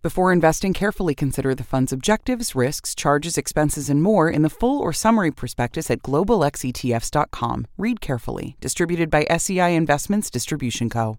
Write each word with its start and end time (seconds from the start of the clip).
Before 0.00 0.32
investing, 0.32 0.72
carefully 0.72 1.14
consider 1.14 1.56
the 1.56 1.64
fund's 1.64 1.92
objectives, 1.92 2.54
risks, 2.54 2.94
charges, 2.94 3.36
expenses, 3.36 3.90
and 3.90 4.00
more 4.00 4.30
in 4.30 4.42
the 4.42 4.50
full 4.50 4.78
or 4.78 4.92
summary 4.92 5.32
prospectus 5.32 5.90
at 5.90 6.02
globalxetfs.com. 6.02 7.66
Read 7.76 8.00
carefully. 8.00 8.56
Distributed 8.60 9.10
by 9.10 9.26
SEI 9.36 9.74
Investments 9.74 10.30
Distribution 10.30 10.88
Co. 10.88 11.18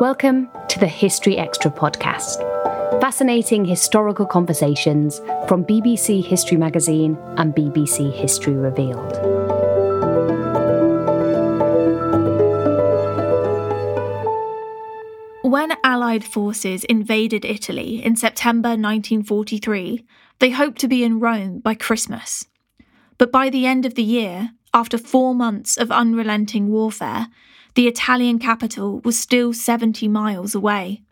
Welcome 0.00 0.48
to 0.70 0.78
the 0.78 0.86
History 0.86 1.36
Extra 1.36 1.70
podcast. 1.70 2.40
Fascinating 3.02 3.66
historical 3.66 4.24
conversations 4.24 5.18
from 5.46 5.62
BBC 5.62 6.24
History 6.24 6.56
Magazine 6.56 7.18
and 7.36 7.54
BBC 7.54 8.10
History 8.10 8.54
Revealed. 8.54 9.12
When 15.42 15.76
Allied 15.84 16.24
forces 16.24 16.84
invaded 16.84 17.44
Italy 17.44 18.02
in 18.02 18.16
September 18.16 18.70
1943, 18.70 20.06
they 20.38 20.48
hoped 20.48 20.78
to 20.80 20.88
be 20.88 21.04
in 21.04 21.20
Rome 21.20 21.58
by 21.58 21.74
Christmas. 21.74 22.46
But 23.18 23.30
by 23.30 23.50
the 23.50 23.66
end 23.66 23.84
of 23.84 23.96
the 23.96 24.02
year, 24.02 24.52
after 24.72 24.96
four 24.96 25.34
months 25.34 25.76
of 25.76 25.90
unrelenting 25.90 26.68
warfare, 26.68 27.26
the 27.74 27.86
Italian 27.86 28.38
capital 28.38 29.00
was 29.00 29.18
still 29.18 29.52
70 29.52 30.08
miles 30.08 30.54
away. 30.54 31.02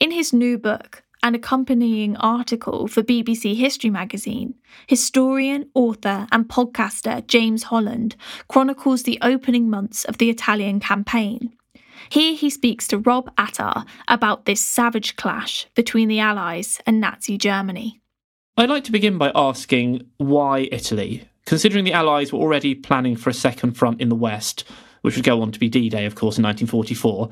In 0.00 0.10
his 0.10 0.32
new 0.32 0.58
book, 0.58 1.02
an 1.22 1.34
accompanying 1.34 2.16
article 2.16 2.88
for 2.88 3.02
BBC 3.02 3.56
History 3.56 3.90
magazine, 3.90 4.54
historian, 4.86 5.68
author, 5.74 6.26
and 6.32 6.48
podcaster 6.48 7.24
James 7.26 7.64
Holland 7.64 8.16
chronicles 8.48 9.04
the 9.04 9.18
opening 9.22 9.70
months 9.70 10.04
of 10.04 10.18
the 10.18 10.30
Italian 10.30 10.80
campaign. 10.80 11.52
Here 12.08 12.34
he 12.34 12.50
speaks 12.50 12.88
to 12.88 12.98
Rob 12.98 13.30
Attar 13.38 13.84
about 14.08 14.44
this 14.44 14.60
savage 14.60 15.14
clash 15.14 15.66
between 15.74 16.08
the 16.08 16.18
Allies 16.18 16.80
and 16.84 17.00
Nazi 17.00 17.38
Germany. 17.38 18.00
I'd 18.56 18.68
like 18.68 18.84
to 18.84 18.92
begin 18.92 19.16
by 19.16 19.30
asking 19.34 20.06
why 20.16 20.68
Italy? 20.72 21.28
Considering 21.46 21.84
the 21.84 21.92
Allies 21.92 22.32
were 22.32 22.40
already 22.40 22.74
planning 22.74 23.16
for 23.16 23.30
a 23.30 23.34
second 23.34 23.72
front 23.72 24.00
in 24.00 24.08
the 24.08 24.14
West, 24.16 24.64
which 25.02 25.16
would 25.16 25.24
go 25.24 25.42
on 25.42 25.52
to 25.52 25.60
be 25.60 25.68
D 25.68 25.88
Day, 25.88 26.06
of 26.06 26.14
course, 26.14 26.38
in 26.38 26.44
1944. 26.44 27.28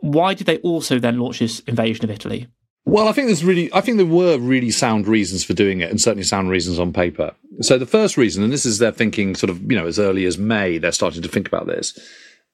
Why 0.00 0.34
did 0.34 0.46
they 0.46 0.58
also 0.58 0.98
then 0.98 1.18
launch 1.18 1.38
this 1.38 1.60
invasion 1.60 2.04
of 2.04 2.10
Italy? 2.10 2.48
Well, 2.86 3.08
I 3.08 3.12
think 3.12 3.28
there's 3.28 3.44
really, 3.44 3.72
I 3.72 3.80
think 3.80 3.96
there 3.96 4.06
were 4.06 4.38
really 4.38 4.70
sound 4.70 5.08
reasons 5.08 5.42
for 5.42 5.54
doing 5.54 5.80
it, 5.80 5.90
and 5.90 6.00
certainly 6.00 6.24
sound 6.24 6.50
reasons 6.50 6.78
on 6.78 6.92
paper. 6.92 7.34
So 7.60 7.78
the 7.78 7.86
first 7.86 8.16
reason, 8.16 8.44
and 8.44 8.52
this 8.52 8.66
is 8.66 8.78
their 8.78 8.92
thinking, 8.92 9.34
sort 9.34 9.50
of, 9.50 9.60
you 9.62 9.78
know, 9.78 9.86
as 9.86 9.98
early 9.98 10.26
as 10.26 10.36
May, 10.36 10.78
they're 10.78 10.92
starting 10.92 11.22
to 11.22 11.28
think 11.28 11.48
about 11.48 11.66
this, 11.66 11.98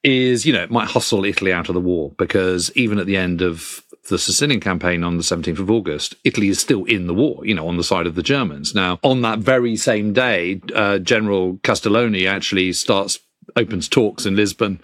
is 0.04 0.46
you 0.46 0.52
know, 0.52 0.62
it 0.62 0.70
might 0.70 0.88
hustle 0.88 1.24
Italy 1.24 1.52
out 1.52 1.68
of 1.68 1.74
the 1.74 1.80
war 1.80 2.12
because 2.16 2.70
even 2.74 2.98
at 2.98 3.06
the 3.06 3.16
end 3.16 3.42
of 3.42 3.82
the 4.08 4.18
Sicilian 4.18 4.60
campaign 4.60 5.04
on 5.04 5.16
the 5.16 5.22
17th 5.22 5.58
of 5.58 5.70
August, 5.70 6.14
Italy 6.24 6.48
is 6.48 6.58
still 6.60 6.84
in 6.84 7.06
the 7.06 7.14
war, 7.14 7.44
you 7.44 7.54
know, 7.54 7.68
on 7.68 7.76
the 7.76 7.84
side 7.84 8.06
of 8.06 8.14
the 8.14 8.22
Germans. 8.22 8.74
Now, 8.74 8.98
on 9.02 9.22
that 9.22 9.40
very 9.40 9.76
same 9.76 10.12
day, 10.12 10.60
uh, 10.74 10.98
General 10.98 11.58
Castellano 11.62 12.26
actually 12.26 12.72
starts 12.72 13.18
opens 13.56 13.88
talks 13.88 14.26
in 14.26 14.36
Lisbon 14.36 14.80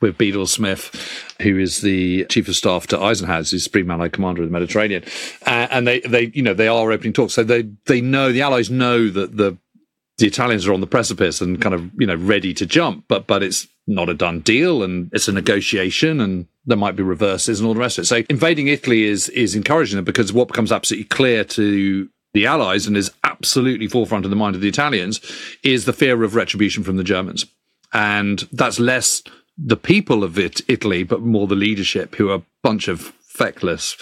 with 0.00 0.18
Bedell 0.18 0.46
Smith, 0.46 1.34
who 1.40 1.58
is 1.58 1.80
the 1.80 2.24
chief 2.26 2.48
of 2.48 2.56
staff 2.56 2.86
to 2.88 3.00
Eisenhower, 3.00 3.38
who's 3.38 3.64
Supreme 3.64 3.90
Allied 3.90 4.12
Commander 4.12 4.42
of 4.42 4.48
the 4.48 4.52
Mediterranean, 4.52 5.02
uh, 5.46 5.68
and 5.70 5.86
they, 5.86 6.00
they, 6.00 6.30
you 6.34 6.42
know, 6.42 6.54
they 6.54 6.68
are 6.68 6.92
opening 6.92 7.12
talks. 7.12 7.34
So 7.34 7.42
they, 7.42 7.62
they 7.86 8.00
know 8.00 8.32
the 8.32 8.42
Allies 8.42 8.70
know 8.70 9.08
that 9.10 9.36
the 9.36 9.56
the 10.18 10.26
Italians 10.26 10.66
are 10.66 10.72
on 10.72 10.80
the 10.80 10.86
precipice 10.86 11.40
and 11.40 11.60
kind 11.60 11.74
of 11.74 11.90
you 11.98 12.06
know 12.06 12.14
ready 12.14 12.54
to 12.54 12.66
jump, 12.66 13.04
but 13.08 13.26
but 13.26 13.42
it's 13.42 13.66
not 13.86 14.08
a 14.08 14.14
done 14.14 14.40
deal, 14.40 14.82
and 14.82 15.10
it's 15.12 15.28
a 15.28 15.32
negotiation, 15.32 16.20
and 16.20 16.46
there 16.66 16.76
might 16.76 16.96
be 16.96 17.02
reverses 17.02 17.60
and 17.60 17.66
all 17.66 17.74
the 17.74 17.80
rest 17.80 17.98
of 17.98 18.04
it. 18.04 18.06
So 18.06 18.22
invading 18.30 18.68
Italy 18.68 19.04
is 19.04 19.28
is 19.30 19.54
encouraging 19.54 19.96
them 19.96 20.04
because 20.04 20.32
what 20.32 20.48
becomes 20.48 20.70
absolutely 20.70 21.06
clear 21.06 21.44
to 21.44 22.08
the 22.32 22.46
Allies 22.46 22.86
and 22.86 22.96
is 22.96 23.12
absolutely 23.22 23.86
forefront 23.88 24.24
of 24.24 24.30
the 24.30 24.36
mind 24.36 24.54
of 24.54 24.60
the 24.60 24.68
Italians 24.68 25.20
is 25.62 25.84
the 25.84 25.92
fear 25.92 26.22
of 26.22 26.34
retribution 26.34 26.82
from 26.82 26.96
the 26.96 27.04
Germans. 27.04 27.46
And 27.94 28.40
that's 28.52 28.78
less 28.78 29.22
the 29.56 29.76
people 29.76 30.24
of 30.24 30.38
it, 30.38 30.60
Italy, 30.68 31.04
but 31.04 31.22
more 31.22 31.46
the 31.46 31.54
leadership, 31.54 32.16
who 32.16 32.30
are 32.30 32.36
a 32.36 32.42
bunch 32.62 32.88
of 32.88 33.00
feckless, 33.00 33.96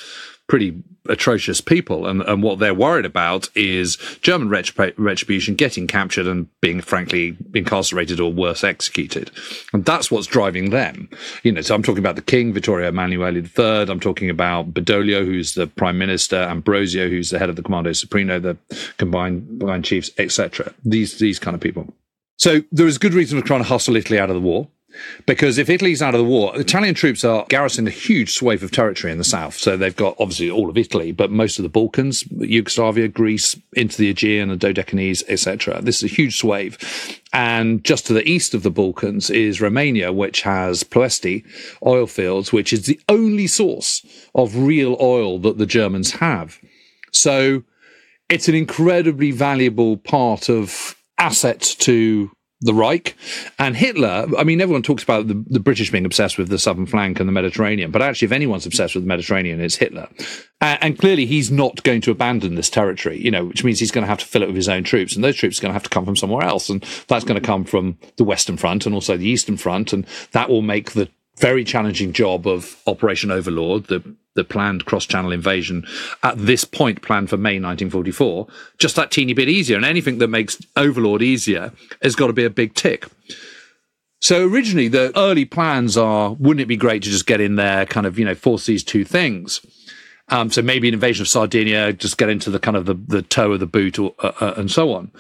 pretty 0.49 0.83
atrocious 1.09 1.61
people. 1.61 2.07
And, 2.07 2.23
and 2.23 2.43
what 2.43 2.59
they're 2.59 2.75
worried 2.75 3.05
about 3.05 3.49
is 3.55 3.97
German 4.23 4.49
retribution, 4.49 5.55
getting 5.55 5.87
captured 5.87 6.27
and 6.27 6.49
being, 6.61 6.81
frankly, 6.81 7.37
incarcerated 7.55 8.21
or 8.21 8.33
worse, 8.33 8.63
executed. 8.63 9.31
And 9.73 9.85
that's 9.85 10.11
what's 10.11 10.27
driving 10.27 10.71
them. 10.71 11.09
You 11.43 11.53
know, 11.53 11.61
so 11.61 11.75
I'm 11.75 11.83
talking 11.83 12.03
about 12.03 12.17
the 12.17 12.23
king, 12.23 12.53
Vittorio 12.53 12.89
Emanuele 12.89 13.37
III. 13.37 13.91
I'm 13.91 14.01
talking 14.01 14.31
about 14.31 14.73
Badoglio, 14.73 15.25
who's 15.25 15.55
the 15.55 15.67
prime 15.67 15.99
minister, 15.99 16.37
Ambrosio, 16.37 17.09
who's 17.09 17.31
the 17.31 17.39
head 17.39 17.51
of 17.51 17.57
the 17.57 17.63
Comando 17.63 17.95
Supremo, 17.95 18.39
the 18.39 18.57
combined, 18.97 19.47
combined 19.61 19.85
chiefs, 19.85 20.11
etc. 20.19 20.73
These, 20.85 21.19
these 21.19 21.39
kind 21.39 21.55
of 21.55 21.61
people. 21.61 21.93
So 22.43 22.61
there 22.73 22.89
is 22.89 22.99
good 22.99 23.15
reason 23.15 23.41
for 23.41 23.47
trying 23.47 23.61
to 23.61 23.69
hustle 23.69 23.95
Italy 23.95 24.19
out 24.19 24.29
of 24.29 24.35
the 24.35 24.41
war. 24.41 24.67
Because 25.27 25.59
if 25.59 25.71
Italy's 25.71 26.03
out 26.03 26.17
of 26.17 26.19
the 26.19 26.27
war, 26.27 26.59
Italian 26.59 26.97
troops 26.97 27.25
are 27.25 27.47
garrisoned 27.49 27.87
a 27.87 27.93
huge 27.93 28.33
swathe 28.33 28.65
of 28.65 28.73
territory 28.73 29.13
in 29.13 29.19
the 29.19 29.23
south. 29.23 29.55
So 29.55 29.77
they've 29.77 29.95
got 29.95 30.17
obviously 30.19 30.51
all 30.51 30.69
of 30.69 30.77
Italy, 30.77 31.13
but 31.13 31.31
most 31.31 31.61
of 31.61 31.63
the 31.63 31.69
Balkans, 31.69 32.25
Yugoslavia, 32.33 33.07
Greece, 33.07 33.57
into 33.75 33.97
the 33.97 34.11
Aegean 34.11 34.51
and 34.51 34.61
Dodecanese, 34.61 35.23
etc. 35.29 35.83
This 35.83 36.03
is 36.03 36.11
a 36.11 36.15
huge 36.15 36.37
swathe. 36.37 36.75
And 37.33 37.85
just 37.85 38.09
to 38.09 38.13
the 38.13 38.29
east 38.29 38.55
of 38.55 38.65
the 38.65 38.73
Balkans 38.73 39.31
is 39.31 39.61
Romania, 39.61 40.13
which 40.13 40.43
has 40.43 40.83
Ploesti 40.83 41.45
oil 41.87 42.09
fields, 42.09 42.53
which 42.53 42.73
is 42.73 42.87
the 42.87 43.01
only 43.09 43.47
source 43.47 44.05
of 44.35 44.57
real 44.57 44.97
oil 45.01 45.39
that 45.39 45.59
the 45.59 45.67
Germans 45.67 46.15
have. 46.15 46.59
So 47.13 47.63
it's 48.29 48.49
an 48.49 48.57
incredibly 48.57 49.31
valuable 49.31 49.97
part 49.97 50.49
of 50.49 50.97
assets 51.23 51.77
to 51.77 52.31
the 52.63 52.75
Reich. 52.75 53.17
And 53.59 53.77
Hitler, 53.77 54.27
I 54.39 54.45
mean, 54.45 54.61
everyone 54.61 54.83
talks 54.83 55.03
about 55.03 55.29
the, 55.29 55.45
the, 55.49 55.61
British 55.61 55.91
being 55.91 56.05
obsessed 56.05 56.39
with 56.39 56.49
the 56.49 56.59
southern 56.59 56.87
flank 56.87 57.19
and 57.21 57.29
the 57.29 57.33
Mediterranean, 57.33 57.91
but 57.91 58.03
actually, 58.03 58.27
if 58.27 58.33
anyone's 58.33 58.67
obsessed 58.67 58.95
with 58.95 59.05
the 59.05 59.09
Mediterranean, 59.09 59.61
it's 59.61 59.77
Hitler. 59.77 60.09
And, 60.61 60.79
and, 60.83 60.99
clearly, 60.99 61.27
he's 61.27 61.51
not 61.51 61.83
going 61.83 62.01
to 62.03 62.11
abandon 62.11 62.55
this 62.55 62.71
territory, 62.71 63.21
you 63.21 63.31
know, 63.31 63.45
which 63.45 63.65
means 63.65 63.81
he's 63.81 63.91
going 63.91 64.03
to 64.03 64.09
have 64.09 64.19
to 64.19 64.27
fill 64.27 64.43
it 64.43 64.47
with 64.47 64.57
his 64.57 64.69
own 64.69 64.85
troops. 64.85 65.15
And 65.15 65.25
those 65.25 65.37
troops 65.37 65.59
are 65.59 65.63
going 65.63 65.71
to 65.71 65.75
have 65.75 65.83
to 65.85 65.91
come 65.91 66.05
from 66.05 66.17
somewhere 66.17 66.45
else. 66.45 66.71
And 66.71 66.83
that's 67.09 67.25
going 67.25 67.41
to 67.41 67.47
come 67.47 67.65
from 67.65 67.99
the 68.17 68.25
Western 68.25 68.57
Front 68.57 68.87
and 68.87 68.95
also 68.95 69.17
the 69.17 69.29
Eastern 69.29 69.57
Front. 69.57 69.93
And 69.93 70.07
that 70.33 70.49
will 70.49 70.63
make 70.63 70.93
the 70.93 71.09
very 71.39 71.65
challenging 71.65 72.13
job 72.13 72.47
of 72.47 72.81
Operation 72.87 73.31
Overlord, 73.31 73.87
the 73.87 74.03
the 74.35 74.45
planned 74.45 74.85
cross-channel 74.85 75.33
invasion 75.33 75.87
at 76.23 76.39
this 76.39 76.65
point 76.65 77.03
planned 77.03 77.31
for 77.31 77.37
May 77.37 77.61
1944, 77.61 78.47
just 78.79 78.97
that 78.97 79.11
teeny 79.11 79.35
bit 79.35 79.49
easier. 79.49 79.77
And 79.77 79.85
anything 79.85 80.19
that 80.19 80.29
makes 80.29 80.59
Overlord 80.77 81.23
easier 81.23 81.73
has 82.03 82.17
got 82.17 82.29
to 82.29 82.33
be 82.33 82.45
a 82.45 82.51
big 82.51 82.75
tick. 82.75 83.07
So 84.21 84.47
originally, 84.47 84.89
the 84.89 85.13
early 85.19 85.45
plans 85.45 85.97
are: 85.97 86.33
wouldn't 86.35 86.61
it 86.61 86.67
be 86.67 86.77
great 86.77 87.03
to 87.03 87.11
just 87.11 87.27
get 87.27 87.41
in 87.41 87.57
there, 87.57 87.85
kind 87.87 88.07
of, 88.07 88.19
you 88.19 88.25
know, 88.25 88.37
force 88.37 88.67
these 88.67 88.85
two 88.85 89.05
things? 89.05 89.61
Um, 90.29 90.51
so 90.51 90.63
maybe 90.63 90.89
an 90.89 90.95
invasion 90.95 91.23
of 91.23 91.29
Sardinia, 91.29 91.93
just 91.93 92.17
get 92.17 92.29
into 92.29 92.49
the 92.49 92.61
kind 92.61 92.77
of 92.77 92.87
the, 92.87 92.95
the 92.95 93.23
toe 93.23 93.53
of 93.53 93.61
the 93.61 93.67
boot, 93.67 93.99
or, 93.99 94.15
uh, 94.21 94.33
uh, 94.41 94.55
and 94.57 94.71
so 94.71 94.95
on. 94.95 95.11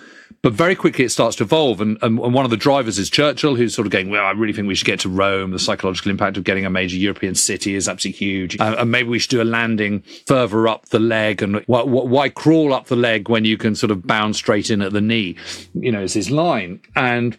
But 0.42 0.54
very 0.54 0.74
quickly 0.74 1.04
it 1.04 1.10
starts 1.10 1.36
to 1.36 1.44
evolve. 1.44 1.80
And, 1.80 1.98
and, 2.02 2.18
and, 2.18 2.34
one 2.34 2.44
of 2.44 2.50
the 2.50 2.56
drivers 2.56 2.98
is 2.98 3.08
Churchill, 3.08 3.54
who's 3.54 3.74
sort 3.74 3.86
of 3.86 3.92
going, 3.92 4.10
well, 4.10 4.24
I 4.24 4.32
really 4.32 4.52
think 4.52 4.66
we 4.66 4.74
should 4.74 4.86
get 4.86 5.00
to 5.00 5.08
Rome. 5.08 5.52
The 5.52 5.58
psychological 5.60 6.10
impact 6.10 6.36
of 6.36 6.42
getting 6.42 6.66
a 6.66 6.70
major 6.70 6.96
European 6.96 7.36
city 7.36 7.76
is 7.76 7.88
absolutely 7.88 8.18
huge. 8.18 8.60
Uh, 8.60 8.74
and 8.78 8.90
maybe 8.90 9.08
we 9.08 9.20
should 9.20 9.30
do 9.30 9.40
a 9.40 9.44
landing 9.44 10.02
further 10.26 10.66
up 10.66 10.86
the 10.86 10.98
leg. 10.98 11.42
And 11.42 11.62
why, 11.66 11.82
why 11.82 12.28
crawl 12.28 12.74
up 12.74 12.86
the 12.86 12.96
leg 12.96 13.28
when 13.28 13.44
you 13.44 13.56
can 13.56 13.76
sort 13.76 13.92
of 13.92 14.04
bound 14.04 14.34
straight 14.34 14.68
in 14.68 14.82
at 14.82 14.92
the 14.92 15.00
knee? 15.00 15.36
You 15.74 15.92
know, 15.92 16.02
is 16.02 16.14
his 16.14 16.30
line. 16.30 16.80
And 16.96 17.38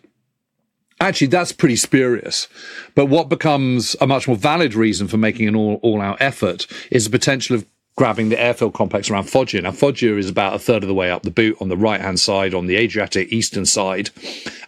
actually 1.02 1.28
that's 1.28 1.52
pretty 1.52 1.76
spurious. 1.76 2.48
But 2.96 3.08
what 3.08 3.28
becomes 3.28 3.98
a 4.00 4.08
much 4.08 4.28
more 4.28 4.38
valid 4.38 4.74
reason 4.76 5.10
for 5.10 5.18
making 5.18 5.48
an 5.50 5.56
all, 5.56 5.80
all 5.84 6.02
out 6.02 6.22
effort 6.22 6.68
is 6.90 7.04
the 7.04 7.10
potential 7.10 7.58
of 7.58 7.66
grabbing 7.96 8.30
the 8.30 8.40
airfield 8.40 8.74
complex 8.74 9.10
around 9.10 9.30
Foggia. 9.30 9.62
Now, 9.62 9.72
Foggia 9.72 10.18
is 10.18 10.30
about 10.30 10.56
a 10.56 10.60
third 10.60 10.84
of 10.84 10.88
the 10.88 10.96
way 10.96 11.12
up 11.12 11.24
the 11.24 11.32
boot 11.32 11.58
on 11.62 11.70
the 11.70 11.78
right 11.78 12.02
hand 12.02 12.20
side, 12.20 12.54
on 12.54 12.66
the 12.66 12.76
Adriatic 12.76 13.32
eastern 13.32 13.66
side. 13.66 14.10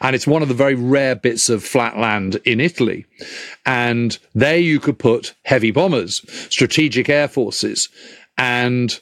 And 0.01 0.15
it's 0.15 0.27
one 0.27 0.41
of 0.41 0.47
the 0.47 0.53
very 0.53 0.75
rare 0.75 1.15
bits 1.15 1.49
of 1.49 1.63
flat 1.63 1.97
land 1.97 2.35
in 2.45 2.59
Italy. 2.59 3.05
And 3.65 4.17
there 4.35 4.57
you 4.57 4.79
could 4.79 4.99
put 4.99 5.33
heavy 5.43 5.71
bombers, 5.71 6.21
strategic 6.51 7.09
air 7.09 7.27
forces. 7.27 7.89
And 8.37 8.99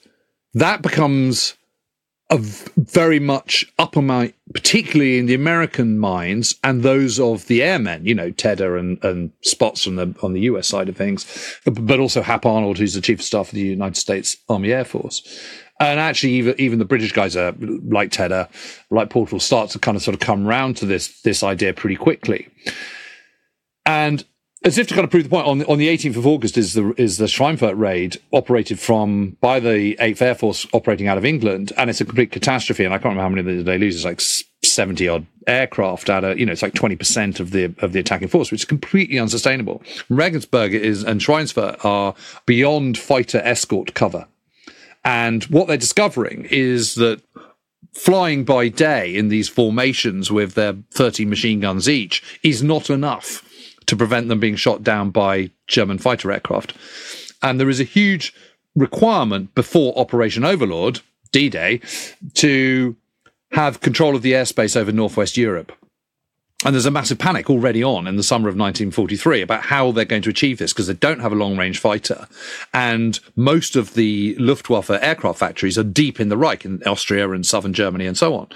that 0.54 0.81
becomes 0.81 1.56
very 2.38 3.20
much 3.20 3.66
upper 3.80 4.02
my, 4.02 4.34
particularly 4.54 5.18
in 5.18 5.26
the 5.26 5.34
American 5.34 6.00
minds 6.00 6.56
and 6.64 6.84
those 6.84 7.20
of 7.20 7.48
the 7.48 7.64
airmen, 7.64 8.06
you 8.06 8.16
know, 8.16 8.32
Tedder 8.32 8.78
and, 8.78 9.04
and 9.04 9.32
Spaatz 9.46 9.88
on 9.88 9.96
the, 9.96 10.16
on 10.22 10.34
the 10.34 10.42
US 10.42 10.68
side 10.68 10.90
of 10.90 10.96
things, 10.96 11.26
but 11.66 12.00
also 12.00 12.22
Hap 12.22 12.46
Arnold, 12.46 12.78
who's 12.78 12.94
the 12.94 13.02
chief 13.02 13.20
of 13.20 13.26
staff 13.26 13.48
of 13.50 13.56
the 13.56 13.62
United 13.62 13.98
States 13.98 14.38
Army 14.50 14.72
Air 14.72 14.86
Force. 14.86 15.22
And 15.80 16.00
actually, 16.00 16.34
even, 16.34 16.56
even 16.60 16.80
the 16.80 16.86
British 16.86 17.12
guys 17.12 17.36
are 17.36 17.54
like 17.60 18.12
Tedder, 18.12 18.48
like 18.90 19.10
Portal, 19.10 19.40
start 19.40 19.72
to 19.72 19.80
kind 19.80 19.98
of 19.98 20.04
sort 20.04 20.14
of 20.14 20.22
come 20.22 20.46
round 20.46 20.78
to 20.78 20.86
this, 20.86 21.22
this 21.22 21.44
idea 21.44 21.74
pretty 21.74 21.96
quickly. 21.96 22.48
And 23.86 24.24
as 24.63 24.77
if 24.77 24.88
to 24.88 24.94
kind 24.94 25.04
of 25.04 25.12
prove 25.12 25.24
the 25.24 25.30
point, 25.30 25.45
on 25.45 25.57
the, 25.60 25.68
on 25.68 25.77
the 25.77 25.89
18th 25.89 26.15
of 26.15 26.25
August 26.25 26.57
is 26.57 26.74
the 26.74 26.94
is 26.98 27.18
the 27.18 27.25
Schweinfurt 27.25 27.77
raid 27.77 28.21
operated 28.31 28.80
from 28.80 29.38
by 29.42 29.60
the 29.60 29.95
8th 29.98 30.21
Air 30.21 30.36
Force 30.36 30.65
operating 30.74 31.07
out 31.07 31.18
of 31.18 31.25
England, 31.25 31.74
and 31.77 31.89
it's 31.89 32.01
a 32.01 32.06
complete 32.06 32.31
catastrophe. 32.31 32.86
And 32.86 32.94
I 32.94 32.98
can't 32.98 33.15
remember 33.15 33.24
how 33.24 33.44
many 33.44 33.63
they 33.63 33.77
lose. 33.77 33.95
It's 33.95 34.06
like 34.06 34.21
70 34.63 35.07
odd 35.07 35.27
aircraft 35.45 36.10
out 36.10 36.24
of 36.24 36.39
you 36.39 36.45
know 36.45 36.54
it's 36.54 36.62
like 36.62 36.74
20 36.74 36.95
percent 36.95 37.39
of 37.39 37.51
the 37.51 37.74
of 37.80 37.94
the 37.94 38.00
attacking 38.00 38.30
force, 38.30 38.51
which 38.51 38.62
is 38.62 38.65
completely 38.65 39.19
unsustainable. 39.19 39.83
Regensburg 40.10 40.74
is 40.74 41.04
and 41.04 41.19
Schweinfurt 41.19 41.83
are 41.83 42.15
beyond 42.45 42.98
fighter 42.98 43.39
escort 43.39 43.94
cover, 43.94 44.27
and 45.04 45.44
what 45.45 45.68
they're 45.68 45.77
discovering 45.77 46.48
is 46.50 46.95
that 46.95 47.21
flying 47.94 48.44
by 48.44 48.69
day 48.69 49.13
in 49.13 49.27
these 49.27 49.48
formations 49.48 50.31
with 50.31 50.56
their 50.56 50.74
30 50.92 51.25
machine 51.25 51.60
guns 51.60 51.88
each 51.88 52.39
is 52.42 52.63
not 52.63 52.89
enough 52.89 53.48
to 53.88 53.96
prevent 53.96 54.28
them 54.28 54.40
being 54.40 54.56
shot 54.56 54.84
down 54.84 55.10
by 55.10 55.52
German 55.68 55.98
fighter 55.98 56.32
aircraft. 56.32 56.74
And 57.42 57.60
there 57.60 57.70
is 57.70 57.80
a 57.80 57.86
huge 57.86 58.34
requirement 58.76 59.54
before 59.56 59.98
Operation 59.98 60.44
Overlord, 60.44 61.02
D 61.32 61.50
Day, 61.50 61.82
to 62.36 62.96
have 63.52 63.82
control 63.82 64.16
of 64.16 64.22
the 64.22 64.34
airspace 64.34 64.76
over 64.76 64.92
Northwest 64.92 65.38
Europe. 65.38 65.72
And 66.66 66.74
there's 66.74 66.86
a 66.86 66.92
massive 66.92 67.20
panic 67.20 67.50
already 67.50 67.84
on 67.84 68.08
in 68.08 68.16
the 68.16 68.24
summer 68.24 68.48
of 68.48 68.56
1943 68.56 69.42
about 69.42 69.64
how 69.64 69.92
they're 69.92 70.06
going 70.06 70.22
to 70.22 70.30
achieve 70.30 70.60
this 70.60 70.72
because 70.72 70.88
they 70.88 70.94
don't 70.94 71.20
have 71.20 71.34
a 71.34 71.36
long 71.36 71.58
range 71.58 71.78
fighter. 71.78 72.28
And 72.74 73.20
most 73.36 73.76
of 73.76 73.96
the 73.96 74.36
Luftwaffe 74.40 74.90
aircraft 74.90 75.40
factories 75.40 75.78
are 75.78 75.84
deep 75.84 76.22
in 76.22 76.30
the 76.30 76.38
Reich, 76.38 76.64
in 76.64 76.82
Austria 76.84 77.30
and 77.32 77.46
southern 77.46 77.74
Germany 77.74 78.06
and 78.06 78.18
so 78.18 78.34
on 78.36 78.48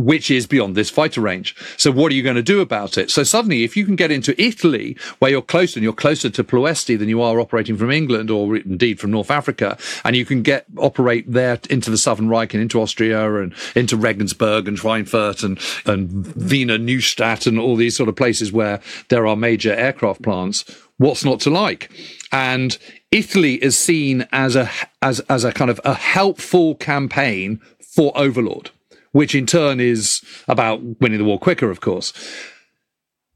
which 0.00 0.30
is 0.30 0.46
beyond 0.46 0.74
this 0.74 0.90
fighter 0.90 1.20
range. 1.20 1.54
So 1.76 1.90
what 1.90 2.10
are 2.10 2.14
you 2.14 2.22
going 2.22 2.36
to 2.36 2.42
do 2.42 2.60
about 2.60 2.96
it? 2.96 3.10
So 3.10 3.22
suddenly, 3.22 3.64
if 3.64 3.76
you 3.76 3.84
can 3.84 3.96
get 3.96 4.10
into 4.10 4.40
Italy, 4.42 4.96
where 5.18 5.30
you're 5.30 5.42
closer 5.42 5.78
and 5.78 5.84
you're 5.84 5.92
closer 5.92 6.30
to 6.30 6.44
Ploesti 6.44 6.98
than 6.98 7.08
you 7.08 7.20
are 7.20 7.38
operating 7.38 7.76
from 7.76 7.90
England 7.90 8.30
or 8.30 8.56
indeed 8.56 8.98
from 8.98 9.10
North 9.10 9.30
Africa, 9.30 9.76
and 10.04 10.16
you 10.16 10.24
can 10.24 10.42
get 10.42 10.64
operate 10.78 11.30
there 11.30 11.58
into 11.68 11.90
the 11.90 11.98
Southern 11.98 12.28
Reich 12.28 12.54
and 12.54 12.62
into 12.62 12.80
Austria 12.80 13.42
and 13.42 13.54
into 13.74 13.96
Regensburg 13.96 14.66
and 14.66 14.78
Schweinfurt 14.78 15.44
and, 15.44 15.58
and 15.86 16.34
Wiener 16.34 16.78
Neustadt 16.78 17.46
and 17.46 17.58
all 17.58 17.76
these 17.76 17.96
sort 17.96 18.08
of 18.08 18.16
places 18.16 18.52
where 18.52 18.80
there 19.08 19.26
are 19.26 19.36
major 19.36 19.74
aircraft 19.74 20.22
plants, 20.22 20.64
what's 20.96 21.24
not 21.24 21.40
to 21.40 21.50
like? 21.50 21.90
And 22.32 22.78
Italy 23.10 23.62
is 23.62 23.76
seen 23.76 24.26
as 24.32 24.56
a, 24.56 24.70
as, 25.02 25.20
as 25.20 25.44
a 25.44 25.52
kind 25.52 25.70
of 25.70 25.80
a 25.84 25.94
helpful 25.94 26.74
campaign 26.76 27.60
for 27.80 28.12
Overlord 28.16 28.70
which 29.12 29.34
in 29.34 29.46
turn 29.46 29.80
is 29.80 30.22
about 30.48 30.82
winning 31.00 31.18
the 31.18 31.24
war 31.24 31.38
quicker, 31.38 31.70
of 31.70 31.80
course. 31.80 32.12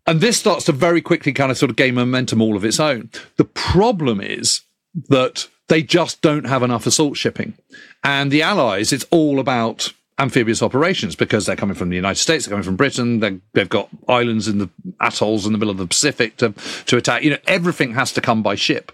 And 0.06 0.21
this 0.21 0.38
starts 0.38 0.67
to 0.67 0.73
very 0.73 1.00
quickly 1.00 1.32
kind 1.32 1.50
of 1.50 1.59
sort 1.59 1.71
of 1.71 1.76
gain 1.76 1.94
momentum 1.94 2.43
all 2.43 2.56
of 2.56 2.65
its 2.65 2.79
own. 2.79 3.11
The 3.37 3.44
problem 3.44 4.21
is 4.21 4.61
that 5.09 5.49
they 5.69 5.82
just 5.82 6.21
don't 6.21 6.47
have 6.47 6.62
enough 6.62 6.87
assault 6.87 7.17
shipping. 7.17 7.55
And 8.03 8.31
the 8.31 8.43
Allies, 8.43 8.93
it's 8.93 9.06
all 9.11 9.41
about 9.41 9.93
amphibious 10.19 10.62
operations 10.62 11.17
because 11.17 11.47
they're 11.47 11.56
coming 11.56 11.75
from 11.75 11.88
the 11.88 11.97
United 11.97 12.21
States, 12.21 12.44
they're 12.44 12.53
coming 12.53 12.65
from 12.65 12.76
Britain, 12.76 13.21
they 13.21 13.41
have 13.56 13.69
got 13.69 13.88
islands 14.06 14.47
in 14.47 14.59
the 14.59 14.69
atolls 15.00 15.47
in 15.47 15.53
the 15.53 15.59
middle 15.59 15.73
of 15.73 15.78
the 15.78 15.87
Pacific 15.87 16.37
to, 16.37 16.54
to 16.87 16.97
attack. 16.97 17.23
You 17.23 17.31
know, 17.31 17.38
everything 17.47 17.95
has 17.95 18.12
to 18.12 18.21
come 18.21 18.43
by 18.43 18.54
ship. 18.54 18.93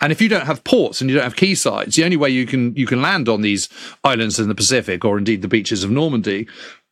And 0.00 0.12
if 0.12 0.20
you 0.20 0.28
don't 0.28 0.46
have 0.46 0.64
ports 0.64 1.00
and 1.00 1.08
you 1.08 1.16
don't 1.16 1.24
have 1.24 1.36
quaysides, 1.36 1.94
the 1.94 2.04
only 2.04 2.16
way 2.16 2.30
you 2.30 2.46
can 2.46 2.74
you 2.76 2.86
can 2.86 3.00
land 3.00 3.28
on 3.28 3.42
these 3.42 3.68
islands 4.02 4.38
in 4.38 4.48
the 4.48 4.54
Pacific 4.54 5.04
or 5.04 5.18
indeed 5.18 5.42
the 5.42 5.48
beaches 5.48 5.84
of 5.84 5.90
Normandy 5.90 6.46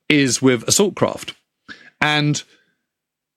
is 0.09 0.41
with 0.41 0.67
assault 0.69 0.95
craft. 0.95 1.35
And 2.01 2.43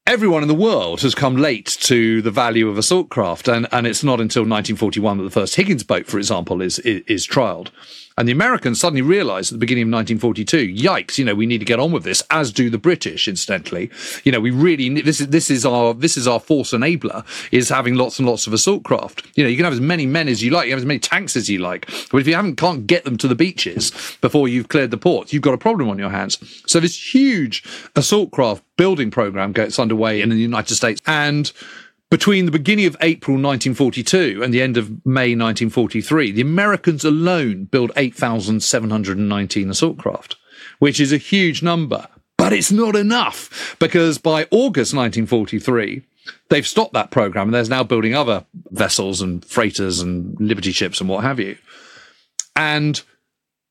everyone 0.07 0.43
in 0.43 0.47
the 0.47 0.53
world 0.53 1.01
has 1.01 1.15
come 1.15 1.35
late 1.35 1.77
to 1.81 2.21
the 2.21 2.31
value 2.31 2.69
of 2.69 2.77
assault 2.77 3.09
craft, 3.09 3.47
and, 3.47 3.67
and 3.71 3.87
it's 3.87 4.03
not 4.03 4.21
until 4.21 4.41
1941 4.41 5.17
that 5.17 5.23
the 5.23 5.29
first 5.29 5.55
Higgins 5.55 5.83
boat, 5.83 6.05
for 6.07 6.17
example, 6.17 6.61
is 6.61 6.79
is, 6.79 7.01
is 7.07 7.27
trialed. 7.27 7.69
And 8.17 8.27
the 8.27 8.31
Americans 8.31 8.79
suddenly 8.79 9.01
realized 9.01 9.51
at 9.51 9.55
the 9.55 9.59
beginning 9.59 9.83
of 9.83 9.87
1942, 9.87 10.73
yikes, 10.73 11.17
you 11.17 11.25
know, 11.25 11.35
we 11.35 11.45
need 11.45 11.57
to 11.57 11.65
get 11.65 11.79
on 11.79 11.91
with 11.91 12.03
this, 12.03 12.23
as 12.31 12.51
do 12.51 12.69
the 12.69 12.77
British, 12.77 13.27
incidentally. 13.27 13.89
You 14.23 14.31
know, 14.31 14.39
we 14.39 14.51
really, 14.51 15.01
this 15.01 15.19
is, 15.19 15.27
this 15.27 15.49
is 15.49 15.65
our, 15.65 15.93
this 15.93 16.15
is 16.15 16.27
our 16.27 16.39
force 16.39 16.71
enabler, 16.71 17.25
is 17.51 17.67
having 17.67 17.95
lots 17.95 18.17
and 18.17 18.27
lots 18.27 18.47
of 18.47 18.53
assault 18.53 18.83
craft. 18.83 19.27
You 19.35 19.43
know, 19.43 19.49
you 19.49 19.57
can 19.57 19.65
have 19.65 19.73
as 19.73 19.81
many 19.81 20.05
men 20.05 20.29
as 20.29 20.41
you 20.41 20.51
like, 20.51 20.65
you 20.67 20.71
have 20.71 20.79
as 20.79 20.85
many 20.85 20.99
tanks 20.99 21.35
as 21.35 21.49
you 21.49 21.59
like. 21.59 21.87
But 22.09 22.19
if 22.19 22.27
you 22.27 22.35
haven't, 22.35 22.55
can't 22.55 22.87
get 22.87 23.03
them 23.03 23.17
to 23.17 23.27
the 23.27 23.35
beaches 23.35 23.91
before 24.21 24.47
you've 24.47 24.69
cleared 24.69 24.91
the 24.91 24.97
ports, 24.97 25.33
you've 25.33 25.41
got 25.41 25.53
a 25.53 25.57
problem 25.57 25.89
on 25.89 25.99
your 25.99 26.09
hands. 26.09 26.37
So 26.67 26.79
this 26.79 27.13
huge 27.13 27.63
assault 27.95 28.31
craft 28.31 28.63
building 28.77 29.11
program 29.11 29.51
gets 29.51 29.77
underway 29.79 30.21
in 30.21 30.29
the 30.29 30.35
United 30.35 30.75
States. 30.75 31.01
And 31.05 31.51
between 32.09 32.45
the 32.45 32.51
beginning 32.51 32.85
of 32.85 32.97
April 33.01 33.35
1942 33.35 34.41
and 34.43 34.53
the 34.53 34.61
end 34.61 34.77
of 34.77 34.89
May 35.05 35.35
1943, 35.35 36.31
the 36.31 36.41
Americans 36.41 37.03
alone 37.03 37.65
built 37.65 37.91
8,719 37.95 39.69
assault 39.69 39.97
craft, 39.97 40.35
which 40.79 40.99
is 40.99 41.11
a 41.11 41.17
huge 41.17 41.63
number. 41.63 42.07
But 42.37 42.53
it's 42.53 42.71
not 42.71 42.95
enough 42.95 43.75
because 43.79 44.17
by 44.17 44.43
August 44.51 44.93
1943, 44.93 46.03
they've 46.49 46.67
stopped 46.67 46.93
that 46.93 47.11
program 47.11 47.47
and 47.47 47.55
there's 47.55 47.69
now 47.69 47.83
building 47.83 48.13
other 48.13 48.45
vessels 48.71 49.21
and 49.21 49.43
freighters 49.43 49.99
and 49.99 50.39
Liberty 50.39 50.71
ships 50.71 50.99
and 50.99 51.09
what 51.09 51.23
have 51.23 51.39
you. 51.39 51.57
And 52.55 53.01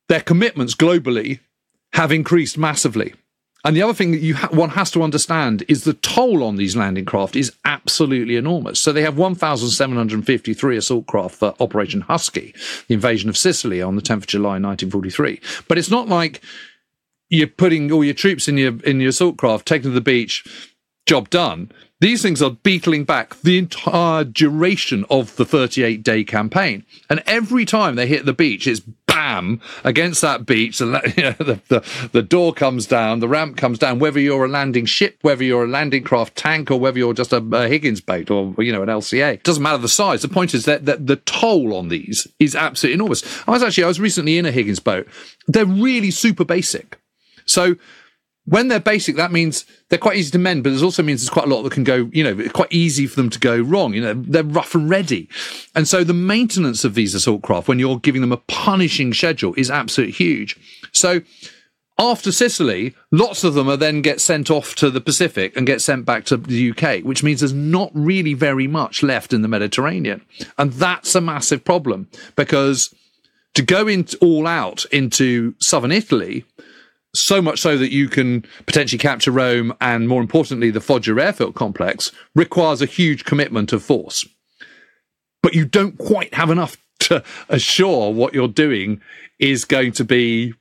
their 0.09 0.21
commitments 0.21 0.75
globally 0.75 1.41
have 1.93 2.11
increased 2.11 2.59
massively. 2.59 3.14
And 3.64 3.75
the 3.75 3.83
other 3.83 3.94
thing 3.94 4.11
that 4.12 4.21
you 4.21 4.35
ha- 4.35 4.49
one 4.50 4.71
has 4.71 4.90
to 4.90 5.02
understand 5.02 5.64
is 5.68 5.85
the 5.85 5.94
toll 5.94 6.42
on 6.44 6.56
these 6.56 6.76
landing 6.76 7.06
craft 7.06 7.35
is 7.35 7.52
absolutely 7.64 8.37
enormous. 8.37 8.78
So 8.78 8.92
they 8.92 9.02
have 9.02 9.16
1,753 9.16 10.76
assault 10.76 11.06
craft 11.06 11.37
for 11.37 11.54
Operation 11.61 12.02
Husky, 12.02 12.54
the 12.88 12.94
invasion 12.94 13.30
of 13.30 13.38
Sicily 13.38 13.80
on 13.80 13.97
the 13.97 14.02
10th 14.02 14.16
of 14.16 14.26
July 14.26 14.59
1943. 14.61 15.40
But 15.66 15.78
it's 15.78 15.90
not 15.90 16.09
like 16.09 16.42
you're 17.30 17.47
putting 17.47 17.90
all 17.90 18.04
your 18.04 18.14
troops 18.14 18.49
in 18.49 18.59
your 18.59 18.78
in 18.85 19.00
your 19.00 19.11
assault 19.11 19.38
craft, 19.38 19.66
taking 19.66 19.90
to 19.90 19.94
the 19.94 20.00
beach, 20.00 20.44
job 21.06 21.30
done. 21.30 21.73
These 22.04 22.20
things 22.20 22.42
are 22.42 22.50
beetling 22.50 23.04
back 23.04 23.34
the 23.40 23.56
entire 23.56 24.25
duration 24.25 25.06
of 25.08 25.37
the 25.37 25.46
38 25.46 26.02
day 26.02 26.23
campaign. 26.23 26.84
And 27.08 27.23
every 27.25 27.64
time 27.64 27.94
they 27.94 28.06
hit 28.06 28.26
the 28.26 28.34
beach, 28.34 28.66
it's 28.66 28.80
bam 29.06 29.62
against 29.84 30.20
that 30.20 30.44
beach. 30.44 30.82
And 30.82 31.00
you 31.16 31.23
know, 31.23 31.32
the, 31.38 31.61
the, 31.68 32.08
the, 32.12 32.20
door 32.20 32.52
comes 32.52 32.87
down, 32.87 33.20
the 33.20 33.26
ramp 33.26 33.56
comes 33.56 33.78
down, 33.78 34.00
whether 34.00 34.20
you're 34.20 34.44
a 34.44 34.49
landing 34.49 34.84
ship, 34.84 35.16
whether 35.23 35.42
you're 35.42 35.64
a 35.64 35.66
landing 35.66 36.04
craft 36.04 36.37
tank, 36.37 36.70
or 36.70 36.78
whether 36.78 36.99
you're 36.99 37.14
just 37.14 37.32
a, 37.32 37.38
a 37.38 37.68
Higgins 37.68 38.02
boat 38.02 38.30
or, 38.30 38.54
you 38.58 38.70
know, 38.70 38.82
an 38.82 38.90
LCA. 38.90 39.42
Doesn't 39.42 39.62
matter 39.62 39.78
the 39.78 39.88
size. 39.88 40.20
The 40.20 40.28
point 40.28 40.52
is 40.52 40.66
that, 40.66 40.84
that 40.84 41.06
the 41.06 41.16
toll 41.16 41.75
on 41.75 41.88
these 41.88 42.28
is 42.38 42.54
absolutely 42.54 42.96
enormous. 42.96 43.25
I 43.49 43.52
was 43.52 43.62
actually, 43.62 43.84
I 43.84 43.88
was 43.88 43.99
recently 43.99 44.37
in 44.37 44.44
a 44.44 44.50
Higgins 44.50 44.78
boat. 44.78 45.08
They're 45.46 45.64
really 45.64 46.11
super 46.11 46.44
basic. 46.44 47.00
So 47.46 47.76
when 48.47 48.69
they're 48.69 48.81
basic, 48.81 49.17
that 49.17 49.33
means 49.33 49.65
they're 49.89 49.99
quite 49.99 50.17
easy 50.17 50.31
to 50.33 50.39
mend, 50.39 50.65
but 50.65 50.73
it 50.73 50.83
also 50.83 51.03
means 51.03 51.23
there's 51.23 51.31
quite 51.31 51.47
a 51.47 51.49
lot 51.49 51.63
that 51.63 51.73
can 51.73 51.85
go, 51.85 52.11
you 52.13 52.23
know, 52.23 52.49
quite 52.51 52.73
easy 52.73 53.07
for 53.07 53.17
them 53.17 53.31
to 53.31 53.39
go 53.39 53.59
wrong. 53.59 53.95
You 53.95 54.03
know, 54.03 54.15
they're 54.15 54.45
rough 54.45 54.75
and 54.75 54.89
ready. 54.91 55.29
And 55.75 55.89
so 55.89 56.05
the 56.05 56.15
maintenance 56.15 56.85
of 56.85 56.95
these 56.95 57.15
assault 57.15 57.43
craft, 57.43 57.69
when 57.69 57.79
you're 57.79 57.99
giving 57.99 58.21
them 58.21 58.33
a 58.33 58.37
punishing 58.37 59.15
schedule, 59.15 59.55
is 59.57 59.71
absolutely 59.71 60.13
huge. 60.13 60.59
So 60.93 61.23
after 61.99 62.33
Sicily, 62.33 62.95
lots 63.13 63.45
of 63.45 63.55
them 63.55 63.69
are 63.69 63.79
then 63.79 64.03
get 64.03 64.21
sent 64.21 64.51
off 64.51 64.75
to 64.77 64.91
the 64.91 65.01
Pacific 65.01 65.57
and 65.57 65.67
get 65.67 65.81
sent 65.81 66.05
back 66.05 66.25
to 66.27 66.37
the 66.37 66.71
UK, 66.73 67.03
which 67.05 67.23
means 67.23 67.41
there's 67.41 67.53
not 67.53 67.91
really 67.95 68.35
very 68.35 68.67
much 68.67 69.03
left 69.03 69.33
in 69.33 69.41
the 69.41 69.49
Mediterranean. 69.49 70.21
And 70.59 70.73
that's 70.73 71.15
a 71.15 71.21
massive 71.21 71.65
problem 71.65 72.09
because 72.37 72.93
to 73.55 73.63
go 73.63 73.87
in 73.87 74.07
all 74.21 74.47
out 74.47 74.85
into 74.87 75.55
southern 75.61 75.93
Italy, 75.93 76.45
so 77.14 77.40
much 77.40 77.61
so 77.61 77.78
that 77.78 77.92
you 77.92 78.09
can 78.09 78.44
potentially 78.66 78.99
capture 78.99 79.30
Rome 79.30 79.73
and, 79.80 80.09
more 80.09 80.21
importantly, 80.21 80.71
the 80.71 80.80
Foggia 80.80 81.14
airfield 81.14 81.54
complex 81.54 82.12
requires 82.35 82.83
a 82.83 82.87
huge 82.87 83.25
commitment 83.25 83.73
of 83.73 83.83
force. 83.83 84.26
But 85.42 85.54
you 85.54 85.64
don't 85.64 85.97
quite 85.99 86.35
have 86.35 86.50
enough 86.50 86.76
to 87.00 87.23
assure 87.49 88.12
what 88.12 88.35
you're 88.35 88.49
doing 88.49 89.00
is 89.38 89.64
going 89.64 89.92
to 89.92 90.04
be 90.04 90.54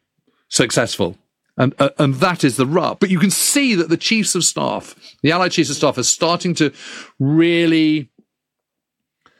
successful. 0.50 1.18
And, 1.56 1.76
uh, 1.80 1.90
and 2.00 2.16
that 2.16 2.44
is 2.44 2.58
the 2.58 2.66
rub. 2.66 3.00
But 3.00 3.12
you 3.12 3.20
can 3.20 3.30
see 3.30 3.76
that 3.76 3.90
the 3.90 3.98
chiefs 3.98 4.34
of 4.34 4.44
staff, 4.44 4.96
the 5.22 5.32
Allied 5.32 5.52
chiefs 5.52 5.70
of 5.70 5.76
staff, 5.76 5.98
are 5.98 6.04
starting 6.04 6.56
to 6.56 6.74
really. 7.20 8.10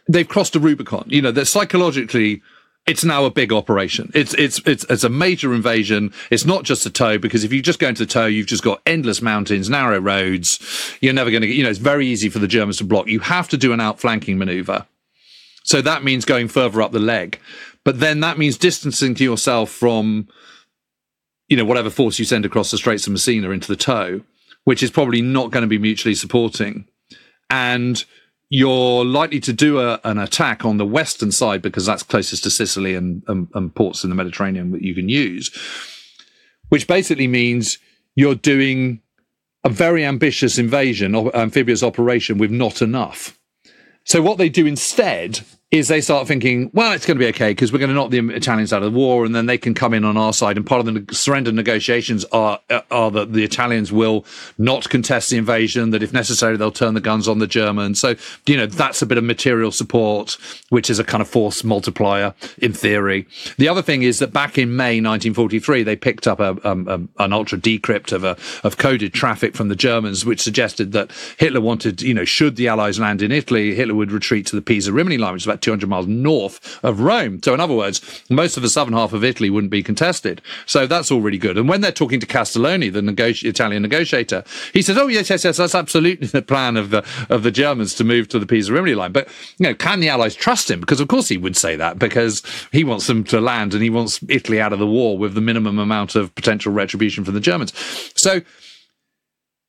They've 0.08 0.28
crossed 0.28 0.56
a 0.56 0.60
Rubicon. 0.60 1.06
You 1.08 1.22
know, 1.22 1.32
they're 1.32 1.46
psychologically 1.46 2.42
it's 2.86 3.04
now 3.04 3.26
a 3.26 3.32
big 3.32 3.54
operation. 3.54 4.12
It's 4.14 4.34
it's 4.34 4.60
it's 4.66 4.84
it's 4.90 5.04
a 5.04 5.10
major 5.10 5.54
invasion. 5.54 6.14
It's 6.30 6.46
not 6.46 6.64
just 6.64 6.86
a 6.86 6.90
toe 6.90 7.18
because 7.18 7.44
if 7.44 7.54
you 7.54 7.62
just 7.62 7.80
go 7.80 7.88
into 7.88 8.06
the 8.06 8.12
toe, 8.12 8.26
you've 8.26 8.48
just 8.48 8.64
got 8.64 8.82
endless 8.86 9.22
mountains, 9.22 9.70
narrow 9.70 10.00
roads. 10.00 10.60
You're 11.00 11.14
never 11.14 11.32
going 11.32 11.42
to 11.42 11.48
get. 11.48 11.56
You 11.56 11.64
know, 11.64 11.70
it's 11.70 11.80
very 11.80 12.08
easy 12.08 12.30
for 12.30 12.40
the 12.40 12.48
Germans 12.48 12.78
to 12.78 12.84
block. 12.84 13.08
You 13.08 13.20
have 13.22 13.48
to 13.50 13.58
do 13.58 13.72
an 13.72 13.80
outflanking 13.80 14.38
maneuver. 14.38 14.86
So 15.64 15.82
that 15.82 16.04
means 16.04 16.26
going 16.26 16.50
further 16.50 16.82
up 16.82 16.92
the 16.92 17.00
leg, 17.00 17.40
but 17.86 18.02
then 18.02 18.20
that 18.20 18.38
means 18.38 18.58
distancing 18.58 19.16
yourself 19.16 19.70
from, 19.70 20.28
you 21.48 21.56
know, 21.56 21.64
whatever 21.64 21.90
force 21.90 22.20
you 22.20 22.26
send 22.26 22.44
across 22.44 22.70
the 22.70 22.78
Straits 22.78 23.08
of 23.08 23.14
Messina 23.14 23.50
into 23.52 23.70
the 23.70 23.78
toe, 23.78 24.22
which 24.66 24.84
is 24.84 24.92
probably 24.92 25.22
not 25.22 25.52
going 25.52 25.62
to 25.62 25.68
be 25.70 25.78
mutually 25.78 26.16
supporting, 26.16 26.86
and 27.50 28.04
you're 28.56 29.04
likely 29.04 29.40
to 29.40 29.52
do 29.52 29.80
a, 29.80 30.00
an 30.04 30.20
attack 30.20 30.64
on 30.64 30.78
the 30.78 30.86
western 30.86 31.32
side 31.32 31.60
because 31.60 31.88
that's 31.88 32.04
closest 32.04 32.44
to 32.44 32.52
Sicily 32.52 32.94
and, 32.94 33.24
and, 33.28 33.48
and, 33.56 33.74
ports 33.74 34.04
in 34.04 34.12
the 34.12 34.16
Mediterranean 34.16 34.70
that 34.74 34.84
you 34.84 34.94
can 34.94 35.10
use, 35.10 35.50
which 36.70 36.86
basically 36.86 37.26
means 37.26 37.80
you're 38.14 38.36
doing 38.36 39.02
a 39.64 39.70
very 39.70 40.06
ambitious 40.06 40.60
invasion, 40.60 41.16
or 41.16 41.36
amphibious 41.36 41.82
operation 41.82 42.38
with 42.38 42.52
not 42.52 42.84
enough. 42.84 43.40
So 44.04 44.22
what 44.22 44.38
they 44.38 44.50
do 44.50 44.68
instead 44.68 45.40
is 45.74 45.88
they 45.88 46.02
start 46.02 46.28
thinking, 46.28 46.70
well, 46.72 46.92
it's 46.92 47.04
going 47.04 47.18
to 47.18 47.20
be 47.20 47.28
okay 47.30 47.50
because 47.50 47.74
we're 47.74 47.80
going 47.80 47.90
to 47.90 47.96
knock 47.96 48.12
the 48.12 48.20
Italians 48.30 48.72
out 48.72 48.84
of 48.84 48.94
the 48.94 48.98
war, 48.98 49.26
and 49.26 49.36
then 49.36 49.48
they 49.48 49.58
can 49.58 49.74
come 49.74 49.92
in 49.92 50.06
on 50.06 50.16
our 50.16 50.32
side. 50.32 50.56
And 50.56 50.64
part 50.64 50.88
of 50.88 51.08
the 51.08 51.16
surrender 51.16 51.52
negotiations 51.52 52.26
are 52.26 52.60
are 52.92 53.10
that 53.10 53.34
the 53.34 53.44
Italians 53.44 53.92
will 53.92 54.24
not 54.60 54.88
contest 54.92 55.32
the 55.32 55.38
invasion; 55.38 55.90
that 55.90 56.04
if 56.04 56.14
necessary, 56.14 56.58
they'll 56.58 56.72
turn 56.72 56.94
the 56.94 57.02
guns 57.02 57.28
on 57.28 57.40
the 57.40 57.48
Germans. 57.48 58.00
So 58.00 58.14
you 58.46 58.56
know 58.56 58.68
that's 58.68 59.02
a 59.02 59.08
bit 59.08 59.18
of 59.18 59.24
material 59.24 59.72
support, 59.72 60.38
which 60.70 60.92
is 60.92 61.00
a 61.00 61.04
kind 61.04 61.22
of 61.22 61.28
force 61.28 61.64
multiplier 61.64 62.36
in 62.60 62.72
theory. 62.72 63.26
The 63.58 63.68
other 63.68 63.82
thing 63.82 64.04
is 64.04 64.20
that 64.20 64.32
back 64.32 64.60
in 64.60 64.76
May 64.76 65.02
1943, 65.02 65.82
they 65.82 65.96
picked 65.96 66.28
up 66.28 66.40
a, 66.40 66.56
um, 66.70 66.88
a, 66.88 67.24
an 67.24 67.34
ultra 67.34 67.58
decrypt 67.58 68.12
of 68.12 68.24
a 68.24 68.38
of 68.64 68.78
coded 68.78 69.12
traffic 69.12 69.56
from 69.56 69.70
the 69.70 69.76
Germans, 69.76 70.24
which 70.24 70.40
suggested 70.40 70.92
that 70.92 71.12
Hitler 71.40 71.62
wanted, 71.62 72.04
you 72.04 72.14
know, 72.14 72.26
should 72.26 72.58
the 72.58 72.68
Allies 72.68 73.00
land 73.00 73.24
in 73.24 73.32
Italy, 73.32 73.74
Hitler 73.74 73.96
would 73.96 74.12
retreat 74.12 74.46
to 74.48 74.56
the 74.56 74.62
Pisa 74.62 74.94
Rimini 74.94 75.18
line, 75.18 75.34
which 75.34 75.42
is 75.42 75.48
about 75.48 75.63
200 75.64 75.90
miles 75.90 76.08
north 76.08 76.80
of 76.84 77.00
Rome. 77.00 77.42
So, 77.44 77.54
in 77.54 77.60
other 77.60 77.74
words, 77.74 78.24
most 78.30 78.58
of 78.58 78.64
the 78.64 78.70
southern 78.70 78.94
half 78.94 79.14
of 79.14 79.24
Italy 79.24 79.50
wouldn't 79.50 79.72
be 79.72 79.84
contested. 79.84 80.42
So, 80.66 80.86
that's 80.86 81.12
all 81.12 81.22
really 81.22 81.38
good. 81.38 81.58
And 81.58 81.68
when 81.68 81.82
they're 81.82 81.92
talking 81.92 82.20
to 82.20 82.26
Castellano, 82.26 82.90
the 82.90 83.02
negoti- 83.02 83.46
Italian 83.46 83.82
negotiator, 83.82 84.44
he 84.74 84.82
says, 84.82 84.98
Oh, 84.98 85.08
yes, 85.08 85.30
yes, 85.30 85.44
yes, 85.44 85.58
that's 85.58 85.76
absolutely 85.76 86.28
the 86.28 86.42
plan 86.42 86.78
of 86.78 86.90
the, 86.90 87.06
of 87.30 87.44
the 87.44 87.52
Germans 87.52 87.96
to 87.96 88.04
move 88.04 88.28
to 88.30 88.40
the 88.40 88.46
Pisa 88.46 88.72
Rimini 88.72 88.96
line. 88.96 89.12
But, 89.12 89.28
you 89.58 89.64
know, 89.64 89.74
can 89.74 90.00
the 90.00 90.10
Allies 90.10 90.36
trust 90.36 90.70
him? 90.70 90.80
Because, 90.80 91.00
of 91.00 91.08
course, 91.08 91.30
he 91.30 91.38
would 91.38 91.58
say 91.58 91.76
that 91.76 92.00
because 92.00 92.44
he 92.72 92.84
wants 92.84 93.08
them 93.08 93.24
to 93.26 93.42
land 93.42 93.74
and 93.74 93.82
he 93.82 93.90
wants 93.90 94.20
Italy 94.30 94.60
out 94.60 94.74
of 94.74 94.80
the 94.80 94.88
war 94.88 95.18
with 95.18 95.34
the 95.34 95.42
minimum 95.42 95.80
amount 95.80 96.16
of 96.16 96.34
potential 96.36 96.74
retribution 96.74 97.24
from 97.24 97.34
the 97.34 97.40
Germans. 97.40 97.74
So, 98.16 98.42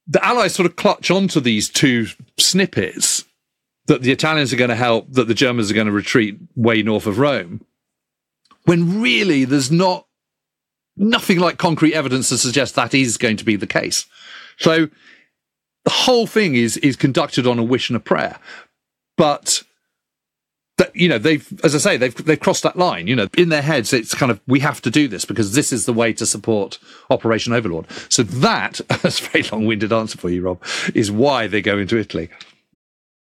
the 0.07 0.25
Allies 0.25 0.55
sort 0.55 0.67
of 0.67 0.77
clutch 0.77 1.11
onto 1.11 1.41
these 1.41 1.69
two 1.69 2.07
snippets 2.39 3.25
that 3.87 4.03
the 4.03 4.13
Italians 4.13 4.53
are 4.53 4.57
going 4.57 4.71
to 4.71 4.77
help, 4.77 5.13
that 5.13 5.29
the 5.29 5.35
Germans 5.35 5.71
are 5.71 5.75
going 5.75 5.87
to 5.87 5.93
retreat 5.93 6.39
way 6.57 6.83
north 6.83 7.07
of 7.07 7.19
Rome, 7.19 7.65
when 8.65 9.01
really 9.01 9.45
there's 9.45 9.71
not 9.71 10.07
nothing 10.97 11.39
like 11.39 11.59
concrete 11.59 11.95
evidence 11.95 12.29
to 12.29 12.39
suggest 12.39 12.75
that 12.75 12.95
is 12.95 13.17
going 13.17 13.37
to 13.37 13.45
be 13.45 13.57
the 13.57 13.67
case. 13.67 14.07
So 14.59 14.89
the 15.85 15.91
whole 15.91 16.27
thing 16.27 16.55
is 16.55 16.77
is 16.79 16.97
conducted 16.97 17.47
on 17.47 17.59
a 17.59 17.63
wish 17.63 17.91
and 17.91 17.97
a 17.97 18.01
prayer, 18.01 18.39
but 19.17 19.63
that 20.77 20.95
you 20.97 21.09
know 21.09 21.19
they've 21.19 21.61
as 21.63 21.73
i 21.75 21.79
say 21.79 21.97
they've 21.97 22.15
they've 22.25 22.41
crossed 22.41 22.63
that 22.63 22.77
line. 22.77 23.07
You 23.07 23.17
know 23.17 23.29
in 23.37 23.49
their 23.49 23.63
heads 23.63 23.93
it's 23.93 24.15
kind 24.15 24.33
of 24.33 24.41
we 24.47 24.61
have 24.61 24.81
to 24.83 24.91
do 24.91 25.09
this 25.09 25.25
because 25.25 25.55
this 25.55 25.73
is 25.73 25.87
the 25.87 25.93
way 25.93 26.13
to 26.15 26.27
support 26.27 26.79
operation 27.11 27.53
overlord. 27.53 27.87
So 28.09 28.23
that 28.23 28.81
that's 28.89 29.21
a 29.21 29.25
very 29.25 29.45
long-winded 29.51 29.93
answer 29.93 30.19
for 30.19 30.31
you 30.31 30.43
rob 30.43 30.63
is 30.95 31.11
why 31.11 31.47
they 31.47 31.61
go 31.61 31.79
into 31.79 31.99
italy 31.99 32.31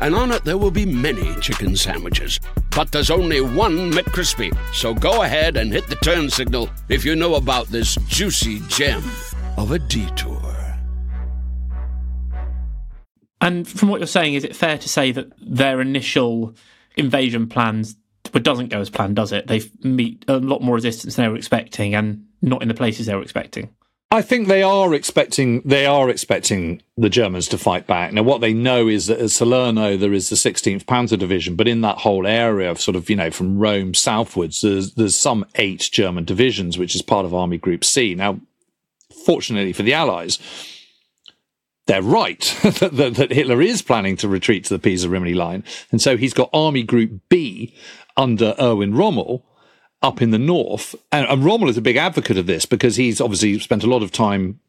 and 0.00 0.14
on 0.14 0.32
it 0.32 0.44
there 0.44 0.58
will 0.58 0.70
be 0.70 0.86
many 0.86 1.34
chicken 1.40 1.76
sandwiches. 1.76 2.40
But 2.70 2.92
there's 2.92 3.10
only 3.10 3.40
one 3.40 3.90
McCrispy. 3.92 4.56
So 4.74 4.94
go 4.94 5.22
ahead 5.22 5.56
and 5.56 5.72
hit 5.72 5.88
the 5.88 5.96
turn 5.96 6.30
signal 6.30 6.70
if 6.88 7.04
you 7.04 7.16
know 7.16 7.34
about 7.34 7.68
this 7.68 7.96
juicy 8.08 8.60
gem 8.68 9.02
of 9.56 9.72
a 9.72 9.78
detour. 9.78 10.38
And 13.40 13.66
from 13.66 13.88
what 13.88 14.00
you're 14.00 14.06
saying, 14.06 14.34
is 14.34 14.44
it 14.44 14.54
fair 14.54 14.76
to 14.78 14.88
say 14.88 15.12
that 15.12 15.32
their 15.40 15.80
initial 15.80 16.54
invasion 16.96 17.48
plans 17.48 17.96
but 18.32 18.42
doesn't 18.42 18.68
go 18.68 18.80
as 18.80 18.90
planned, 18.90 19.16
does 19.16 19.32
it? 19.32 19.46
They 19.46 19.62
meet 19.82 20.24
a 20.28 20.36
lot 20.36 20.62
more 20.62 20.74
resistance 20.74 21.16
than 21.16 21.24
they 21.24 21.28
were 21.28 21.36
expecting, 21.36 21.94
and 21.94 22.26
not 22.42 22.62
in 22.62 22.68
the 22.68 22.74
places 22.74 23.06
they 23.06 23.14
were 23.14 23.22
expecting. 23.22 23.70
I 24.12 24.22
think 24.22 24.48
they 24.48 24.62
are 24.64 24.92
expecting 24.92 25.62
they 25.64 25.86
are 25.86 26.10
expecting 26.10 26.82
the 26.96 27.08
Germans 27.08 27.46
to 27.48 27.58
fight 27.58 27.86
back. 27.86 28.12
Now, 28.12 28.24
what 28.24 28.40
they 28.40 28.52
know 28.52 28.88
is 28.88 29.06
that 29.06 29.20
at 29.20 29.30
Salerno 29.30 29.96
there 29.96 30.12
is 30.12 30.28
the 30.30 30.36
16th 30.36 30.84
Panzer 30.84 31.18
Division, 31.18 31.54
but 31.54 31.68
in 31.68 31.82
that 31.82 31.98
whole 31.98 32.26
area 32.26 32.68
of 32.70 32.80
sort 32.80 32.96
of 32.96 33.08
you 33.08 33.14
know 33.14 33.30
from 33.30 33.58
Rome 33.58 33.94
southwards, 33.94 34.62
there's 34.62 34.94
there's 34.94 35.14
some 35.14 35.46
eight 35.54 35.88
German 35.92 36.24
divisions, 36.24 36.76
which 36.76 36.96
is 36.96 37.02
part 37.02 37.24
of 37.24 37.34
Army 37.34 37.56
Group 37.56 37.84
C. 37.84 38.16
Now, 38.16 38.40
fortunately 39.24 39.72
for 39.72 39.84
the 39.84 39.94
Allies, 39.94 40.40
they're 41.86 42.02
right 42.02 42.40
that, 42.62 42.90
that, 42.92 43.14
that, 43.14 43.30
Hitler 43.30 43.62
is 43.62 43.80
planning 43.80 44.16
to 44.16 44.28
retreat 44.28 44.64
to 44.64 44.74
the 44.74 44.80
Pisa 44.80 45.08
Rimini 45.08 45.34
line. 45.34 45.62
And 45.92 46.02
so 46.02 46.16
he's 46.16 46.34
got 46.34 46.50
Army 46.52 46.82
Group 46.82 47.20
B 47.28 47.76
under 48.16 48.56
Erwin 48.60 48.94
Rommel 48.94 49.44
up 50.02 50.22
in 50.22 50.30
the 50.30 50.38
north. 50.38 50.94
And, 51.12 51.26
and 51.26 51.44
Rommel 51.44 51.68
is 51.68 51.76
a 51.76 51.82
big 51.82 51.96
advocate 51.96 52.38
of 52.38 52.46
this 52.46 52.66
because 52.66 52.96
he's 52.96 53.20
obviously 53.20 53.58
spent 53.58 53.84
a 53.84 53.88
lot 53.88 54.02
of 54.02 54.10
time 54.10 54.60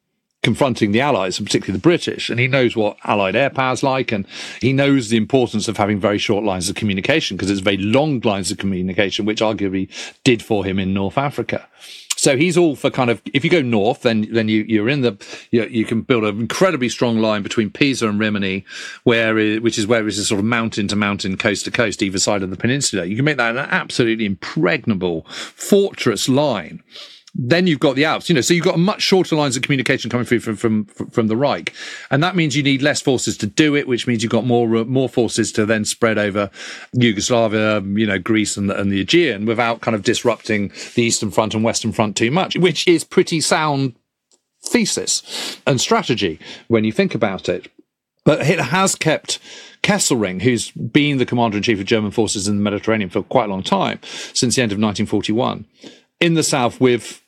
confronting 0.44 0.92
the 0.92 1.02
Allies, 1.02 1.38
and 1.38 1.46
particularly 1.46 1.78
the 1.78 1.82
British, 1.82 2.30
and 2.30 2.40
he 2.40 2.48
knows 2.48 2.76
what 2.76 2.98
Allied 3.04 3.36
air 3.36 3.52
power 3.52 3.74
is 3.74 3.84
like, 3.84 4.12
and 4.12 4.26
he 4.60 4.74
knows 4.74 5.10
the 5.10 5.18
importance 5.18 5.68
of 5.68 5.78
having 5.78 6.00
very 6.00 6.18
short 6.18 6.44
lines 6.44 6.68
of 6.68 6.76
communication 6.76 7.38
because 7.38 7.52
it's 7.52 7.60
very 7.60 7.78
long 7.78 8.20
lines 8.22 8.50
of 8.52 8.58
communication, 8.58 9.26
which 9.26 9.42
arguably 9.42 9.88
did 10.24 10.42
for 10.42 10.66
him 10.66 10.80
in 10.80 10.94
North 10.94 11.18
Africa. 11.18 11.68
So 12.22 12.38
he's 12.38 12.56
all 12.56 12.75
for 12.75 12.92
kind 12.92 13.10
of 13.10 13.20
if 13.34 13.44
you 13.44 13.50
go 13.50 13.63
north, 13.63 14.04
then 14.04 14.28
then 14.32 14.48
you 14.48 14.63
you're 14.68 14.88
in 14.88 15.01
the 15.01 15.18
you, 15.50 15.63
you 15.63 15.86
can 15.86 16.01
build 16.01 16.24
an 16.24 16.40
incredibly 16.40 16.88
strong 16.88 17.18
line 17.18 17.42
between 17.42 17.72
Pisa 17.72 18.08
and 18.08 18.20
Rimini, 18.20 18.63
where 19.06 19.40
it, 19.40 19.63
which 19.63 19.80
is 19.80 19.88
where 19.88 20.08
it's 20.08 20.20
a 20.20 20.25
sort 20.25 20.38
of 20.38 20.46
mountain 20.46 20.88
to 20.90 20.96
mountain, 20.96 21.36
coast 21.36 21.66
to 21.66 21.72
coast, 21.72 22.04
either 22.04 22.20
side 22.20 22.44
of 22.44 22.51
the 22.51 22.58
peninsula. 22.58 23.06
You 23.06 23.16
can 23.16 23.25
make 23.25 23.38
that 23.38 23.58
an 23.58 23.68
absolutely 23.72 24.25
impregnable 24.25 25.25
fortress 25.32 26.30
line 26.30 26.84
then 27.34 27.66
you've 27.66 27.80
got 27.80 27.96
the 27.96 28.04
Alps, 28.04 28.28
you 28.28 28.36
know, 28.36 28.42
so 28.42 28.54
you've 28.54 28.66
got 28.66 28.78
much 28.78 29.02
shorter 29.02 29.36
lines 29.36 29.56
of 29.56 29.62
communication 29.62 30.10
coming 30.10 30.26
through 30.26 30.42
from, 30.42 30.56
from, 30.56 30.86
from 30.86 31.28
the 31.28 31.38
Reich. 31.38 31.74
And 32.10 32.22
that 32.24 32.36
means 32.36 32.58
you 32.58 32.64
need 32.64 32.82
less 32.82 33.02
forces 33.02 33.38
to 33.38 33.48
do 33.48 33.76
it, 33.76 33.88
which 33.88 34.06
means 34.06 34.22
you've 34.22 34.32
got 34.32 34.46
more, 34.46 34.76
uh, 34.76 34.84
more 34.84 35.08
forces 35.08 35.52
to 35.54 35.66
then 35.66 35.86
spread 35.86 36.18
over 36.18 36.50
Yugoslavia, 36.92 37.82
you 37.82 38.06
know, 38.06 38.20
Greece 38.20 38.58
and, 38.58 38.70
and 38.70 38.92
the 38.92 39.00
Aegean 39.00 39.46
without 39.46 39.80
kind 39.80 39.96
of 39.96 40.04
disrupting 40.04 40.74
the 40.96 41.04
Eastern 41.04 41.32
Front 41.32 41.54
and 41.54 41.64
Western 41.64 41.94
Front 41.94 42.18
too 42.18 42.32
much, 42.32 42.58
which 42.58 42.86
is 42.88 43.04
pretty 43.06 43.40
sound 43.40 43.96
thesis 44.64 45.58
and 45.66 45.80
strategy 45.80 46.38
when 46.68 46.84
you 46.84 46.92
think 46.92 47.16
about 47.16 47.48
it. 47.48 47.72
But 48.24 48.42
it 48.42 48.60
has 48.60 48.94
kept 48.94 49.40
Kesselring, 49.82 50.42
who's 50.44 50.70
been 50.72 51.18
the 51.18 51.26
commander 51.26 51.58
in 51.58 51.64
chief 51.64 51.80
of 51.80 51.86
German 51.86 52.12
forces 52.12 52.48
in 52.48 52.58
the 52.58 52.62
Mediterranean 52.62 53.10
for 53.10 53.24
quite 53.24 53.46
a 53.46 53.52
long 53.52 53.63
time, 53.63 54.00
since 54.04 54.56
the 54.56 54.62
end 54.62 54.72
of 54.72 54.78
1941, 54.78 55.65
in 56.20 56.36
the 56.36 56.44
south 56.44 56.80
with 56.80 57.20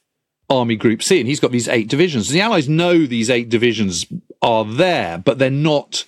Army 0.54 0.76
Group 0.76 1.02
C, 1.02 1.20
and 1.20 1.28
he's 1.28 1.40
got 1.40 1.52
these 1.52 1.68
eight 1.68 1.88
divisions. 1.88 2.30
The 2.30 2.42
Allies 2.42 2.70
know 2.70 3.06
these 3.06 3.30
eight 3.30 3.50
divisions 3.50 4.06
are 4.42 4.66
there, 4.66 5.18
but 5.18 5.40
they're 5.40 5.50
not 5.50 6.06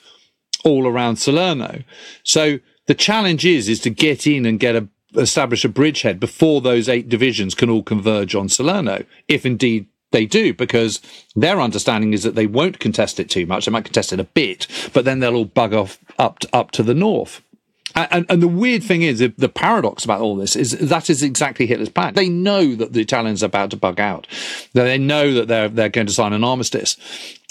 all 0.63 0.87
around 0.87 1.17
Salerno. 1.17 1.83
So 2.23 2.59
the 2.87 2.95
challenge 2.95 3.45
is 3.45 3.69
is 3.69 3.79
to 3.81 3.89
get 3.89 4.27
in 4.27 4.45
and 4.45 4.59
get 4.59 4.75
a 4.75 4.87
establish 5.17 5.63
a 5.63 5.69
bridgehead 5.69 6.19
before 6.19 6.61
those 6.61 6.89
eight 6.89 7.07
divisions 7.07 7.55
can 7.55 7.69
all 7.69 7.83
converge 7.83 8.35
on 8.35 8.49
Salerno, 8.49 9.05
if 9.27 9.45
indeed 9.45 9.87
they 10.11 10.25
do, 10.25 10.53
because 10.53 11.01
their 11.35 11.61
understanding 11.61 12.13
is 12.13 12.23
that 12.23 12.35
they 12.35 12.47
won't 12.47 12.79
contest 12.79 13.19
it 13.19 13.29
too 13.29 13.45
much. 13.45 13.65
They 13.65 13.71
might 13.71 13.85
contest 13.85 14.13
it 14.13 14.19
a 14.19 14.25
bit, 14.25 14.67
but 14.93 15.05
then 15.05 15.19
they'll 15.19 15.35
all 15.35 15.45
bug 15.45 15.73
off 15.73 15.99
up 16.19 16.39
to, 16.39 16.49
up 16.53 16.71
to 16.71 16.83
the 16.83 16.93
north. 16.93 17.41
And, 17.95 18.25
and, 18.27 18.43
the 18.43 18.47
weird 18.47 18.83
thing 18.83 19.03
is, 19.03 19.19
the 19.19 19.49
paradox 19.49 20.03
about 20.03 20.19
all 20.19 20.35
this 20.35 20.57
is 20.57 20.71
that 20.71 21.09
is 21.09 21.23
exactly 21.23 21.65
Hitler's 21.65 21.87
plan. 21.87 22.13
They 22.13 22.27
know 22.27 22.75
that 22.75 22.91
the 22.91 22.99
Italians 22.99 23.41
are 23.41 23.45
about 23.45 23.69
to 23.69 23.77
bug 23.77 24.01
out. 24.01 24.27
They 24.73 24.97
know 24.97 25.33
that 25.33 25.47
they're 25.47 25.69
they're 25.69 25.89
going 25.89 26.07
to 26.07 26.13
sign 26.13 26.33
an 26.33 26.43
armistice. 26.43 26.97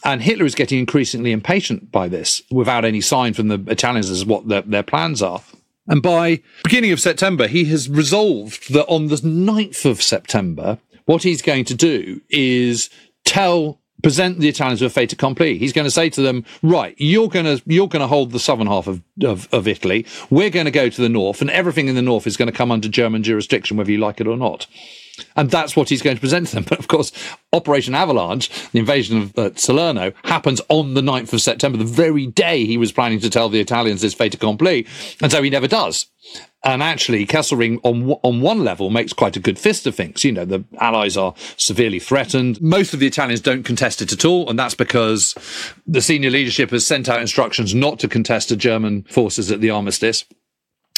And 0.04 0.20
Hitler 0.20 0.44
is 0.44 0.54
getting 0.54 0.78
increasingly 0.78 1.32
impatient 1.32 1.90
by 1.90 2.08
this, 2.08 2.42
without 2.50 2.84
any 2.84 3.00
sign 3.00 3.32
from 3.32 3.48
the 3.48 3.64
Italians 3.68 4.10
as 4.10 4.26
what 4.26 4.46
their, 4.48 4.60
their 4.60 4.82
plans 4.82 5.22
are. 5.22 5.40
And 5.88 6.02
by 6.02 6.42
beginning 6.62 6.92
of 6.92 7.00
September, 7.00 7.46
he 7.46 7.64
has 7.66 7.88
resolved 7.88 8.72
that 8.74 8.86
on 8.86 9.08
the 9.08 9.16
9th 9.16 9.90
of 9.90 10.02
September, 10.02 10.78
what 11.06 11.22
he's 11.22 11.42
going 11.42 11.64
to 11.66 11.74
do 11.74 12.20
is 12.28 12.90
tell 13.24 13.80
present 14.04 14.38
the 14.38 14.48
Italians 14.48 14.80
with 14.80 14.92
a 14.92 14.94
fait 14.94 15.12
accompli. 15.12 15.58
He's 15.58 15.72
going 15.72 15.86
to 15.86 15.90
say 15.90 16.08
to 16.10 16.22
them, 16.22 16.44
right, 16.62 16.94
you're 16.98 17.28
going 17.28 17.46
to, 17.46 17.62
you're 17.66 17.88
going 17.88 18.00
to 18.00 18.06
hold 18.06 18.30
the 18.30 18.38
southern 18.38 18.68
half 18.68 18.86
of, 18.86 19.02
of, 19.22 19.48
of 19.52 19.66
Italy. 19.66 20.06
We're 20.30 20.50
going 20.50 20.66
to 20.66 20.70
go 20.70 20.88
to 20.88 21.00
the 21.00 21.08
north 21.08 21.40
and 21.40 21.50
everything 21.50 21.88
in 21.88 21.96
the 21.96 22.02
north 22.02 22.26
is 22.26 22.36
going 22.36 22.50
to 22.50 22.56
come 22.56 22.70
under 22.70 22.88
German 22.88 23.22
jurisdiction, 23.22 23.76
whether 23.76 23.90
you 23.90 23.98
like 23.98 24.20
it 24.20 24.28
or 24.28 24.36
not. 24.36 24.66
And 25.36 25.50
that's 25.50 25.76
what 25.76 25.88
he's 25.88 26.02
going 26.02 26.16
to 26.16 26.20
present 26.20 26.48
to 26.48 26.54
them. 26.56 26.64
But 26.68 26.78
of 26.78 26.88
course, 26.88 27.12
Operation 27.52 27.94
Avalanche, 27.94 28.50
the 28.70 28.78
invasion 28.78 29.22
of 29.22 29.38
uh, 29.38 29.50
Salerno, 29.54 30.12
happens 30.24 30.60
on 30.68 30.94
the 30.94 31.00
9th 31.00 31.32
of 31.32 31.40
September, 31.40 31.78
the 31.78 31.84
very 31.84 32.26
day 32.26 32.64
he 32.64 32.76
was 32.76 32.92
planning 32.92 33.20
to 33.20 33.30
tell 33.30 33.48
the 33.48 33.60
Italians 33.60 34.00
this 34.00 34.14
fait 34.14 34.34
accompli. 34.34 34.86
And 35.20 35.30
so 35.30 35.42
he 35.42 35.50
never 35.50 35.68
does. 35.68 36.06
And 36.64 36.82
actually, 36.82 37.26
Kesselring 37.26 37.78
on 37.82 38.10
on 38.22 38.40
one 38.40 38.64
level 38.64 38.88
makes 38.88 39.12
quite 39.12 39.36
a 39.36 39.40
good 39.40 39.58
fist 39.58 39.86
of 39.86 39.94
things. 39.94 40.24
You 40.24 40.32
know, 40.32 40.46
the 40.46 40.64
Allies 40.80 41.16
are 41.16 41.34
severely 41.58 41.98
threatened. 41.98 42.60
Most 42.62 42.94
of 42.94 43.00
the 43.00 43.06
Italians 43.06 43.42
don't 43.42 43.64
contest 43.64 44.00
it 44.00 44.12
at 44.12 44.24
all, 44.24 44.48
and 44.48 44.58
that's 44.58 44.74
because 44.74 45.34
the 45.86 46.00
senior 46.00 46.30
leadership 46.30 46.70
has 46.70 46.86
sent 46.86 47.08
out 47.08 47.20
instructions 47.20 47.74
not 47.74 47.98
to 47.98 48.08
contest 48.08 48.48
the 48.48 48.56
German 48.56 49.02
forces 49.04 49.52
at 49.52 49.60
the 49.60 49.70
armistice. 49.70 50.24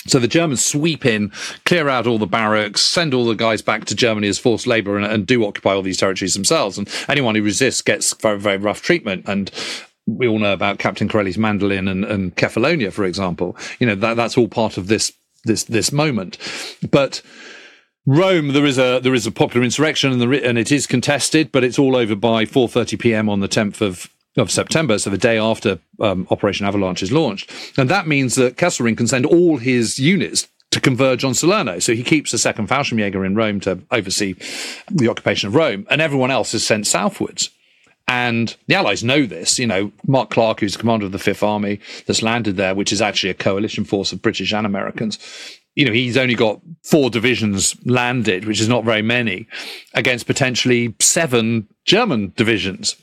So 0.07 0.21
the 0.21 0.29
Germans 0.29 0.65
sweep 0.65 1.05
in, 1.05 1.33
clear 1.65 1.89
out 1.89 2.07
all 2.07 2.19
the 2.19 2.27
barracks, 2.27 2.81
send 2.81 3.13
all 3.13 3.25
the 3.25 3.35
guys 3.35 3.61
back 3.61 3.87
to 3.87 3.95
Germany 3.97 4.29
as 4.29 4.39
forced 4.39 4.69
labor, 4.69 4.97
and, 4.97 5.05
and 5.05 5.27
do 5.27 5.45
occupy 5.45 5.75
all 5.75 5.83
these 5.83 5.99
territories 5.99 6.35
themselves. 6.35 6.79
And 6.79 6.89
anyone 7.09 7.35
who 7.35 7.43
resists 7.43 7.83
gets 7.83 8.15
very, 8.15 8.39
very 8.39 8.57
rough 8.59 8.83
treatment. 8.83 9.25
And 9.27 9.51
we 10.07 10.29
all 10.29 10.39
know 10.39 10.53
about 10.53 10.79
Captain 10.79 11.09
Corelli's 11.09 11.39
mandolin 11.39 11.89
and, 11.89 12.05
and 12.05 12.37
Kefalonia, 12.37 12.93
for 12.93 13.05
example. 13.05 13.57
You 13.81 13.89
know, 13.89 13.97
that, 13.97 14.15
that's 14.15 14.39
all 14.39 14.47
part 14.47 14.77
of 14.77 14.87
this 14.87 15.13
this 15.47 15.65
this 15.65 15.93
moment. 15.93 16.39
But 16.91 17.23
Rome, 18.07 18.49
there 18.49 18.65
is 18.65 18.79
a 18.79 19.01
there 19.03 19.15
is 19.15 19.27
a 19.27 19.33
popular 19.33 19.65
insurrection, 19.65 20.13
and, 20.13 20.21
the, 20.21 20.47
and 20.47 20.59
it 20.59 20.71
is 20.71 20.87
contested, 20.87 21.51
but 21.51 21.65
it's 21.65 21.79
all 21.79 21.97
over 21.97 22.15
by 22.15 22.45
4:30 22.45 22.99
p.m. 22.99 23.29
on 23.29 23.41
the 23.41 23.49
10th 23.49 23.81
of 23.81 24.11
of 24.37 24.51
September, 24.51 24.99
so 24.99 25.09
the 25.09 25.17
day 25.17 25.39
after 25.39 25.79
um, 25.99 26.27
Operation 26.31 26.67
Avalanche 26.67 27.03
is 27.03 27.11
launched, 27.11 27.51
and 27.79 27.89
that 27.89 28.07
means 28.07 28.35
that 28.35 28.57
Kesselring 28.57 28.97
can 28.97 29.07
send 29.07 29.25
all 29.25 29.57
his 29.57 29.99
units 29.99 30.47
to 30.71 30.81
converge 30.81 31.25
on 31.25 31.33
Salerno. 31.33 31.79
So 31.79 31.95
he 31.95 32.03
keeps 32.03 32.33
the 32.33 32.39
second 32.39 32.69
Fallschirmjäger 32.69 33.25
in 33.25 33.35
Rome 33.35 33.61
to 33.61 33.81
oversee 33.91 34.35
the 34.91 35.09
occupation 35.09 35.49
of 35.49 35.55
Rome, 35.55 35.87
and 35.91 36.01
everyone 36.03 36.31
else 36.31 36.53
is 36.55 36.67
sent 36.67 36.87
southwards. 36.87 37.51
And 38.09 38.57
the 38.69 38.75
Allies 38.75 39.03
know 39.03 39.27
this. 39.27 39.59
You 39.59 39.67
know, 39.67 39.93
Mark 40.07 40.31
Clark, 40.31 40.61
who's 40.61 40.75
the 40.75 40.79
commander 40.79 41.07
of 41.07 41.13
the 41.13 41.19
Fifth 41.19 41.43
Army 41.43 41.81
that's 42.07 42.23
landed 42.23 42.57
there, 42.57 42.75
which 42.75 42.93
is 42.93 43.03
actually 43.03 43.31
a 43.31 43.35
coalition 43.35 43.85
force 43.85 44.13
of 44.13 44.23
British 44.23 44.53
and 44.53 44.67
Americans. 44.67 45.19
You 45.75 45.85
know, 45.85 45.93
he's 45.93 46.17
only 46.17 46.35
got 46.35 46.61
four 46.85 47.11
divisions 47.11 47.77
landed, 47.85 48.47
which 48.47 48.61
is 48.61 48.69
not 48.69 48.85
very 48.85 49.03
many, 49.03 49.47
against 49.93 50.27
potentially 50.27 50.95
seven 51.01 51.69
German 51.85 52.33
divisions. 52.37 52.97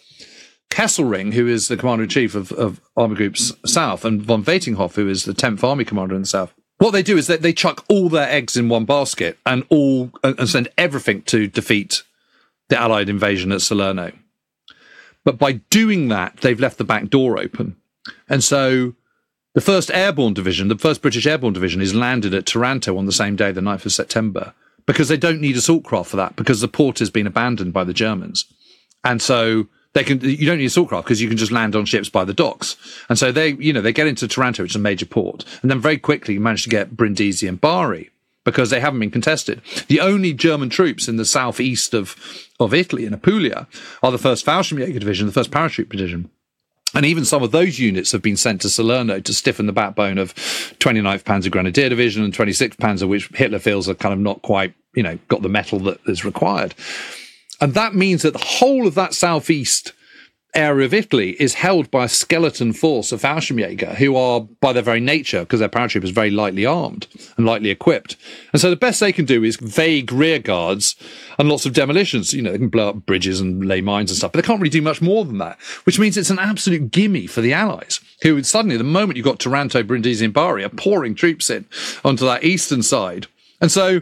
Kesselring, 0.72 1.34
who 1.34 1.48
is 1.48 1.68
the 1.68 1.78
commander 1.78 2.04
in 2.04 2.10
chief 2.10 2.34
of, 2.34 2.52
of 2.54 2.82
Army 2.98 3.16
Groups 3.16 3.52
South, 3.66 4.06
and 4.06 4.24
von 4.24 4.44
Vietinghoff, 4.44 4.96
who 4.96 5.08
is 5.08 5.26
the 5.26 5.34
10th 5.34 5.64
Army 5.64 5.86
commander 5.86 6.16
in 6.16 6.22
the 6.22 6.28
South, 6.28 6.52
what 6.80 6.92
they 6.92 7.04
do 7.04 7.18
is 7.18 7.28
that 7.28 7.42
they 7.42 7.54
chuck 7.54 7.86
all 7.88 8.10
their 8.10 8.28
eggs 8.28 8.58
in 8.58 8.70
one 8.70 8.86
basket 8.86 9.38
and 9.46 9.64
all 9.70 10.12
and 10.24 10.50
send 10.50 10.70
everything 10.78 11.22
to 11.24 11.48
defeat 11.48 12.04
the 12.70 12.78
Allied 12.78 13.08
invasion 13.08 13.52
at 13.52 13.62
Salerno. 13.62 14.12
But 15.24 15.38
by 15.38 15.54
doing 15.70 16.10
that, 16.10 16.38
they've 16.38 16.60
left 16.60 16.78
the 16.78 16.84
back 16.84 17.10
door 17.10 17.40
open. 17.40 17.78
And 18.28 18.44
so 18.44 18.94
the 19.54 19.62
1st 19.62 19.92
Airborne 19.94 20.34
Division, 20.34 20.68
the 20.68 20.76
1st 20.76 21.02
British 21.02 21.26
Airborne 21.26 21.54
Division, 21.54 21.82
is 21.82 21.94
landed 21.94 22.34
at 22.34 22.46
Taranto 22.46 22.98
on 22.98 23.06
the 23.06 23.12
same 23.12 23.36
day, 23.36 23.52
the 23.52 23.62
9th 23.62 23.86
of 23.86 23.94
September, 23.94 24.54
because 24.86 25.08
they 25.08 25.18
don't 25.18 25.40
need 25.40 25.56
assault 25.56 25.84
craft 25.84 26.10
for 26.10 26.18
that, 26.18 26.36
because 26.36 26.60
the 26.60 26.68
port 26.68 27.00
has 27.00 27.10
been 27.10 27.28
abandoned 27.28 27.72
by 27.72 27.84
the 27.84 27.94
Germans. 27.94 28.46
And 29.04 29.22
so 29.22 29.68
they 29.94 30.04
can, 30.04 30.20
you 30.22 30.46
don't 30.46 30.58
need 30.58 30.66
assault 30.66 30.90
craft 30.90 31.06
because 31.06 31.22
you 31.22 31.28
can 31.28 31.38
just 31.38 31.52
land 31.52 31.76
on 31.76 31.86
ships 31.86 32.10
by 32.10 32.26
the 32.26 32.34
docks. 32.34 32.76
And 33.10 33.18
so 33.18 33.32
they, 33.32 33.54
you 33.54 33.72
know, 33.72 33.82
they 33.82 33.94
get 33.94 34.08
into 34.08 34.28
Taranto, 34.28 34.64
which 34.64 34.72
is 34.72 34.76
a 34.76 34.80
major 34.80 35.06
port, 35.06 35.46
and 35.62 35.70
then 35.70 35.80
very 35.80 35.98
quickly 35.98 36.40
manage 36.40 36.64
to 36.64 36.70
get 36.70 36.98
Brindisi 36.98 37.48
and 37.48 37.62
Bari 37.62 38.10
because 38.44 38.70
they 38.70 38.80
haven't 38.80 39.00
been 39.00 39.12
contested. 39.12 39.62
The 39.88 40.00
only 40.00 40.34
German 40.34 40.70
troops 40.70 41.08
in 41.08 41.18
the 41.18 41.26
southeast 41.26 41.94
of, 41.94 42.16
of 42.60 42.74
Italy, 42.74 43.06
in 43.06 43.14
Apulia, 43.14 43.68
are 44.02 44.12
the 44.12 44.18
1st 44.18 44.44
Fallschirmjäger 44.44 45.00
Division, 45.00 45.28
the 45.30 45.40
1st 45.40 45.52
Parachute 45.52 45.90
Division. 45.90 46.30
And 46.96 47.06
even 47.06 47.26
some 47.26 47.42
of 47.42 47.52
those 47.52 47.80
units 47.80 48.12
have 48.12 48.22
been 48.22 48.38
sent 48.38 48.62
to 48.62 48.70
Salerno 48.70 49.20
to 49.20 49.34
stiffen 49.34 49.66
the 49.66 49.74
backbone 49.74 50.18
of 50.20 50.36
29th 50.36 51.24
Panzer 51.24 51.50
Grenadier 51.50 51.90
Division 51.90 52.24
and 52.24 52.34
26th 52.34 52.76
Panzer, 52.76 53.08
which 53.08 53.30
Hitler 53.34 53.60
feels 53.60 53.90
are 53.90 53.96
kind 53.96 54.14
of 54.14 54.20
not 54.20 54.44
quite, 54.44 54.76
you 54.94 55.02
know, 55.02 55.18
got 55.28 55.42
the 55.42 55.50
mettle 55.50 55.80
that 55.80 56.00
is 56.06 56.24
required. 56.24 56.76
And 57.60 57.74
that 57.74 57.96
means 57.96 58.22
that 58.22 58.34
the 58.34 58.40
whole 58.40 58.86
of 58.86 58.96
that 58.96 59.14
southeast 59.14 59.94
area 60.56 60.86
of 60.86 60.94
Italy 60.94 61.32
is 61.42 61.56
held 61.56 61.90
by 61.90 62.06
a 62.06 62.10
skeleton 62.10 62.74
force 62.74 63.12
of 63.12 63.22
Fallschirmjäger, 63.22 63.96
who 63.96 64.16
are, 64.16 64.42
by 64.42 64.74
their 64.74 64.84
very 64.84 65.00
nature, 65.00 65.42
because 65.42 65.60
they're 65.60 65.70
paratroopers, 65.70 66.12
very 66.12 66.30
lightly 66.30 66.66
armed 66.66 67.08
and 67.38 67.46
lightly 67.46 67.70
equipped. 67.70 68.16
And 68.52 68.62
so 68.62 68.70
the 68.70 68.76
best 68.76 69.00
they 69.00 69.12
can 69.12 69.26
do 69.26 69.44
is 69.44 69.56
vague 69.56 70.12
rear 70.12 70.40
guards 70.40 70.96
and 71.40 71.50
lots 71.50 71.66
of 71.66 71.74
demolitions. 71.74 72.34
You 72.34 72.42
know, 72.42 72.52
they 72.52 72.58
can 72.58 72.70
blow 72.70 72.90
up 72.90 73.06
bridges 73.06 73.40
and 73.40 73.66
lay 73.66 73.82
mines 73.82 74.12
and 74.12 74.18
stuff, 74.18 74.32
but 74.32 74.42
they 74.42 74.48
can't 74.48 74.62
really 74.62 74.70
do 74.70 74.82
much 74.82 75.02
more 75.02 75.26
than 75.26 75.40
that, 75.40 75.60
which 75.86 76.00
means 76.00 76.18
it's 76.18 76.30
an 76.30 76.40
absolute 76.40 76.92
gimme 76.92 77.28
for 77.28 77.42
the 77.42 77.54
Allies, 77.54 78.00
who 78.22 78.42
suddenly, 78.44 78.78
the 78.78 78.84
moment 78.84 79.18
you've 79.18 79.26
got 79.26 79.40
Taranto, 79.40 79.84
Brindisi, 79.84 80.26
and 80.26 80.34
Bari, 80.34 80.64
are 80.64 80.70
pouring 80.70 81.16
troops 81.16 81.50
in 81.50 81.66
onto 82.04 82.26
that 82.26 82.44
eastern 82.44 82.84
side. 82.84 83.28
And 83.60 83.72
so 83.72 84.02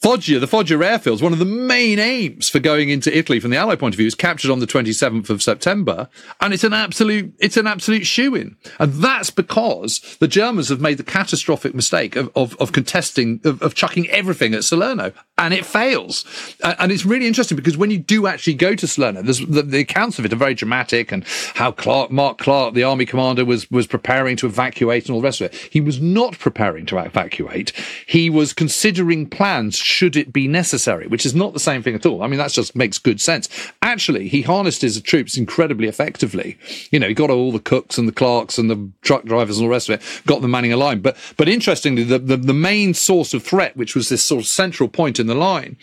Foggia, 0.00 0.38
the 0.38 0.46
Foggia 0.46 0.76
airfields, 0.76 1.22
one 1.22 1.32
of 1.32 1.38
the 1.38 1.44
main 1.46 1.98
aims 1.98 2.50
for 2.50 2.58
going 2.58 2.90
into 2.90 3.16
Italy 3.16 3.40
from 3.40 3.50
the 3.50 3.56
Allied 3.56 3.78
point 3.78 3.94
of 3.94 3.96
view, 3.96 4.06
is 4.06 4.14
captured 4.14 4.50
on 4.50 4.58
the 4.58 4.66
27th 4.66 5.30
of 5.30 5.42
September, 5.42 6.10
and 6.40 6.52
it's 6.52 6.64
an 6.64 6.74
absolute, 6.74 7.32
it's 7.38 7.56
an 7.56 7.66
absolute 7.66 8.06
shoe-in. 8.06 8.56
And 8.78 8.92
that's 8.94 9.30
because 9.30 10.16
the 10.20 10.28
Germans 10.28 10.68
have 10.68 10.80
made 10.80 10.98
the 10.98 11.04
catastrophic 11.04 11.74
mistake 11.74 12.16
of, 12.16 12.30
of, 12.36 12.54
of 12.60 12.72
contesting, 12.72 13.40
of, 13.44 13.62
of, 13.62 13.74
chucking 13.74 14.08
everything 14.10 14.52
at 14.52 14.64
Salerno, 14.64 15.12
and 15.36 15.52
it 15.52 15.66
fails. 15.66 16.24
and 16.62 16.92
it's 16.92 17.04
really 17.04 17.26
interesting 17.26 17.56
because 17.56 17.76
when 17.76 17.90
you 17.90 17.98
do 17.98 18.28
actually 18.28 18.54
go 18.54 18.74
to 18.76 18.86
Salerno, 18.86 19.20
the, 19.20 19.62
the, 19.62 19.80
accounts 19.80 20.18
of 20.18 20.24
it 20.24 20.32
are 20.32 20.36
very 20.36 20.54
dramatic, 20.54 21.10
and 21.10 21.24
how 21.54 21.72
Clark, 21.72 22.12
Mark 22.12 22.38
Clark, 22.38 22.74
the 22.74 22.84
army 22.84 23.04
commander, 23.04 23.44
was, 23.44 23.68
was 23.70 23.86
preparing 23.86 24.36
to 24.36 24.46
evacuate 24.46 25.06
and 25.06 25.14
all 25.14 25.20
the 25.20 25.24
rest 25.24 25.40
of 25.40 25.52
it. 25.52 25.68
He 25.72 25.80
was 25.80 26.00
not 26.00 26.38
preparing 26.38 26.86
to 26.86 26.98
evacuate. 26.98 27.72
He 28.06 28.30
was 28.30 28.52
considering 28.52 29.28
plans 29.28 29.76
should 29.76 30.16
it 30.16 30.32
be 30.32 30.46
necessary, 30.46 31.08
which 31.08 31.26
is 31.26 31.34
not 31.34 31.52
the 31.52 31.60
same 31.60 31.82
thing 31.82 31.96
at 31.96 32.06
all. 32.06 32.22
I 32.22 32.28
mean, 32.28 32.38
that 32.38 32.52
just 32.52 32.76
makes 32.76 32.98
good 32.98 33.20
sense. 33.20 33.48
Actually, 33.82 34.28
he 34.28 34.42
harnessed 34.42 34.82
his 34.82 35.00
troops 35.02 35.36
incredibly 35.36 35.88
effectively. 35.88 36.56
You 36.92 37.00
know, 37.00 37.08
he 37.08 37.14
got 37.14 37.30
all 37.30 37.50
the 37.50 37.58
cooks 37.58 37.98
and 37.98 38.06
the 38.06 38.12
clerks 38.12 38.56
and 38.56 38.70
the 38.70 38.88
truck 39.02 39.24
drivers 39.24 39.58
and 39.58 39.64
all 39.64 39.68
the 39.68 39.74
rest 39.74 39.88
of 39.88 40.00
it, 40.00 40.22
got 40.26 40.42
them 40.42 40.52
manning 40.52 40.72
a 40.72 40.76
line. 40.76 41.00
But, 41.00 41.16
but 41.36 41.48
interestingly, 41.48 42.04
the, 42.04 42.20
the, 42.20 42.36
the 42.36 42.54
main 42.54 42.94
source 42.94 43.34
of 43.34 43.42
threat, 43.42 43.76
which 43.76 43.96
was 43.96 44.08
this 44.08 44.22
sort 44.22 44.40
of 44.40 44.46
central 44.46 44.88
point 44.88 45.18
in 45.24 45.28
the 45.28 45.34
line, 45.34 45.76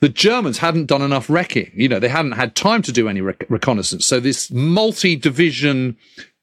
the 0.00 0.08
Germans 0.08 0.58
hadn't 0.58 0.86
done 0.86 1.02
enough 1.02 1.28
wrecking. 1.28 1.70
You 1.74 1.88
know, 1.88 1.98
they 1.98 2.08
hadn't 2.08 2.32
had 2.32 2.54
time 2.54 2.82
to 2.82 2.92
do 2.92 3.08
any 3.08 3.20
rec- 3.20 3.44
reconnaissance. 3.48 4.06
So 4.06 4.18
this 4.18 4.50
multi-division 4.50 5.96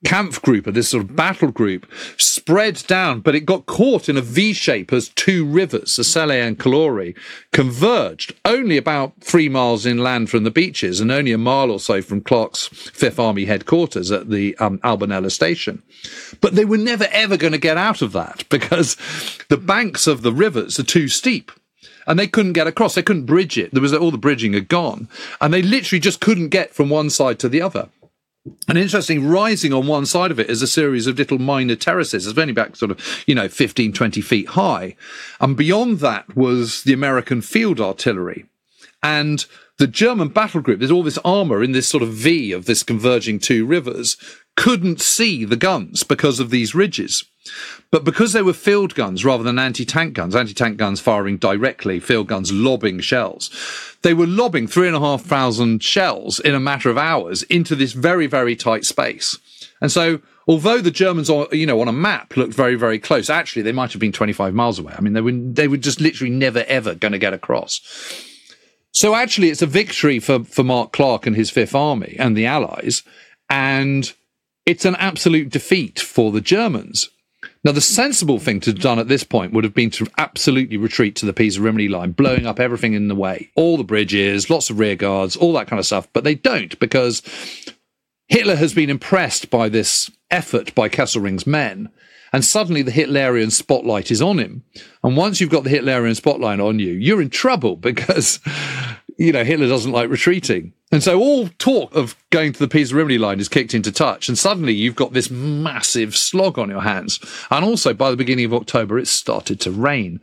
Kampfgruppe, 0.06 0.72
this 0.74 0.90
sort 0.90 1.04
of 1.04 1.16
battle 1.16 1.52
group, 1.52 1.92
spread 2.18 2.84
down, 2.88 3.22
but 3.22 3.34
it 3.34 3.42
got 3.42 3.66
caught 3.66 4.08
in 4.08 4.18
a 4.18 4.22
V 4.22 4.54
shape 4.54 4.94
as 4.94 5.10
two 5.10 5.46
rivers, 5.46 5.96
Sacelle 5.96 6.32
and 6.32 6.60
Calore, 6.60 7.16
converged 7.52 8.36
only 8.46 8.78
about 8.78 9.14
three 9.22 9.50
miles 9.50 9.86
inland 9.86 10.30
from 10.30 10.44
the 10.44 10.52
beaches 10.52 11.02
and 11.02 11.12
only 11.12 11.32
a 11.32 11.38
mile 11.38 11.72
or 11.72 11.80
so 11.80 12.02
from 12.02 12.22
Clark's 12.22 12.68
Fifth 12.68 13.20
Army 13.20 13.46
headquarters 13.46 14.12
at 14.12 14.30
the 14.30 14.56
um, 14.58 14.78
Albanella 14.80 15.32
station. 15.32 15.82
But 16.40 16.54
they 16.54 16.66
were 16.66 16.78
never 16.78 17.08
ever 17.12 17.36
going 17.36 17.54
to 17.54 17.60
get 17.60 17.78
out 17.78 18.04
of 18.04 18.12
that 18.12 18.46
because 18.50 18.96
the 19.50 19.58
banks 19.58 20.06
of 20.06 20.22
the 20.22 20.34
rivers 20.34 20.80
are 20.80 20.84
too 20.84 21.08
steep 21.08 21.52
and 22.08 22.20
they 22.20 22.28
couldn't 22.28 22.54
get 22.54 22.68
across. 22.68 22.96
They 22.96 23.04
couldn't 23.04 23.26
bridge 23.26 23.58
it. 23.58 23.72
There 23.72 23.82
was 23.82 23.94
all 23.94 24.12
the 24.12 24.18
bridging 24.18 24.54
had 24.54 24.68
gone, 24.68 25.08
and 25.42 25.54
they 25.54 25.62
literally 25.62 26.00
just 26.00 26.22
couldn't 26.22 26.50
get 26.50 26.74
from 26.74 26.90
one 26.90 27.10
side 27.10 27.40
to 27.40 27.50
the 27.50 27.62
other. 27.62 27.90
And 28.68 28.78
interesting, 28.78 29.28
rising 29.28 29.74
on 29.74 29.88
one 29.88 30.06
side 30.06 30.30
of 30.30 30.40
it 30.40 30.50
is 30.50 30.62
a 30.62 30.68
series 30.68 31.08
of 31.08 31.18
little 31.18 31.40
minor 31.40 31.76
terraces. 31.76 32.28
It's 32.28 32.38
only 32.38 32.54
back 32.54 32.76
sort 32.76 32.92
of, 32.92 33.24
you 33.26 33.34
know, 33.34 33.48
15, 33.48 33.92
20 33.92 34.22
feet 34.22 34.50
high. 34.50 34.96
And 35.42 35.58
beyond 35.58 36.00
that 36.00 36.36
was 36.36 36.84
the 36.84 36.94
American 36.94 37.42
field 37.42 37.82
artillery. 37.82 38.46
And 39.02 39.46
the 39.78 39.88
German 39.88 40.30
battle 40.30 40.62
group, 40.62 40.80
there's 40.80 40.92
all 40.92 41.04
this 41.04 41.20
armor 41.26 41.64
in 41.64 41.72
this 41.72 41.88
sort 41.88 42.04
of 42.04 42.14
V 42.14 42.52
of 42.52 42.66
this 42.66 42.84
converging 42.84 43.40
two 43.40 43.66
rivers, 43.66 44.16
couldn't 44.56 45.02
see 45.02 45.46
the 45.46 45.58
guns 45.58 46.04
because 46.04 46.40
of 46.40 46.50
these 46.50 46.76
ridges. 46.76 47.26
But 47.92 48.04
because 48.04 48.34
they 48.34 48.42
were 48.42 48.54
field 48.54 48.96
guns 48.96 49.24
rather 49.24 49.44
than 49.44 49.60
anti 49.60 49.86
tank 49.86 50.14
guns, 50.14 50.36
anti 50.36 50.54
tank 50.54 50.78
guns 50.78 51.00
firing 51.00 51.38
directly, 51.38 52.00
field 52.00 52.28
guns 52.28 52.52
lobbing 52.52 53.00
shells, 53.00 53.50
they 54.02 54.14
were 54.14 54.28
lobbing 54.28 54.68
three 54.68 54.88
and 54.88 54.96
a 54.96 55.00
half 55.00 55.22
thousand 55.22 55.84
shells 55.84 56.40
in 56.40 56.56
a 56.56 56.60
matter 56.60 56.90
of 56.90 56.98
hours 56.98 57.44
into 57.44 57.76
this 57.76 57.94
very, 57.94 58.28
very 58.28 58.56
tight 58.56 58.86
space. 58.86 59.38
And 59.82 59.92
so, 59.92 60.20
although 60.48 60.82
the 60.82 60.92
Germans, 60.92 61.30
you 61.52 61.66
know, 61.66 61.80
on 61.82 61.88
a 61.88 61.94
map 61.94 62.36
looked 62.36 62.54
very, 62.54 62.76
very 62.76 63.00
close, 63.00 63.30
actually 63.30 63.62
they 63.62 63.72
might 63.72 63.92
have 63.94 64.02
been 64.02 64.12
25 64.12 64.54
miles 64.54 64.80
away. 64.80 64.94
I 64.98 65.02
mean, 65.02 65.14
they 65.14 65.22
were, 65.22 65.32
they 65.32 65.68
were 65.68 65.78
just 65.78 66.02
literally 66.02 66.34
never, 66.34 66.64
ever 66.68 66.96
going 66.96 67.12
to 67.12 67.20
get 67.20 67.34
across. 67.34 67.82
So 68.92 69.14
actually, 69.14 69.50
it's 69.50 69.62
a 69.62 69.68
victory 69.68 70.20
for, 70.20 70.44
for 70.46 70.64
Mark 70.64 70.94
Clark 70.94 71.28
and 71.28 71.36
his 71.36 71.52
Fifth 71.52 71.76
Army 71.76 72.16
and 72.18 72.36
the 72.36 72.46
Allies. 72.46 73.04
And 73.50 74.12
it's 74.66 74.86
an 74.86 74.96
absolute 74.96 75.50
defeat 75.50 76.00
for 76.00 76.32
the 76.32 76.42
Germans. 76.42 77.10
Now, 77.64 77.72
the 77.72 77.82
sensible 77.82 78.40
thing 78.40 78.60
to 78.62 78.72
have 78.72 78.80
done 78.80 79.00
at 79.00 79.08
this 79.08 79.24
point 79.24 79.54
would 79.54 79.64
have 79.64 79.74
been 79.74 79.90
to 79.92 80.08
absolutely 80.18 80.78
retreat 80.78 81.16
to 81.18 81.26
the 81.26 81.34
Pisa 81.34 81.62
Rimini 81.62 81.88
line, 81.88 82.12
blowing 82.12 82.46
up 82.46 82.60
everything 82.60 82.94
in 82.94 83.08
the 83.08 83.16
way, 83.16 83.50
all 83.56 83.78
the 83.78 83.84
bridges, 83.84 84.50
lots 84.50 84.70
of 84.70 84.80
rear 84.80 84.96
guards, 84.96 85.36
all 85.36 85.54
that 85.54 85.68
kind 85.68 85.80
of 85.80 85.86
stuff. 85.86 86.08
But 86.14 86.24
they 86.24 86.36
don't 86.36 86.78
because 86.80 87.22
Hitler 88.28 88.56
has 88.56 88.74
been 88.74 88.90
impressed 88.90 89.50
by 89.50 89.70
this 89.70 90.12
effort 90.32 90.74
by 90.76 90.90
Kesselring's 90.90 91.48
men. 91.48 91.90
And 92.34 92.44
suddenly 92.44 92.82
the 92.82 92.92
Hitlerian 92.92 93.52
spotlight 93.52 94.12
is 94.12 94.22
on 94.22 94.40
him. 94.40 94.64
And 95.04 95.16
once 95.16 95.40
you've 95.40 95.50
got 95.50 95.64
the 95.64 95.70
Hitlerian 95.70 96.16
spotlight 96.16 96.60
on 96.60 96.80
you, 96.80 96.92
you're 96.92 97.22
in 97.22 97.30
trouble 97.30 97.76
because, 97.78 98.40
you 99.18 99.32
know, 99.32 99.44
Hitler 99.44 99.68
doesn't 99.68 99.92
like 99.92 100.10
retreating. 100.10 100.74
And 100.92 101.02
so 101.02 101.20
all 101.20 101.50
talk 101.58 101.96
of 101.96 102.16
going 102.30 102.54
to 102.54 102.60
the 102.60 102.68
Pisa 102.68 102.96
Rimini 102.96 103.18
line 103.18 103.40
is 103.40 103.50
kicked 103.50 103.74
into 103.74 103.92
touch. 103.92 104.28
And 104.28 104.38
suddenly 104.38 104.74
you've 104.74 104.96
got 104.96 105.14
this 105.14 105.30
massive 105.30 106.16
slog 106.16 106.60
on 106.60 106.70
your 106.70 106.82
hands. 106.82 107.20
And 107.50 107.66
also 107.66 107.94
by 107.94 108.12
the 108.12 108.18
beginning 108.18 108.46
of 108.46 108.54
October, 108.54 108.98
it 108.98 109.08
started 109.08 109.60
to 109.62 109.72
rain. 109.72 110.20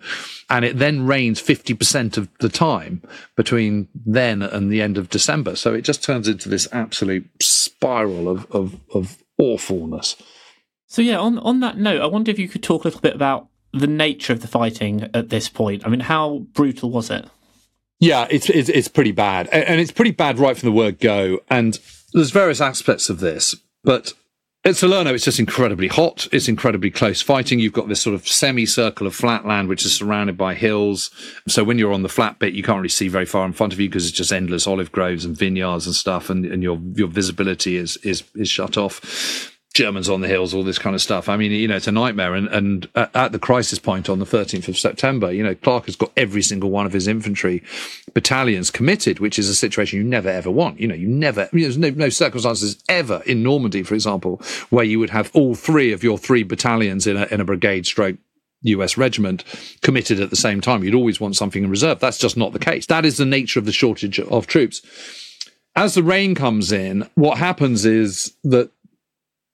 And 0.48 0.64
it 0.64 0.78
then 0.78 1.06
rains 1.06 1.42
50% 1.42 2.16
of 2.16 2.28
the 2.38 2.48
time 2.48 3.02
between 3.36 3.88
then 3.94 4.40
and 4.42 4.70
the 4.70 4.82
end 4.82 4.98
of 4.98 5.10
December. 5.10 5.56
So 5.56 5.74
it 5.74 5.82
just 5.82 6.02
turns 6.02 6.28
into 6.28 6.48
this 6.48 6.68
absolute 6.72 7.28
spiral 7.40 8.28
of, 8.28 8.50
of, 8.50 8.76
of 8.94 9.22
awfulness. 9.38 10.16
So 10.86 11.02
yeah, 11.02 11.18
on, 11.18 11.38
on 11.38 11.60
that 11.60 11.78
note, 11.78 12.02
I 12.02 12.06
wonder 12.06 12.30
if 12.30 12.38
you 12.38 12.48
could 12.48 12.62
talk 12.62 12.84
a 12.84 12.88
little 12.88 13.00
bit 13.00 13.14
about 13.14 13.48
the 13.72 13.86
nature 13.86 14.32
of 14.32 14.42
the 14.42 14.48
fighting 14.48 15.10
at 15.14 15.30
this 15.30 15.48
point. 15.48 15.84
I 15.84 15.88
mean, 15.88 16.00
how 16.00 16.40
brutal 16.52 16.90
was 16.90 17.10
it? 17.10 17.26
Yeah, 18.02 18.26
it's, 18.30 18.50
it's, 18.50 18.68
it's 18.68 18.88
pretty 18.88 19.12
bad, 19.12 19.46
and 19.46 19.80
it's 19.80 19.92
pretty 19.92 20.10
bad 20.10 20.40
right 20.40 20.58
from 20.58 20.66
the 20.66 20.72
word 20.72 20.98
go. 20.98 21.38
And 21.48 21.78
there's 22.12 22.32
various 22.32 22.60
aspects 22.60 23.08
of 23.08 23.20
this, 23.20 23.54
but 23.84 24.12
at 24.64 24.74
Salerno, 24.74 25.14
it's 25.14 25.24
just 25.24 25.38
incredibly 25.38 25.86
hot. 25.86 26.26
It's 26.32 26.48
incredibly 26.48 26.90
close 26.90 27.22
fighting. 27.22 27.60
You've 27.60 27.72
got 27.72 27.88
this 27.88 28.00
sort 28.00 28.14
of 28.14 28.26
semicircle 28.26 29.06
of 29.06 29.14
flat 29.14 29.46
land, 29.46 29.68
which 29.68 29.84
is 29.84 29.94
surrounded 29.94 30.36
by 30.36 30.54
hills. 30.54 31.12
So 31.46 31.62
when 31.62 31.78
you're 31.78 31.92
on 31.92 32.02
the 32.02 32.08
flat 32.08 32.40
bit, 32.40 32.54
you 32.54 32.64
can't 32.64 32.78
really 32.78 32.88
see 32.88 33.06
very 33.06 33.24
far 33.24 33.46
in 33.46 33.52
front 33.52 33.72
of 33.72 33.78
you 33.78 33.88
because 33.88 34.08
it's 34.08 34.16
just 34.16 34.32
endless 34.32 34.66
olive 34.66 34.90
groves 34.90 35.24
and 35.24 35.36
vineyards 35.36 35.86
and 35.86 35.94
stuff, 35.94 36.28
and, 36.28 36.44
and 36.44 36.60
your 36.60 36.80
your 36.94 37.08
visibility 37.08 37.76
is 37.76 37.98
is 37.98 38.24
is 38.34 38.48
shut 38.48 38.76
off. 38.76 39.51
Germans 39.72 40.08
on 40.08 40.20
the 40.20 40.28
hills, 40.28 40.52
all 40.52 40.62
this 40.62 40.78
kind 40.78 40.94
of 40.94 41.00
stuff. 41.00 41.28
I 41.28 41.36
mean, 41.36 41.50
you 41.50 41.66
know, 41.66 41.76
it's 41.76 41.86
a 41.86 41.92
nightmare. 41.92 42.34
And, 42.34 42.48
and 42.48 42.88
at 42.94 43.32
the 43.32 43.38
crisis 43.38 43.78
point 43.78 44.08
on 44.08 44.18
the 44.18 44.26
13th 44.26 44.68
of 44.68 44.78
September, 44.78 45.32
you 45.32 45.42
know, 45.42 45.54
Clark 45.54 45.86
has 45.86 45.96
got 45.96 46.12
every 46.16 46.42
single 46.42 46.70
one 46.70 46.84
of 46.84 46.92
his 46.92 47.08
infantry 47.08 47.62
battalions 48.12 48.70
committed, 48.70 49.18
which 49.18 49.38
is 49.38 49.48
a 49.48 49.54
situation 49.54 49.98
you 49.98 50.04
never 50.04 50.28
ever 50.28 50.50
want. 50.50 50.78
You 50.78 50.88
know, 50.88 50.94
you 50.94 51.08
never, 51.08 51.48
you 51.52 51.60
know, 51.60 51.64
there's 51.64 51.78
no, 51.78 51.90
no 51.90 52.08
circumstances 52.10 52.82
ever 52.88 53.22
in 53.24 53.42
Normandy, 53.42 53.82
for 53.82 53.94
example, 53.94 54.42
where 54.70 54.84
you 54.84 54.98
would 54.98 55.10
have 55.10 55.30
all 55.32 55.54
three 55.54 55.92
of 55.92 56.04
your 56.04 56.18
three 56.18 56.42
battalions 56.42 57.06
in 57.06 57.16
a, 57.16 57.24
in 57.26 57.40
a 57.40 57.44
brigade 57.44 57.86
stroke 57.86 58.16
US 58.64 58.96
regiment 58.96 59.44
committed 59.80 60.20
at 60.20 60.30
the 60.30 60.36
same 60.36 60.60
time. 60.60 60.84
You'd 60.84 60.94
always 60.94 61.20
want 61.20 61.36
something 61.36 61.64
in 61.64 61.70
reserve. 61.70 61.98
That's 61.98 62.18
just 62.18 62.36
not 62.36 62.52
the 62.52 62.58
case. 62.58 62.86
That 62.86 63.04
is 63.04 63.16
the 63.16 63.26
nature 63.26 63.58
of 63.58 63.66
the 63.66 63.72
shortage 63.72 64.20
of 64.20 64.46
troops. 64.46 64.82
As 65.74 65.94
the 65.94 66.02
rain 66.02 66.34
comes 66.34 66.70
in, 66.70 67.08
what 67.14 67.38
happens 67.38 67.86
is 67.86 68.34
that 68.44 68.70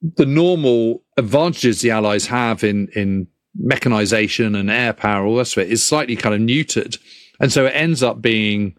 the 0.02 0.26
normal 0.26 1.02
advantages 1.16 1.80
the 1.80 1.90
Allies 1.90 2.26
have 2.26 2.62
in 2.62 2.88
in 2.94 3.26
mechanization 3.54 4.54
and 4.54 4.70
air 4.70 4.92
power, 4.92 5.26
all 5.26 5.37
this 5.37 5.56
of 5.56 5.64
it, 5.64 5.72
is 5.72 5.84
slightly 5.84 6.16
kind 6.16 6.34
of 6.34 6.40
neutered, 6.40 6.98
and 7.40 7.52
so 7.52 7.66
it 7.66 7.70
ends 7.70 8.02
up 8.02 8.22
being 8.22 8.76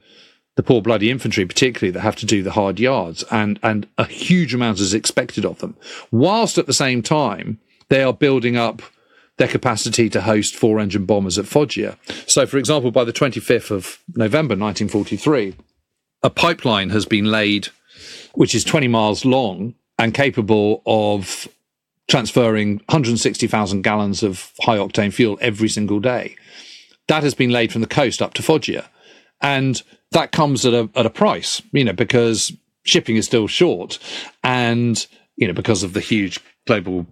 the 0.55 0.63
poor 0.63 0.81
bloody 0.81 1.09
infantry, 1.09 1.45
particularly 1.45 1.91
that 1.91 2.01
have 2.01 2.15
to 2.17 2.25
do 2.25 2.43
the 2.43 2.51
hard 2.51 2.79
yards, 2.79 3.23
and 3.31 3.59
and 3.63 3.87
a 3.97 4.05
huge 4.05 4.53
amount 4.53 4.79
is 4.79 4.93
expected 4.93 5.45
of 5.45 5.59
them, 5.59 5.75
whilst 6.11 6.57
at 6.57 6.67
the 6.67 6.73
same 6.73 7.01
time 7.01 7.59
they 7.89 8.03
are 8.03 8.13
building 8.13 8.55
up 8.55 8.81
their 9.37 9.47
capacity 9.47 10.09
to 10.09 10.21
host 10.21 10.55
four 10.55 10.79
engine 10.79 11.05
bombers 11.05 11.39
at 11.39 11.47
Foggia. 11.47 11.97
So, 12.27 12.45
for 12.45 12.57
example, 12.57 12.91
by 12.91 13.05
the 13.05 13.13
25th 13.13 13.71
of 13.71 13.97
November 14.15 14.53
1943, 14.53 15.55
a 16.21 16.29
pipeline 16.29 16.89
has 16.89 17.05
been 17.05 17.25
laid, 17.25 17.69
which 18.33 18.53
is 18.53 18.65
20 18.65 18.89
miles 18.89 19.23
long 19.23 19.75
and 19.99 20.13
capable 20.13 20.81
of 20.85 21.47
transferring 22.07 22.77
160,000 22.87 23.83
gallons 23.83 24.23
of 24.23 24.51
high 24.61 24.77
octane 24.77 25.13
fuel 25.13 25.37
every 25.41 25.69
single 25.69 25.99
day. 25.99 26.35
That 27.07 27.23
has 27.23 27.35
been 27.35 27.51
laid 27.51 27.71
from 27.71 27.81
the 27.81 27.87
coast 27.87 28.21
up 28.21 28.33
to 28.35 28.41
Foggia. 28.41 28.89
And 29.41 29.81
that 30.11 30.31
comes 30.31 30.65
at 30.65 30.73
a, 30.73 30.89
at 30.95 31.05
a 31.05 31.09
price, 31.11 31.61
you 31.71 31.83
know, 31.83 31.93
because 31.93 32.51
shipping 32.83 33.17
is 33.17 33.25
still 33.25 33.47
short 33.47 33.99
and, 34.43 35.05
you 35.35 35.47
know, 35.47 35.53
because 35.53 35.83
of 35.83 35.93
the 35.93 35.99
huge 35.99 36.39
global 36.65 37.05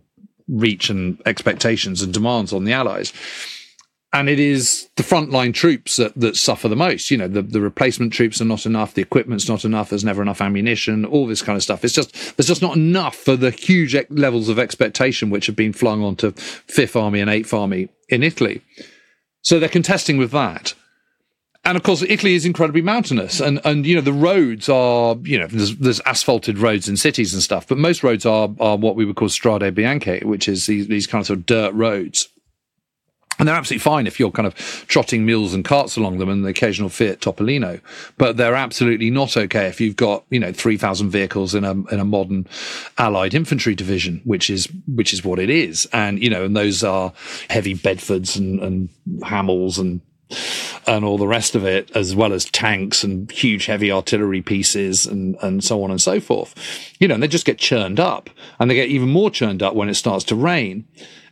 reach 0.48 0.90
and 0.90 1.22
expectations 1.26 2.02
and 2.02 2.14
demands 2.14 2.54
on 2.54 2.64
the 2.64 2.74
Allies. 2.74 3.14
And 4.14 4.30
it 4.30 4.40
is 4.40 4.90
the 4.96 5.04
frontline 5.04 5.54
troops 5.54 5.98
that, 5.98 6.16
that 6.16 6.38
suffer 6.38 6.70
the 6.70 6.76
most. 6.76 7.12
You 7.12 7.18
know, 7.18 7.28
the, 7.28 7.42
the 7.42 7.60
replacement 7.60 8.14
troops 8.14 8.42
are 8.42 8.46
not 8.46 8.66
enough, 8.66 8.94
the 8.94 9.02
equipment's 9.02 9.50
not 9.50 9.66
enough, 9.66 9.90
there's 9.90 10.06
never 10.06 10.22
enough 10.22 10.42
ammunition, 10.42 11.06
all 11.06 11.28
this 11.28 11.42
kind 11.42 11.58
of 11.58 11.64
stuff. 11.64 11.84
It's 11.84 11.94
just, 11.94 12.38
there's 12.38 12.48
just 12.48 12.62
not 12.62 12.78
enough 12.78 13.16
for 13.16 13.36
the 13.36 13.52
huge 13.52 13.96
levels 14.10 14.48
of 14.48 14.60
expectation 14.60 15.30
which 15.30 15.46
have 15.48 15.58
been 15.58 15.74
flung 15.74 16.04
onto 16.04 16.32
Fifth 16.32 16.96
Army 16.96 17.20
and 17.20 17.30
Eighth 17.30 17.54
Army 17.54 17.90
in 18.08 18.24
Italy. 18.24 18.62
So 19.42 19.60
they're 19.60 19.70
contesting 19.70 20.18
with 20.18 20.32
that 20.32 20.74
and 21.68 21.76
of 21.76 21.84
course, 21.84 22.02
Italy 22.02 22.34
is 22.34 22.46
incredibly 22.46 22.82
mountainous, 22.82 23.42
and 23.42 23.60
and 23.66 23.86
you 23.86 23.96
know 23.96 24.02
the 24.02 24.14
roads 24.14 24.70
are 24.70 25.18
you 25.24 25.38
know 25.38 25.48
there's, 25.48 25.76
there's 25.76 26.00
asphalted 26.06 26.58
roads 26.60 26.88
in 26.88 26.96
cities 26.96 27.34
and 27.34 27.44
stuff, 27.44 27.68
but 27.68 27.78
most 27.78 28.04
roads 28.04 28.26
are 28.26 28.50
are 28.62 28.78
what 28.78 28.96
we 28.96 29.04
would 29.04 29.18
call 29.18 29.28
strade 29.28 29.74
bianche, 29.74 30.24
which 30.24 30.48
is 30.48 30.66
these, 30.66 30.88
these 30.88 31.08
kind 31.08 31.22
of 31.22 31.28
sort 31.28 31.40
of 31.40 31.46
dirt 31.46 31.74
roads. 31.74 32.30
And 33.40 33.48
they're 33.48 33.56
absolutely 33.56 33.84
fine 33.84 34.08
if 34.08 34.20
you're 34.20 34.32
kind 34.32 34.48
of 34.48 34.56
trotting 34.88 35.26
mules 35.26 35.54
and 35.54 35.64
carts 35.64 35.96
along 35.96 36.18
them 36.18 36.30
and 36.30 36.44
the 36.44 36.50
occasional 36.50 36.90
Fiat 36.90 37.20
Topolino. 37.20 37.82
But 38.18 38.38
they're 38.38 38.56
absolutely 38.56 39.10
not 39.10 39.38
okay 39.38 39.68
if 39.68 39.80
you've 39.80 39.96
got, 39.96 40.24
you 40.30 40.40
know, 40.40 40.52
3,000 40.52 41.10
vehicles 41.10 41.54
in 41.54 41.64
a, 41.64 41.72
in 41.72 42.00
a 42.00 42.06
modern 42.06 42.48
allied 42.98 43.34
infantry 43.34 43.76
division, 43.76 44.22
which 44.24 44.50
is, 44.50 44.68
which 44.88 45.14
is 45.14 45.24
what 45.24 45.40
it 45.40 45.50
is. 45.50 45.88
And, 45.94 46.22
you 46.22 46.30
know, 46.30 46.46
and 46.46 46.56
those 46.56 46.84
are 46.84 47.14
heavy 47.50 47.76
Bedfords 47.76 48.38
and, 48.38 48.60
and 48.60 48.90
Hamels 49.22 49.78
and 49.80 50.02
and 50.86 51.06
all 51.06 51.18
the 51.18 51.28
rest 51.28 51.56
of 51.56 51.66
it, 51.66 51.92
as 51.96 52.16
well 52.16 52.34
as 52.34 52.46
tanks 52.46 53.04
and 53.04 53.32
huge 53.32 53.66
heavy 53.66 53.92
artillery 53.92 54.42
pieces 54.42 55.06
and, 55.06 55.36
and 55.42 55.64
so 55.64 55.84
on 55.84 55.92
and 55.92 56.02
so 56.02 56.20
forth. 56.20 56.56
You 57.00 57.08
know, 57.08 57.14
and 57.14 57.24
they 57.24 57.28
just 57.28 57.46
get 57.46 57.58
churned 57.58 58.00
up 58.00 58.30
and 58.60 58.70
they 58.70 58.76
get 58.76 58.90
even 58.90 59.10
more 59.10 59.30
churned 59.30 59.64
up 59.64 59.76
when 59.76 59.90
it 59.90 59.96
starts 59.96 60.24
to 60.26 60.36
rain. 60.36 60.86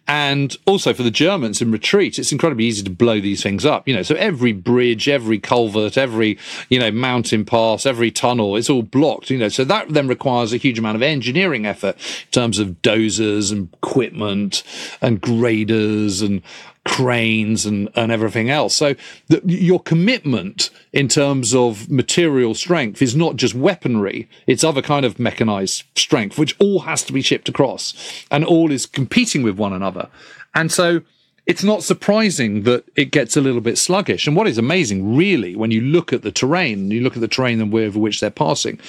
And 0.08 0.56
also 0.68 0.94
for 0.94 1.02
the 1.02 1.12
Germans 1.12 1.62
in 1.62 1.72
retreat, 1.72 2.20
it's 2.20 2.32
incredibly 2.32 2.65
easy 2.65 2.84
to 2.84 2.91
blow 2.91 3.20
these 3.20 3.41
things 3.41 3.65
up. 3.65 3.88
You 3.88 3.96
know, 3.96 4.04
so 4.04 4.13
every 4.15 4.54
bridge, 4.54 5.10
every 5.10 5.39
culvert, 5.39 5.98
every, 5.98 6.38
you 6.70 6.80
know, 6.80 6.91
mountain 6.91 7.44
pass, 7.44 7.88
every 7.88 8.12
tunnel, 8.12 8.56
it's 8.56 8.70
all 8.70 8.84
blocked, 8.84 9.32
you 9.32 9.38
know. 9.38 9.50
So 9.50 9.63
that 9.63 9.89
then 9.89 10.08
requires 10.08 10.54
a 10.54 10.58
huge 10.58 10.78
amount 10.78 10.96
of 10.96 11.02
engineering 11.02 11.65
effort 11.65 11.96
in 11.96 12.32
terms 12.32 12.60
of 12.60 12.82
dozers 12.84 13.52
and 13.52 13.74
equipment 13.74 14.62
and 15.02 15.20
graders 15.20 16.22
and 16.22 16.44
cranes 16.86 17.65
and, 17.65 17.89
and 17.95 18.12
everything 18.12 18.50
else. 18.50 18.76
So 18.76 18.95
the, 19.28 19.41
your 19.43 19.80
commitment 19.80 20.69
in 20.93 21.08
terms 21.08 21.54
of 21.54 21.89
material 21.89 22.54
strength 22.54 23.02
is 23.02 23.15
not 23.15 23.36
just 23.36 23.56
weaponry, 23.56 24.30
it's 24.48 24.63
other 24.63 24.82
kind 24.82 25.06
of 25.06 25.19
mechanized 25.19 25.84
strength, 25.95 26.38
which 26.38 26.56
all 26.60 26.82
has 26.82 27.04
to 27.04 27.13
be 27.13 27.21
shipped 27.21 27.50
across 27.50 28.26
and 28.32 28.45
all 28.45 28.71
is 28.71 28.86
competing 28.86 29.43
with 29.43 29.58
one 29.58 29.74
another. 29.74 30.10
And 30.54 30.71
so 30.71 31.02
it's 31.45 31.63
not 31.63 31.84
surprising 31.84 32.63
that 32.63 32.86
it 32.95 33.12
gets 33.12 33.36
a 33.36 33.41
little 33.41 33.62
bit 33.62 33.78
sluggish. 33.78 34.28
And 34.28 34.36
what 34.36 34.48
is 34.48 34.58
amazing, 34.58 35.15
really, 35.15 35.56
when 35.56 35.71
you 35.71 35.82
look 35.82 36.13
at 36.13 36.21
the 36.21 36.32
terrain, 36.32 36.91
you 36.91 37.02
look 37.02 37.15
at 37.15 37.21
the 37.21 37.28
terrain 37.28 37.62
over 37.62 38.00
which 38.00 38.19
they're 38.19 38.32
passing, 38.32 38.80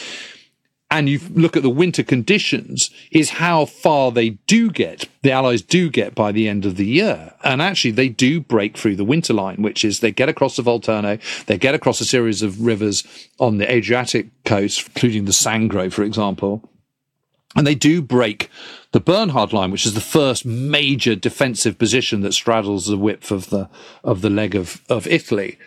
and 0.91 1.09
you 1.09 1.19
look 1.31 1.57
at 1.57 1.65
the 1.65 1.71
winter 1.71 2.05
conditions, 2.05 2.91
is 3.11 3.31
how 3.31 3.65
far 3.65 4.13
they 4.13 4.31
do 4.47 4.71
get, 4.71 5.09
the 5.23 5.33
Allies 5.33 5.61
do 5.61 5.91
get 5.91 6.15
by 6.15 6.31
the 6.31 6.49
end 6.49 6.65
of 6.65 6.77
the 6.77 6.87
year. 6.87 7.35
And 7.43 7.61
actually, 7.61 7.91
they 7.91 8.09
do 8.09 8.41
break 8.41 8.77
through 8.77 8.97
the 8.97 9.05
winter 9.05 9.35
line, 9.35 9.63
which 9.63 9.85
is 9.85 9.99
they 9.99 10.13
get 10.13 10.29
across 10.29 10.57
the 10.57 10.63
Volturno, 10.63 11.21
they 11.47 11.59
get 11.59 11.75
across 11.75 12.01
a 12.01 12.05
series 12.05 12.41
of 12.43 12.61
rivers 12.61 13.03
on 13.41 13.59
the 13.59 13.71
Adriatic 13.71 14.29
coast, 14.45 14.87
including 14.89 15.25
the 15.25 15.33
Sangro, 15.33 15.93
for 15.93 16.05
example. 16.05 16.69
And 17.57 17.67
they 17.67 17.75
do 17.75 18.01
break 18.01 18.49
the 18.93 19.01
Bernhard 19.01 19.53
line, 19.53 19.71
which 19.73 19.87
is 19.87 19.95
the 19.95 20.01
first 20.01 20.45
major 20.45 21.17
defensive 21.17 21.79
position 21.79 22.21
that 22.21 22.35
straddles 22.35 22.87
the 22.87 22.99
width 22.99 23.31
of 23.31 23.51
the 23.51 23.69
of 24.05 24.21
the 24.21 24.31
leg 24.31 24.55
of, 24.55 24.83
of 24.91 25.07
Italy. 25.07 25.59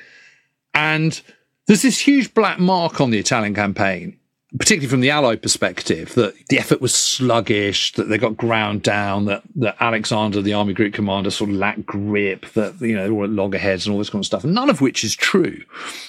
And 0.73 1.19
there's 1.65 1.81
this 1.81 1.99
huge 1.99 2.33
black 2.33 2.59
mark 2.59 3.01
on 3.01 3.09
the 3.09 3.17
Italian 3.17 3.55
campaign 3.55 4.18
particularly 4.57 4.89
from 4.89 5.01
the 5.01 5.11
Allied 5.11 5.43
perspective, 5.43 6.15
that 6.15 6.33
the 6.47 6.57
effort 6.57 6.81
was 6.81 6.93
sluggish, 6.93 7.93
that 7.93 8.09
they 8.09 8.17
got 8.17 8.35
ground 8.35 8.81
down, 8.81 9.25
that, 9.25 9.43
that 9.55 9.75
Alexander, 9.79 10.41
the 10.41 10.53
army 10.53 10.73
group 10.73 10.93
commander, 10.93 11.29
sort 11.29 11.51
of 11.51 11.55
lacked 11.55 11.85
grip, 11.85 12.47
that, 12.53 12.81
you 12.81 12.95
know, 12.95 13.03
they 13.03 13.11
were 13.11 13.25
at 13.25 13.29
loggerheads 13.29 13.85
and 13.85 13.93
all 13.93 13.99
this 13.99 14.09
kind 14.09 14.21
of 14.21 14.25
stuff. 14.25 14.43
None 14.43 14.69
of 14.69 14.81
which 14.81 15.03
is 15.03 15.15
true. 15.15 15.61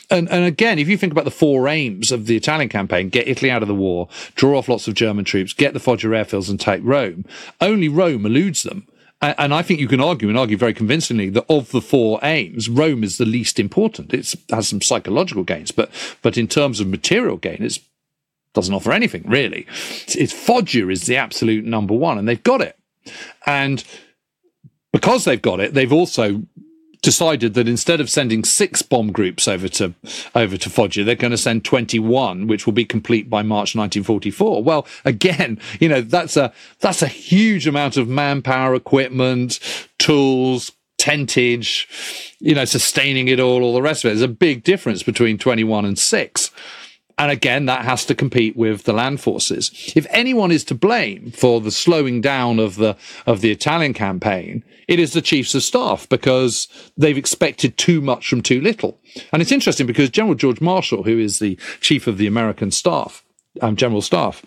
And, 0.08 0.26
and 0.30 0.46
again, 0.46 0.78
if 0.78 0.88
you 0.88 0.96
think 0.96 1.12
about 1.12 1.26
the 1.26 1.30
four 1.30 1.68
aims 1.68 2.10
of 2.10 2.26
the 2.26 2.36
Italian 2.36 2.70
campaign, 2.70 3.10
get 3.10 3.28
Italy 3.28 3.50
out 3.50 3.60
of 3.60 3.68
the 3.68 3.74
war, 3.74 4.08
draw 4.36 4.56
off 4.56 4.68
lots 4.70 4.88
of 4.88 4.94
German 4.94 5.26
troops, 5.26 5.52
get 5.52 5.74
the 5.74 5.80
Foggia 5.80 6.08
airfields 6.08 6.48
and 6.48 6.58
take 6.58 6.80
Rome, 6.82 7.26
only 7.60 7.88
Rome 7.88 8.24
eludes 8.24 8.62
them. 8.62 8.86
And 9.22 9.52
I 9.52 9.60
think 9.60 9.80
you 9.80 9.88
can 9.88 10.00
argue 10.00 10.30
and 10.30 10.38
argue 10.38 10.56
very 10.56 10.72
convincingly 10.72 11.28
that 11.28 11.44
of 11.50 11.72
the 11.72 11.82
four 11.82 12.18
aims, 12.22 12.70
Rome 12.70 13.04
is 13.04 13.18
the 13.18 13.26
least 13.26 13.60
important. 13.60 14.14
It 14.14 14.34
has 14.48 14.68
some 14.68 14.80
psychological 14.80 15.44
gains, 15.44 15.70
but 15.72 15.90
but 16.22 16.38
in 16.38 16.48
terms 16.48 16.80
of 16.80 16.86
material 16.86 17.36
gain, 17.36 17.58
it's 17.60 17.80
doesn't 18.54 18.74
offer 18.74 18.92
anything 18.92 19.24
really. 19.26 19.66
It's 20.08 20.32
Foggia 20.32 20.88
is 20.88 21.06
the 21.06 21.16
absolute 21.16 21.64
number 21.64 21.94
one, 21.94 22.18
and 22.18 22.28
they've 22.28 22.42
got 22.42 22.60
it. 22.60 22.78
And 23.46 23.84
because 24.92 25.24
they've 25.24 25.40
got 25.40 25.60
it, 25.60 25.74
they've 25.74 25.92
also 25.92 26.42
decided 27.02 27.54
that 27.54 27.66
instead 27.66 28.00
of 28.00 28.10
sending 28.10 28.44
six 28.44 28.82
bomb 28.82 29.10
groups 29.10 29.48
over 29.48 29.68
to 29.68 29.94
over 30.34 30.56
to 30.56 30.70
Foggia, 30.70 31.04
they're 31.04 31.14
going 31.14 31.30
to 31.30 31.38
send 31.38 31.64
21, 31.64 32.46
which 32.46 32.66
will 32.66 32.72
be 32.72 32.84
complete 32.84 33.30
by 33.30 33.42
March 33.42 33.74
1944. 33.74 34.62
Well, 34.62 34.86
again, 35.04 35.58
you 35.78 35.88
know 35.88 36.00
that's 36.00 36.36
a 36.36 36.52
that's 36.80 37.02
a 37.02 37.08
huge 37.08 37.66
amount 37.66 37.96
of 37.96 38.08
manpower, 38.08 38.74
equipment, 38.74 39.60
tools, 39.98 40.72
tentage, 40.98 41.86
you 42.40 42.54
know, 42.54 42.64
sustaining 42.64 43.28
it 43.28 43.40
all, 43.40 43.62
all 43.62 43.74
the 43.74 43.82
rest 43.82 44.04
of 44.04 44.10
it. 44.10 44.14
There's 44.14 44.22
a 44.22 44.28
big 44.28 44.62
difference 44.62 45.02
between 45.02 45.38
21 45.38 45.84
and 45.84 45.98
six. 45.98 46.50
And 47.20 47.30
again, 47.30 47.66
that 47.66 47.84
has 47.84 48.06
to 48.06 48.14
compete 48.14 48.56
with 48.56 48.84
the 48.84 48.94
land 48.94 49.20
forces. 49.20 49.92
If 49.94 50.06
anyone 50.08 50.50
is 50.50 50.64
to 50.64 50.74
blame 50.74 51.32
for 51.32 51.60
the 51.60 51.70
slowing 51.70 52.22
down 52.22 52.58
of 52.58 52.76
the 52.76 52.96
of 53.26 53.42
the 53.42 53.50
Italian 53.50 53.92
campaign, 53.92 54.64
it 54.88 54.98
is 54.98 55.12
the 55.12 55.20
chiefs 55.20 55.54
of 55.54 55.62
staff 55.62 56.08
because 56.08 56.66
they've 56.96 57.18
expected 57.18 57.76
too 57.76 58.00
much 58.00 58.26
from 58.26 58.40
too 58.40 58.62
little. 58.62 58.98
And 59.34 59.42
it's 59.42 59.52
interesting 59.52 59.86
because 59.86 60.08
General 60.08 60.34
George 60.34 60.62
Marshall, 60.62 61.02
who 61.02 61.18
is 61.18 61.40
the 61.40 61.58
chief 61.82 62.06
of 62.06 62.16
the 62.16 62.26
American 62.26 62.70
staff, 62.70 63.22
um, 63.60 63.76
general 63.76 64.00
staff, 64.00 64.42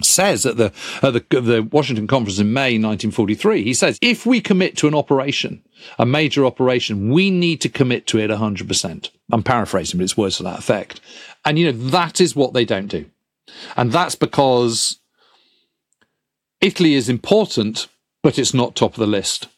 says 0.00 0.46
at 0.46 0.58
the 0.58 0.72
at 1.02 1.12
the, 1.12 1.40
the 1.40 1.68
Washington 1.72 2.06
conference 2.06 2.38
in 2.38 2.52
May 2.52 2.78
1943, 2.78 3.64
he 3.64 3.74
says, 3.74 3.98
if 4.00 4.26
we 4.26 4.40
commit 4.40 4.76
to 4.76 4.86
an 4.86 4.94
operation, 4.94 5.60
a 5.98 6.06
major 6.06 6.46
operation, 6.46 7.10
we 7.10 7.30
need 7.30 7.60
to 7.62 7.68
commit 7.68 8.06
to 8.08 8.18
it 8.18 8.30
100%. 8.30 9.10
I'm 9.32 9.42
paraphrasing, 9.42 9.98
but 9.98 10.04
it's 10.04 10.16
words 10.16 10.36
to 10.36 10.44
that 10.44 10.58
effect. 10.58 11.00
And, 11.46 11.58
you 11.58 11.72
know, 11.72 11.90
that 11.90 12.20
is 12.20 12.36
what 12.36 12.52
they 12.52 12.64
don't 12.64 12.88
do. 12.88 13.06
And 13.76 13.92
that's 13.92 14.16
because 14.16 14.98
Italy 16.60 16.94
is 16.94 17.08
important, 17.08 17.86
but 18.22 18.38
it's 18.38 18.52
not 18.52 18.74
top 18.74 18.92
of 18.94 18.98
the 18.98 19.06
list. 19.06 19.48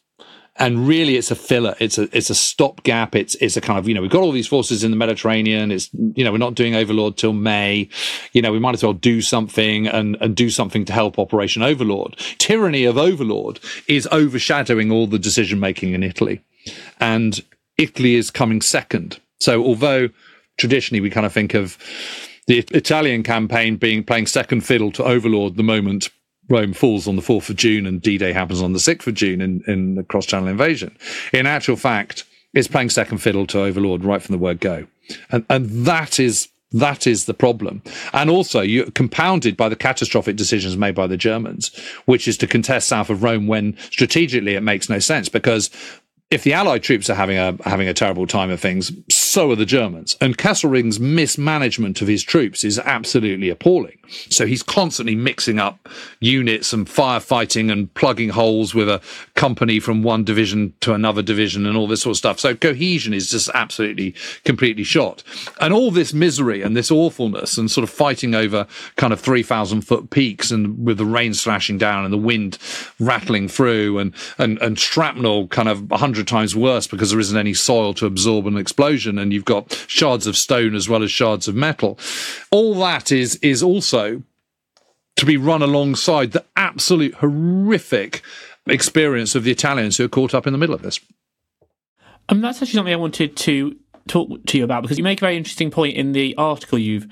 And 0.55 0.87
really, 0.87 1.15
it's 1.15 1.31
a 1.31 1.35
filler. 1.35 1.73
It's 1.79 1.97
a 1.97 2.09
it's 2.15 2.29
a 2.29 2.35
stopgap. 2.35 3.15
It's 3.15 3.35
it's 3.35 3.55
a 3.55 3.61
kind 3.61 3.79
of 3.79 3.87
you 3.87 3.93
know 3.93 4.01
we've 4.01 4.11
got 4.11 4.21
all 4.21 4.33
these 4.33 4.47
forces 4.47 4.83
in 4.83 4.91
the 4.91 4.97
Mediterranean. 4.97 5.71
It's 5.71 5.89
you 5.93 6.21
know 6.21 6.33
we're 6.33 6.37
not 6.37 6.55
doing 6.55 6.75
Overlord 6.75 7.15
till 7.15 7.31
May. 7.31 7.87
You 8.33 8.41
know 8.41 8.51
we 8.51 8.59
might 8.59 8.73
as 8.73 8.83
well 8.83 8.91
do 8.91 9.21
something 9.21 9.87
and 9.87 10.17
and 10.19 10.35
do 10.35 10.49
something 10.49 10.83
to 10.83 10.91
help 10.91 11.17
Operation 11.17 11.63
Overlord. 11.63 12.17
Tyranny 12.39 12.83
of 12.83 12.97
Overlord 12.97 13.61
is 13.87 14.05
overshadowing 14.11 14.91
all 14.91 15.07
the 15.07 15.17
decision 15.17 15.61
making 15.61 15.93
in 15.93 16.03
Italy, 16.03 16.43
and 16.99 17.41
Italy 17.77 18.15
is 18.15 18.29
coming 18.29 18.61
second. 18.61 19.21
So 19.39 19.63
although 19.63 20.09
traditionally 20.59 21.01
we 21.01 21.09
kind 21.09 21.25
of 21.25 21.33
think 21.33 21.53
of 21.53 21.77
the 22.47 22.59
Italian 22.71 23.23
campaign 23.23 23.77
being 23.77 24.03
playing 24.03 24.27
second 24.27 24.61
fiddle 24.61 24.91
to 24.91 25.03
Overlord 25.03 25.55
the 25.55 25.63
moment 25.63 26.09
Rome 26.49 26.73
falls 26.73 27.07
on 27.07 27.15
the 27.15 27.21
4th 27.21 27.49
of 27.49 27.55
June 27.55 27.85
and 27.85 28.01
D-Day 28.01 28.33
happens 28.33 28.61
on 28.61 28.73
the 28.73 28.79
6th 28.79 29.05
of 29.05 29.13
June 29.13 29.39
in, 29.39 29.63
in 29.67 29.95
the 29.95 30.03
cross-channel 30.03 30.47
invasion. 30.47 30.97
In 31.31 31.45
actual 31.45 31.75
fact, 31.75 32.25
it's 32.53 32.67
playing 32.67 32.89
second 32.89 33.19
fiddle 33.19 33.45
to 33.47 33.61
Overlord 33.61 34.03
right 34.03 34.21
from 34.21 34.33
the 34.33 34.39
word 34.39 34.59
go. 34.59 34.87
And, 35.31 35.45
and 35.49 35.69
that 35.85 36.19
is 36.19 36.49
That 36.71 37.07
is 37.07 37.25
the 37.25 37.33
problem. 37.33 37.81
And 38.13 38.29
also, 38.29 38.61
you're 38.61 38.91
compounded 38.91 39.57
by 39.57 39.69
the 39.69 39.75
catastrophic 39.75 40.35
decisions 40.35 40.77
made 40.77 40.93
by 40.93 41.07
the 41.07 41.17
Germans, 41.17 41.75
which 42.05 42.27
is 42.27 42.37
to 42.37 42.47
contest 42.47 42.87
south 42.87 43.09
of 43.09 43.23
Rome 43.23 43.47
when 43.47 43.75
strategically 43.89 44.55
it 44.55 44.61
makes 44.61 44.89
no 44.89 44.99
sense 44.99 45.29
because 45.29 45.71
if 46.29 46.43
the 46.43 46.53
Allied 46.53 46.83
troops 46.83 47.09
are 47.09 47.15
having 47.15 47.37
a 47.37 47.57
having 47.63 47.87
a 47.87 47.93
terrible 47.93 48.27
time 48.27 48.51
of 48.51 48.59
things, 48.59 48.91
so 49.29 49.51
are 49.51 49.55
the 49.55 49.63
Germans. 49.63 50.17
And 50.19 50.39
Kesselring's 50.39 50.99
mismanagement 50.99 52.01
of 52.01 52.07
his 52.07 52.23
troops 52.23 52.63
is 52.63 52.79
absolutely 52.79 53.49
appalling. 53.49 53.99
So 54.29 54.47
he's 54.47 54.63
constantly 54.63 55.13
mixing 55.13 55.59
up 55.59 55.87
units 56.19 56.73
and 56.73 56.87
firefighting 56.87 57.71
and 57.71 57.93
plugging 57.93 58.29
holes 58.29 58.73
with 58.73 58.89
a 58.89 59.01
company 59.35 59.79
from 59.79 60.01
one 60.01 60.23
division 60.23 60.73
to 60.79 60.95
another 60.95 61.21
division 61.21 61.67
and 61.67 61.77
all 61.77 61.85
this 61.85 62.01
sort 62.01 62.13
of 62.13 62.17
stuff. 62.17 62.39
So 62.39 62.55
cohesion 62.55 63.13
is 63.13 63.29
just 63.29 63.51
absolutely 63.53 64.15
completely 64.45 64.83
shot. 64.83 65.21
And 65.61 65.75
all 65.75 65.91
this 65.91 66.11
misery 66.11 66.63
and 66.63 66.75
this 66.75 66.89
awfulness 66.89 67.55
and 67.55 67.69
sort 67.69 67.83
of 67.83 67.91
fighting 67.91 68.33
over 68.33 68.65
kind 68.95 69.13
of 69.13 69.19
3,000 69.19 69.81
foot 69.81 70.09
peaks 70.09 70.49
and 70.49 70.83
with 70.83 70.97
the 70.97 71.05
rain 71.05 71.35
slashing 71.35 71.77
down 71.77 72.03
and 72.03 72.11
the 72.11 72.17
wind 72.17 72.57
rattling 72.99 73.47
through 73.47 73.99
and, 73.99 74.15
and, 74.39 74.57
and 74.59 74.79
shrapnel 74.79 75.47
kind 75.49 75.69
of 75.69 75.87
100 75.91 76.27
times 76.27 76.55
worse 76.55 76.87
because 76.87 77.11
there 77.11 77.19
isn't 77.19 77.37
any 77.37 77.53
soil 77.53 77.93
to 77.93 78.07
absorb 78.07 78.47
an 78.47 78.57
explosion 78.57 79.18
and 79.19 79.33
you've 79.33 79.45
got 79.45 79.71
shards 79.87 80.27
of 80.27 80.37
stone 80.37 80.75
as 80.75 80.89
well 80.89 81.03
as 81.03 81.11
shards 81.11 81.47
of 81.47 81.55
metal. 81.55 81.99
All 82.51 82.75
that 82.75 83.11
is, 83.11 83.35
is 83.37 83.61
also 83.61 84.23
to 85.15 85.25
be 85.25 85.37
run 85.37 85.61
alongside 85.61 86.31
the 86.31 86.45
absolute 86.55 87.15
horrific 87.15 88.21
experience 88.67 89.35
of 89.35 89.43
the 89.43 89.51
Italians 89.51 89.97
who 89.97 90.05
are 90.05 90.09
caught 90.09 90.33
up 90.33 90.47
in 90.47 90.53
the 90.53 90.59
middle 90.59 90.75
of 90.75 90.81
this. 90.81 90.99
And 92.29 92.43
that's 92.43 92.61
actually 92.61 92.77
something 92.77 92.93
I 92.93 92.97
wanted 92.97 93.35
to 93.35 93.75
talk 94.07 94.45
to 94.45 94.57
you 94.57 94.63
about 94.63 94.81
because 94.81 94.97
you 94.97 95.03
make 95.03 95.19
a 95.19 95.25
very 95.25 95.37
interesting 95.37 95.71
point 95.71 95.95
in 95.95 96.13
the 96.13 96.35
article 96.37 96.77
you've 96.77 97.07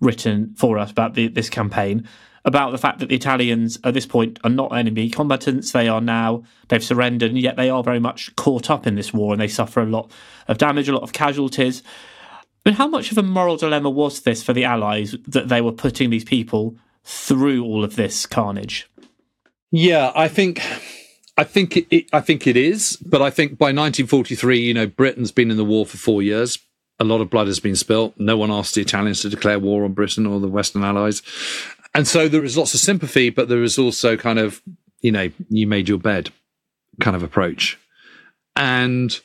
written 0.00 0.54
for 0.56 0.78
us 0.78 0.90
about 0.90 1.14
the, 1.14 1.28
this 1.28 1.50
campaign 1.50 2.08
about 2.48 2.72
the 2.72 2.78
fact 2.78 2.98
that 2.98 3.10
the 3.10 3.14
Italians 3.14 3.78
at 3.84 3.94
this 3.94 4.06
point 4.06 4.40
are 4.42 4.50
not 4.50 4.74
enemy 4.76 5.10
combatants. 5.10 5.70
They 5.70 5.86
are 5.86 6.00
now, 6.00 6.42
they've 6.68 6.82
surrendered, 6.82 7.30
and 7.30 7.40
yet 7.40 7.56
they 7.56 7.70
are 7.70 7.84
very 7.84 8.00
much 8.00 8.34
caught 8.36 8.70
up 8.70 8.86
in 8.86 8.96
this 8.96 9.12
war 9.12 9.32
and 9.32 9.40
they 9.40 9.48
suffer 9.48 9.80
a 9.80 9.86
lot 9.86 10.10
of 10.48 10.58
damage, 10.58 10.88
a 10.88 10.92
lot 10.92 11.02
of 11.02 11.12
casualties. 11.12 11.82
But 12.64 12.74
how 12.74 12.88
much 12.88 13.12
of 13.12 13.18
a 13.18 13.22
moral 13.22 13.56
dilemma 13.56 13.90
was 13.90 14.22
this 14.22 14.42
for 14.42 14.52
the 14.52 14.64
Allies 14.64 15.14
that 15.26 15.48
they 15.48 15.60
were 15.60 15.72
putting 15.72 16.10
these 16.10 16.24
people 16.24 16.76
through 17.04 17.64
all 17.64 17.84
of 17.84 17.96
this 17.96 18.26
carnage? 18.26 18.90
Yeah, 19.70 20.12
I 20.14 20.28
think. 20.28 20.60
I 21.36 21.44
think 21.44 21.76
it, 21.76 22.08
I 22.12 22.20
think 22.20 22.48
it 22.48 22.56
is, 22.56 22.96
but 22.96 23.22
I 23.22 23.30
think 23.30 23.58
by 23.58 23.66
1943, 23.66 24.58
you 24.58 24.74
know, 24.74 24.88
Britain's 24.88 25.30
been 25.30 25.52
in 25.52 25.56
the 25.56 25.64
war 25.64 25.86
for 25.86 25.96
four 25.96 26.20
years. 26.20 26.58
A 26.98 27.04
lot 27.04 27.20
of 27.20 27.30
blood 27.30 27.46
has 27.46 27.60
been 27.60 27.76
spilt. 27.76 28.12
No 28.18 28.36
one 28.36 28.50
asked 28.50 28.74
the 28.74 28.80
Italians 28.80 29.22
to 29.22 29.28
declare 29.28 29.60
war 29.60 29.84
on 29.84 29.92
Britain 29.92 30.26
or 30.26 30.40
the 30.40 30.48
Western 30.48 30.82
Allies, 30.82 31.22
and 31.98 32.06
so 32.06 32.28
there 32.28 32.44
is 32.44 32.56
lots 32.56 32.74
of 32.74 32.80
sympathy, 32.80 33.28
but 33.28 33.48
there 33.48 33.64
is 33.64 33.76
also 33.76 34.16
kind 34.16 34.38
of, 34.38 34.62
you 35.00 35.10
know, 35.10 35.28
you 35.48 35.66
made 35.66 35.88
your 35.88 35.98
bed 35.98 36.30
kind 37.00 37.16
of 37.16 37.24
approach, 37.24 37.76
and 38.54 39.20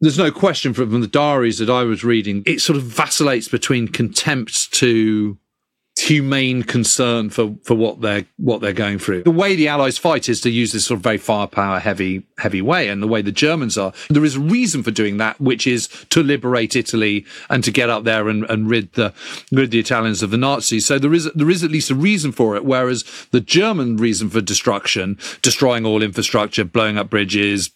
there's 0.00 0.18
no 0.18 0.32
question 0.32 0.74
from 0.74 1.00
the 1.00 1.06
diaries 1.06 1.58
that 1.58 1.70
I 1.70 1.84
was 1.84 2.02
reading, 2.02 2.42
it 2.46 2.60
sort 2.60 2.76
of 2.76 2.82
vacillates 2.82 3.46
between 3.46 3.86
contempt 3.86 4.72
to 4.72 5.38
humane 5.98 6.62
concern 6.62 7.30
for 7.30 7.54
for 7.62 7.74
what 7.74 8.00
they're 8.00 8.24
what 8.36 8.60
they're 8.60 8.72
going 8.72 8.98
through. 8.98 9.22
The 9.22 9.30
way 9.30 9.54
the 9.54 9.68
Allies 9.68 9.98
fight 9.98 10.28
is 10.28 10.40
to 10.40 10.50
use 10.50 10.72
this 10.72 10.86
sort 10.86 10.98
of 10.98 11.02
very 11.02 11.18
firepower 11.18 11.78
heavy 11.78 12.24
heavy 12.38 12.62
way, 12.62 12.88
and 12.88 13.02
the 13.02 13.06
way 13.06 13.22
the 13.22 13.32
Germans 13.32 13.78
are. 13.78 13.92
There 14.10 14.24
is 14.24 14.36
a 14.36 14.40
reason 14.40 14.82
for 14.82 14.90
doing 14.90 15.18
that, 15.18 15.40
which 15.40 15.66
is 15.66 15.88
to 16.10 16.22
liberate 16.22 16.76
Italy 16.76 17.24
and 17.50 17.62
to 17.64 17.70
get 17.70 17.90
up 17.90 18.04
there 18.04 18.28
and, 18.28 18.44
and 18.44 18.68
rid 18.68 18.92
the 18.94 19.12
rid 19.50 19.70
the 19.70 19.78
Italians 19.78 20.22
of 20.22 20.30
the 20.30 20.36
Nazis. 20.36 20.86
So 20.86 20.98
there 20.98 21.14
is 21.14 21.30
there 21.34 21.50
is 21.50 21.62
at 21.62 21.70
least 21.70 21.90
a 21.90 21.94
reason 21.94 22.32
for 22.32 22.56
it. 22.56 22.64
Whereas 22.64 23.04
the 23.30 23.40
German 23.40 23.96
reason 23.96 24.30
for 24.30 24.40
destruction, 24.40 25.18
destroying 25.42 25.86
all 25.86 26.02
infrastructure, 26.02 26.64
blowing 26.64 26.98
up 26.98 27.10
bridges, 27.10 27.70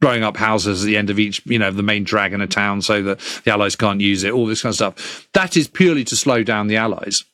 blowing 0.00 0.22
up 0.22 0.36
houses 0.36 0.82
at 0.82 0.86
the 0.86 0.96
end 0.96 1.10
of 1.10 1.18
each, 1.18 1.44
you 1.46 1.58
know, 1.58 1.70
the 1.70 1.82
main 1.82 2.04
drag 2.04 2.32
in 2.32 2.40
a 2.40 2.46
town 2.46 2.80
so 2.80 3.02
that 3.02 3.18
the 3.44 3.50
Allies 3.50 3.76
can't 3.76 4.00
use 4.00 4.24
it, 4.24 4.32
all 4.32 4.46
this 4.46 4.62
kind 4.62 4.70
of 4.70 4.76
stuff. 4.76 5.28
That 5.34 5.56
is 5.56 5.68
purely 5.68 6.04
to 6.04 6.16
slow 6.16 6.42
down 6.42 6.68
the 6.68 6.76
Allies 6.76 7.24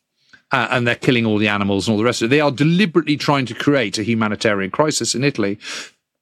uh, 0.53 0.69
and 0.71 0.87
they're 0.87 0.95
killing 0.95 1.27
all 1.27 1.39
the 1.39 1.49
animals 1.49 1.87
and 1.87 1.93
all 1.93 1.99
the 1.99 2.05
rest 2.05 2.23
of 2.23 2.27
it. 2.27 2.31
They 2.31 2.41
are 2.41 2.51
deliberately 2.51 3.17
trying 3.17 3.47
to 3.47 3.55
create 3.55 3.99
a 3.99 4.03
humanitarian 4.05 4.71
crisis 4.71 5.15
in 5.15 5.25
Italy 5.25 5.59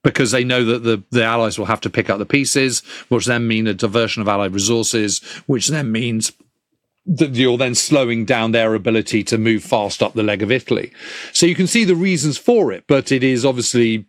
because 0.03 0.31
they 0.31 0.45
know 0.45 0.65
that 0.65 0.85
the, 0.85 1.03
the 1.11 1.25
Allies 1.25 1.59
will 1.59 1.67
have 1.67 1.81
to 1.81 1.91
pick 1.91 2.11
up 2.11 2.19
the 2.19 2.27
pieces, 2.27 2.81
which 3.09 3.27
then 3.27 3.49
mean 3.49 3.67
a 3.67 3.75
diversion 3.75 4.23
of 4.23 4.29
Allied 4.29 4.53
resources, 4.53 5.21
which 5.47 5.69
then 5.69 5.91
means 5.91 6.33
that 7.07 7.35
you're 7.35 7.59
then 7.59 7.75
slowing 7.75 8.25
down 8.25 8.53
their 8.53 8.75
ability 8.75 9.23
to 9.25 9.39
move 9.39 9.63
fast 9.63 10.03
up 10.03 10.15
the 10.15 10.23
leg 10.23 10.43
of 10.43 10.51
Italy. 10.51 10.93
So 11.33 11.47
you 11.47 11.55
can 11.55 11.67
see 11.67 11.85
the 11.85 11.97
reasons 11.97 12.39
for 12.39 12.73
it, 12.73 12.85
but 12.87 13.13
it 13.13 13.23
is 13.23 13.45
obviously 13.45 14.07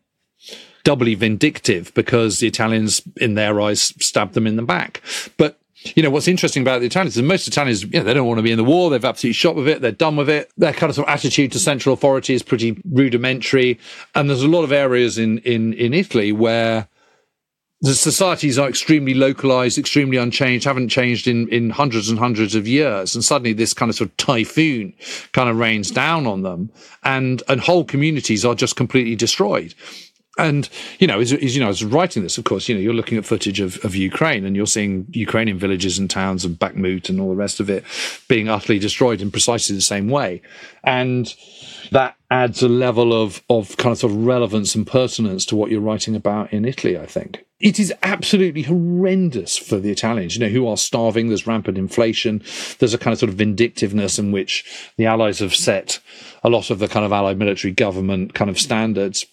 doubly 0.83 1.15
vindictive 1.15 1.93
because 1.93 2.39
the 2.39 2.47
Italians, 2.47 3.01
in 3.17 3.33
their 3.33 3.59
eyes, 3.59 3.93
stabbed 3.99 4.33
them 4.33 4.47
in 4.47 4.55
the 4.55 4.61
back. 4.61 5.01
But 5.35 5.59
you 5.93 6.01
know, 6.01 6.09
what's 6.09 6.27
interesting 6.27 6.63
about 6.63 6.79
the 6.79 6.87
Italians 6.87 7.15
is 7.15 7.23
most 7.23 7.47
Italians, 7.47 7.83
you 7.83 7.89
know, 7.91 8.03
they 8.03 8.13
don't 8.13 8.27
want 8.27 8.39
to 8.39 8.43
be 8.43 8.51
in 8.51 8.57
the 8.57 8.63
war. 8.63 8.89
They've 8.89 9.05
absolutely 9.05 9.33
shot 9.33 9.55
with 9.55 9.67
it. 9.67 9.81
They're 9.81 9.91
done 9.91 10.15
with 10.15 10.29
it. 10.29 10.51
Their 10.57 10.73
kind 10.73 10.89
of, 10.89 10.95
sort 10.95 11.07
of 11.07 11.13
attitude 11.13 11.51
to 11.51 11.59
central 11.59 11.93
authority 11.93 12.33
is 12.33 12.41
pretty 12.41 12.81
rudimentary. 12.91 13.79
And 14.15 14.29
there's 14.29 14.43
a 14.43 14.47
lot 14.47 14.63
of 14.63 14.71
areas 14.71 15.17
in, 15.17 15.39
in, 15.39 15.73
in 15.73 15.93
Italy 15.93 16.31
where 16.31 16.87
the 17.81 17.93
societies 17.93 18.57
are 18.57 18.67
extremely 18.67 19.13
localized, 19.13 19.77
extremely 19.77 20.17
unchanged, 20.17 20.65
haven't 20.65 20.89
changed 20.89 21.27
in, 21.27 21.47
in 21.49 21.69
hundreds 21.69 22.09
and 22.09 22.17
hundreds 22.17 22.55
of 22.55 22.67
years. 22.67 23.13
And 23.13 23.23
suddenly 23.23 23.53
this 23.53 23.73
kind 23.73 23.89
of 23.89 23.95
sort 23.95 24.09
of 24.09 24.17
typhoon 24.17 24.93
kind 25.33 25.49
of 25.49 25.57
rains 25.57 25.91
down 25.91 26.25
on 26.25 26.41
them 26.41 26.71
and, 27.03 27.43
and 27.47 27.61
whole 27.61 27.83
communities 27.83 28.43
are 28.43 28.55
just 28.55 28.75
completely 28.75 29.15
destroyed. 29.15 29.75
And 30.37 30.69
you 30.99 31.07
know, 31.07 31.19
as, 31.19 31.31
as, 31.31 31.55
you 31.55 31.63
know, 31.63 31.69
as 31.69 31.83
writing 31.83 32.23
this, 32.23 32.37
of 32.37 32.43
course, 32.43 32.67
you 32.67 32.75
know, 32.75 32.81
you're 32.81 32.93
looking 32.93 33.17
at 33.17 33.25
footage 33.25 33.59
of, 33.59 33.83
of 33.85 33.95
Ukraine, 33.95 34.45
and 34.45 34.55
you're 34.55 34.65
seeing 34.65 35.07
Ukrainian 35.11 35.57
villages 35.57 35.97
and 35.97 36.09
towns 36.09 36.43
and 36.43 36.59
Bakhmut 36.59 37.09
and 37.09 37.21
all 37.21 37.29
the 37.29 37.35
rest 37.35 37.59
of 37.59 37.69
it 37.69 37.83
being 38.27 38.49
utterly 38.49 38.79
destroyed 38.79 39.21
in 39.21 39.31
precisely 39.31 39.75
the 39.75 39.81
same 39.81 40.09
way, 40.09 40.41
and 40.83 41.33
that 41.91 42.15
adds 42.29 42.61
a 42.61 42.67
level 42.67 43.13
of 43.13 43.41
of 43.49 43.77
kind 43.77 43.93
of 43.93 43.99
sort 43.99 44.11
of 44.11 44.25
relevance 44.25 44.75
and 44.75 44.85
pertinence 44.85 45.45
to 45.45 45.55
what 45.55 45.71
you're 45.71 45.79
writing 45.79 46.15
about 46.15 46.51
in 46.51 46.65
Italy. 46.65 46.97
I 46.97 47.05
think 47.05 47.45
it 47.59 47.79
is 47.79 47.93
absolutely 48.03 48.63
horrendous 48.63 49.57
for 49.57 49.79
the 49.79 49.89
Italians, 49.89 50.35
you 50.35 50.41
know, 50.41 50.51
who 50.51 50.67
are 50.67 50.75
starving. 50.75 51.29
There's 51.29 51.47
rampant 51.47 51.77
inflation. 51.77 52.43
There's 52.79 52.93
a 52.93 52.97
kind 52.97 53.13
of 53.13 53.19
sort 53.19 53.29
of 53.29 53.37
vindictiveness 53.37 54.19
in 54.19 54.33
which 54.33 54.65
the 54.97 55.05
Allies 55.05 55.39
have 55.39 55.55
set 55.55 55.99
a 56.43 56.49
lot 56.49 56.69
of 56.69 56.79
the 56.79 56.89
kind 56.89 57.05
of 57.05 57.13
Allied 57.13 57.37
military 57.37 57.71
government 57.71 58.33
kind 58.33 58.49
of 58.49 58.59
standards 58.59 59.25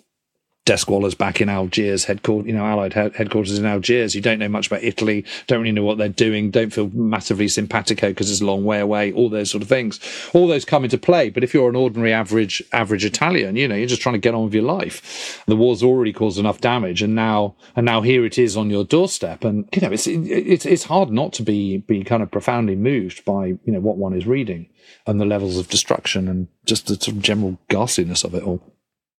Desqualer's 0.65 1.17
back 1.17 1.41
in 1.41 1.49
Algiers, 1.49 2.05
headquarters, 2.05 2.47
you 2.47 2.55
know, 2.55 2.65
Allied 2.65 2.93
headquarters 2.93 3.59
in 3.59 3.67
Algiers. 3.67 4.15
You 4.15 4.21
don't 4.21 4.39
know 4.39 4.49
much 4.49 4.69
about 4.69 4.85
Italy, 4.85 5.25
don't 5.49 5.61
really 5.61 5.73
know 5.73 5.83
what 5.83 5.99
they're 5.99 6.09
doing, 6.09 6.53
don't 6.53 6.73
feel 6.73 6.89
massively 6.91 7.49
simpatico 7.49 8.11
because 8.11 8.31
it's 8.31 8.41
a 8.41 8.47
long 8.47 8.65
way 8.65 8.79
away, 8.79 9.13
all 9.13 9.29
those 9.29 9.51
sort 9.51 9.63
of 9.63 9.69
things. 9.69 9.99
All 10.33 10.47
those 10.47 10.65
come 10.65 10.85
into 10.85 10.99
play. 10.99 11.31
But 11.31 11.43
if 11.43 11.53
you're 11.53 11.69
an 11.69 11.75
ordinary 11.75 12.13
average, 12.13 12.63
average 12.73 13.05
Italian, 13.05 13.57
you 13.57 13.67
know, 13.67 13.75
you're 13.75 13.89
just 13.89 14.03
trying 14.03 14.15
to 14.15 14.21
get 14.21 14.35
on 14.35 14.45
with 14.45 14.55
your 14.55 14.63
life. 14.63 15.43
The 15.47 15.57
war's 15.57 15.83
already 15.83 16.13
caused 16.13 16.39
enough 16.39 16.61
damage 16.61 17.03
and 17.03 17.17
now, 17.17 17.57
and 17.75 17.85
now 17.85 18.01
here 18.01 18.25
it 18.25 18.39
is 18.39 18.57
on 18.57 18.71
your 18.71 18.85
doorstep. 18.85 19.43
And, 19.43 19.69
you 19.75 19.83
know, 19.83 19.91
it's, 19.91 20.07
it's, 20.07 20.65
it's 20.65 20.85
hard 20.85 21.11
not 21.11 21.33
to 21.35 21.43
be, 21.43 21.79
be 21.79 22.05
kind 22.05 22.23
of 22.23 22.31
profoundly 22.31 22.77
moved 22.77 23.25
by, 23.25 23.47
you 23.47 23.73
know, 23.73 23.81
what 23.81 23.97
one 23.97 24.15
is 24.15 24.29
reading 24.29 24.69
and 25.09 25.21
the 25.21 25.25
levels 25.25 25.59
of 25.59 25.69
destruction 25.69 26.29
and 26.29 26.47
just 26.67 26.87
the 26.87 26.95
sort 26.95 27.17
of 27.17 27.23
general 27.23 27.59
ghastliness 27.69 28.23
of 28.23 28.35
it 28.37 28.45
all. 28.45 28.63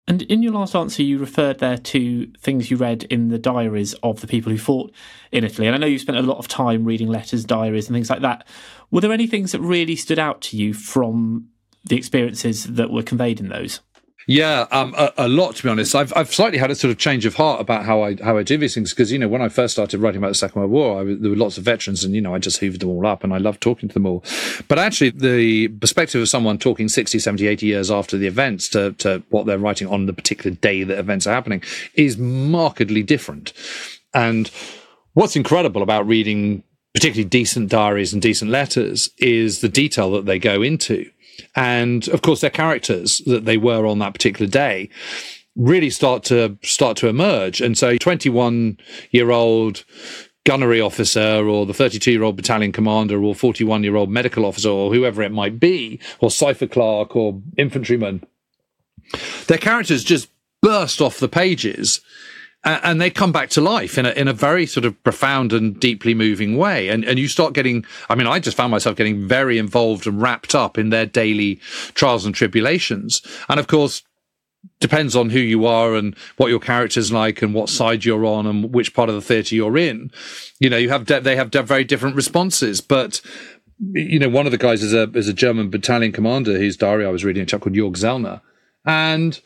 And 0.07 0.21
in 0.23 0.43
your 0.43 0.51
last 0.51 0.75
answer, 0.75 1.01
you 1.01 1.17
referred 1.17 1.59
there 1.59 1.77
to 1.77 2.27
things 2.39 2.69
you 2.69 2.75
read 2.75 3.03
in 3.05 3.29
the 3.29 3.39
diaries 3.39 3.93
of 4.03 4.19
the 4.19 4.27
people 4.27 4.51
who 4.51 4.57
fought 4.57 4.91
in 5.31 5.45
Italy. 5.45 5.65
And 5.65 5.75
I 5.75 5.79
know 5.79 5.87
you 5.87 5.97
spent 5.97 6.17
a 6.17 6.21
lot 6.21 6.39
of 6.39 6.47
time 6.47 6.83
reading 6.83 7.07
letters, 7.07 7.45
diaries, 7.45 7.87
and 7.87 7.95
things 7.95 8.09
like 8.09 8.21
that. 8.21 8.45
Were 8.91 8.99
there 8.99 9.13
any 9.13 9.27
things 9.27 9.53
that 9.53 9.61
really 9.61 9.95
stood 9.95 10.19
out 10.19 10.41
to 10.41 10.57
you 10.57 10.73
from 10.73 11.47
the 11.85 11.95
experiences 11.95 12.65
that 12.65 12.91
were 12.91 13.03
conveyed 13.03 13.39
in 13.39 13.47
those? 13.47 13.79
Yeah, 14.25 14.67
um, 14.71 14.95
a, 14.97 15.11
a, 15.17 15.27
lot 15.27 15.55
to 15.57 15.63
be 15.63 15.69
honest. 15.69 15.93
I've 15.95 16.13
I've 16.15 16.33
slightly 16.33 16.57
had 16.57 16.71
a 16.71 16.75
sort 16.75 16.91
of 16.91 16.97
change 16.97 17.25
of 17.25 17.35
heart 17.35 17.59
about 17.59 17.85
how 17.85 18.03
I 18.03 18.15
how 18.23 18.37
I 18.37 18.43
do 18.43 18.57
these 18.57 18.73
things 18.73 18.91
because 18.91 19.11
you 19.11 19.19
know 19.19 19.27
when 19.27 19.41
I 19.41 19.49
first 19.49 19.73
started 19.73 19.99
writing 19.99 20.19
about 20.19 20.29
the 20.29 20.35
Second 20.35 20.61
World 20.61 20.71
War, 20.71 21.01
I, 21.01 21.03
there 21.03 21.29
were 21.29 21.35
lots 21.35 21.57
of 21.57 21.65
veterans, 21.65 22.05
and 22.05 22.15
you 22.15 22.21
know 22.21 22.33
I 22.33 22.39
just 22.39 22.61
hoovered 22.61 22.79
them 22.79 22.89
all 22.89 23.05
up, 23.05 23.23
and 23.23 23.33
I 23.33 23.37
loved 23.37 23.59
talking 23.61 23.89
to 23.89 23.93
them 23.93 24.05
all. 24.05 24.23
But 24.69 24.79
actually, 24.79 25.09
the 25.09 25.67
perspective 25.67 26.21
of 26.21 26.29
someone 26.29 26.57
talking 26.57 26.87
60, 26.87 27.19
70, 27.19 27.47
80 27.47 27.65
years 27.65 27.91
after 27.91 28.17
the 28.17 28.27
events 28.27 28.69
to 28.69 28.93
to 28.93 29.23
what 29.29 29.45
they're 29.45 29.57
writing 29.57 29.89
on 29.89 30.05
the 30.05 30.13
particular 30.13 30.55
day 30.55 30.83
that 30.83 30.97
events 30.97 31.27
are 31.27 31.33
happening 31.33 31.61
is 31.95 32.17
markedly 32.17 33.03
different. 33.03 33.51
And 34.13 34.49
what's 35.13 35.35
incredible 35.35 35.81
about 35.81 36.07
reading 36.07 36.63
particularly 36.93 37.27
decent 37.27 37.69
diaries 37.69 38.13
and 38.13 38.21
decent 38.21 38.51
letters 38.51 39.09
is 39.17 39.61
the 39.61 39.69
detail 39.69 40.11
that 40.11 40.25
they 40.25 40.37
go 40.37 40.61
into 40.61 41.09
and 41.55 42.07
of 42.09 42.21
course 42.21 42.41
their 42.41 42.49
characters 42.49 43.21
that 43.25 43.45
they 43.45 43.57
were 43.57 43.85
on 43.85 43.99
that 43.99 44.13
particular 44.13 44.49
day 44.49 44.89
really 45.55 45.89
start 45.89 46.23
to 46.23 46.57
start 46.63 46.97
to 46.97 47.07
emerge. 47.07 47.61
And 47.61 47.77
so 47.77 47.97
21 47.97 48.77
year 49.11 49.31
old 49.31 49.83
gunnery 50.45 50.81
officer 50.81 51.47
or 51.47 51.65
the 51.65 51.73
32 51.73 52.11
year 52.11 52.23
old 52.23 52.35
battalion 52.35 52.71
commander 52.71 53.23
or 53.23 53.35
41 53.35 53.83
year 53.83 53.95
old 53.95 54.09
medical 54.09 54.45
officer 54.45 54.69
or 54.69 54.93
whoever 54.93 55.21
it 55.21 55.31
might 55.31 55.59
be, 55.59 55.99
or 56.19 56.31
cipher 56.31 56.67
clerk 56.67 57.15
or 57.15 57.41
infantryman, 57.57 58.23
their 59.47 59.57
characters 59.57 60.03
just 60.03 60.29
burst 60.61 61.01
off 61.01 61.19
the 61.19 61.29
pages 61.29 62.01
and 62.63 63.01
they 63.01 63.09
come 63.09 63.31
back 63.31 63.49
to 63.51 63.61
life 63.61 63.97
in 63.97 64.05
a 64.05 64.11
in 64.11 64.27
a 64.27 64.33
very 64.33 64.65
sort 64.65 64.85
of 64.85 65.01
profound 65.03 65.51
and 65.51 65.79
deeply 65.79 66.13
moving 66.13 66.57
way. 66.57 66.89
And 66.89 67.03
and 67.03 67.19
you 67.19 67.27
start 67.27 67.53
getting. 67.53 67.85
I 68.09 68.15
mean, 68.15 68.27
I 68.27 68.39
just 68.39 68.57
found 68.57 68.71
myself 68.71 68.95
getting 68.95 69.27
very 69.27 69.57
involved 69.57 70.07
and 70.07 70.21
wrapped 70.21 70.55
up 70.55 70.77
in 70.77 70.89
their 70.89 71.05
daily 71.05 71.55
trials 71.93 72.25
and 72.25 72.33
tribulations. 72.33 73.21
And 73.49 73.59
of 73.59 73.67
course, 73.67 74.03
depends 74.79 75.15
on 75.15 75.29
who 75.29 75.39
you 75.39 75.65
are 75.65 75.95
and 75.95 76.15
what 76.37 76.49
your 76.49 76.59
character's 76.59 77.11
like 77.11 77.41
and 77.41 77.53
what 77.53 77.69
side 77.69 78.05
you're 78.05 78.25
on 78.25 78.45
and 78.45 78.73
which 78.73 78.93
part 78.93 79.09
of 79.09 79.15
the 79.15 79.21
theatre 79.21 79.55
you're 79.55 79.77
in. 79.77 80.11
You 80.59 80.69
know, 80.69 80.77
you 80.77 80.89
have 80.89 81.05
de- 81.05 81.21
they 81.21 81.35
have 81.35 81.51
de- 81.51 81.63
very 81.63 81.83
different 81.83 82.15
responses, 82.15 82.81
but. 82.81 83.21
You 83.91 84.19
know, 84.19 84.29
one 84.29 84.45
of 84.45 84.53
the 84.53 84.57
guys 84.57 84.81
is 84.81 84.93
a 84.93 85.09
is 85.11 85.27
a 85.27 85.33
German 85.33 85.69
battalion 85.69 86.13
commander 86.13 86.57
whose 86.57 86.77
diary 86.77 87.05
I 87.05 87.09
was 87.09 87.25
reading, 87.25 87.43
a 87.43 87.45
chap 87.45 87.61
called 87.61 87.75
Jörg 87.75 87.97
Zellner, 87.97 88.39
and 88.85 89.41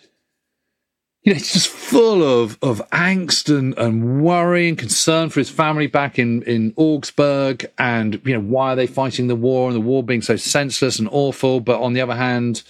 you 1.28 1.34
know, 1.34 1.38
it's 1.40 1.52
just 1.52 1.68
full 1.68 2.24
of, 2.24 2.58
of 2.62 2.82
angst 2.92 3.54
and, 3.54 3.78
and 3.78 4.24
worry 4.24 4.70
and 4.70 4.78
concern 4.78 5.30
for 5.30 5.42
his 5.42 5.50
family 5.50 5.86
back 5.86 6.18
in, 6.18 6.42
in 6.44 6.74
Augsburg. 6.78 7.70
And, 7.78 8.22
you 8.24 8.34
know, 8.34 8.40
why 8.40 8.72
are 8.72 8.76
they 8.78 8.88
fighting 8.88 9.28
the 9.28 9.36
war 9.36 9.68
and 9.68 9.76
the 9.76 9.82
war 9.82 10.04
being 10.04 10.22
so 10.22 10.38
senseless 10.38 11.00
and 11.00 11.10
awful? 11.12 11.60
But 11.60 11.82
on 11.82 11.92
the 11.92 12.00
other 12.00 12.16
hand, 12.16 12.64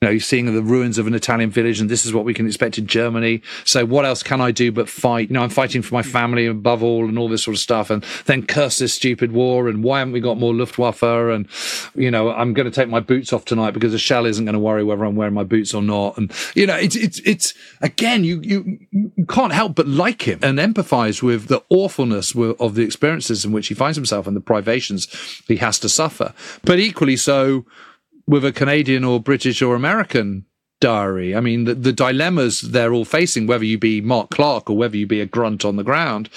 you 0.00 0.08
know, 0.08 0.18
seeing 0.18 0.52
the 0.52 0.62
ruins 0.62 0.98
of 0.98 1.06
an 1.06 1.14
Italian 1.14 1.50
village, 1.50 1.80
and 1.80 1.88
this 1.88 2.04
is 2.04 2.12
what 2.12 2.24
we 2.24 2.34
can 2.34 2.46
expect 2.46 2.78
in 2.78 2.86
Germany. 2.86 3.42
So, 3.64 3.84
what 3.86 4.04
else 4.04 4.22
can 4.22 4.40
I 4.40 4.50
do 4.50 4.72
but 4.72 4.88
fight? 4.88 5.28
You 5.28 5.34
know, 5.34 5.42
I'm 5.42 5.50
fighting 5.50 5.82
for 5.82 5.94
my 5.94 6.02
family 6.02 6.46
above 6.46 6.82
all, 6.82 7.06
and 7.08 7.18
all 7.18 7.28
this 7.28 7.44
sort 7.44 7.56
of 7.56 7.60
stuff. 7.60 7.90
And 7.90 8.04
then 8.26 8.46
curse 8.46 8.78
this 8.78 8.94
stupid 8.94 9.32
war, 9.32 9.68
and 9.68 9.82
why 9.82 10.00
haven't 10.00 10.12
we 10.12 10.20
got 10.20 10.38
more 10.38 10.52
Luftwaffe? 10.52 11.02
And 11.02 11.48
you 11.94 12.10
know, 12.10 12.30
I'm 12.30 12.52
going 12.54 12.70
to 12.70 12.74
take 12.74 12.88
my 12.88 13.00
boots 13.00 13.32
off 13.32 13.44
tonight 13.44 13.72
because 13.72 13.94
a 13.94 13.98
shell 13.98 14.26
isn't 14.26 14.44
going 14.44 14.54
to 14.54 14.58
worry 14.58 14.84
whether 14.84 15.04
I'm 15.04 15.16
wearing 15.16 15.34
my 15.34 15.44
boots 15.44 15.72
or 15.72 15.82
not. 15.82 16.18
And 16.18 16.32
you 16.54 16.66
know, 16.66 16.76
it's 16.76 16.96
it's 16.96 17.20
it's 17.20 17.54
again, 17.80 18.24
you 18.24 18.40
you 18.42 18.78
you 18.90 19.26
can't 19.26 19.52
help 19.52 19.74
but 19.74 19.88
like 19.88 20.22
him 20.22 20.40
and 20.42 20.58
empathise 20.58 21.22
with 21.22 21.46
the 21.48 21.62
awfulness 21.68 22.34
of 22.34 22.74
the 22.74 22.82
experiences 22.82 23.44
in 23.44 23.52
which 23.52 23.68
he 23.68 23.74
finds 23.74 23.96
himself 23.96 24.26
and 24.26 24.36
the 24.36 24.40
privations 24.40 25.06
he 25.46 25.56
has 25.56 25.78
to 25.78 25.88
suffer. 25.88 26.34
But 26.62 26.78
equally 26.78 27.16
so 27.16 27.64
with 28.26 28.44
a 28.44 28.52
Canadian 28.52 29.04
or 29.04 29.20
British 29.20 29.60
or 29.62 29.74
American 29.74 30.46
diary. 30.80 31.34
I 31.34 31.40
mean, 31.40 31.64
the, 31.64 31.74
the, 31.74 31.92
dilemmas 31.92 32.60
they're 32.60 32.92
all 32.92 33.06
facing, 33.06 33.46
whether 33.46 33.64
you 33.64 33.78
be 33.78 34.02
Mark 34.02 34.30
Clark 34.30 34.68
or 34.68 34.76
whether 34.76 34.96
you 34.96 35.06
be 35.06 35.20
a 35.20 35.26
grunt 35.26 35.64
on 35.64 35.76
the 35.76 35.82
ground, 35.82 36.28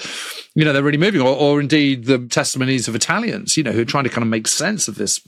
you 0.54 0.64
know, 0.64 0.72
they're 0.72 0.82
really 0.82 0.96
moving. 0.96 1.20
Or, 1.20 1.36
or 1.36 1.60
indeed 1.60 2.06
the 2.06 2.18
testimonies 2.18 2.88
of 2.88 2.94
Italians, 2.94 3.56
you 3.56 3.62
know, 3.62 3.72
who 3.72 3.82
are 3.82 3.86
trying 3.86 4.04
to 4.04 4.10
kind 4.10 4.22
of 4.22 4.28
make 4.28 4.48
sense 4.48 4.88
of 4.88 4.94
this 4.94 5.20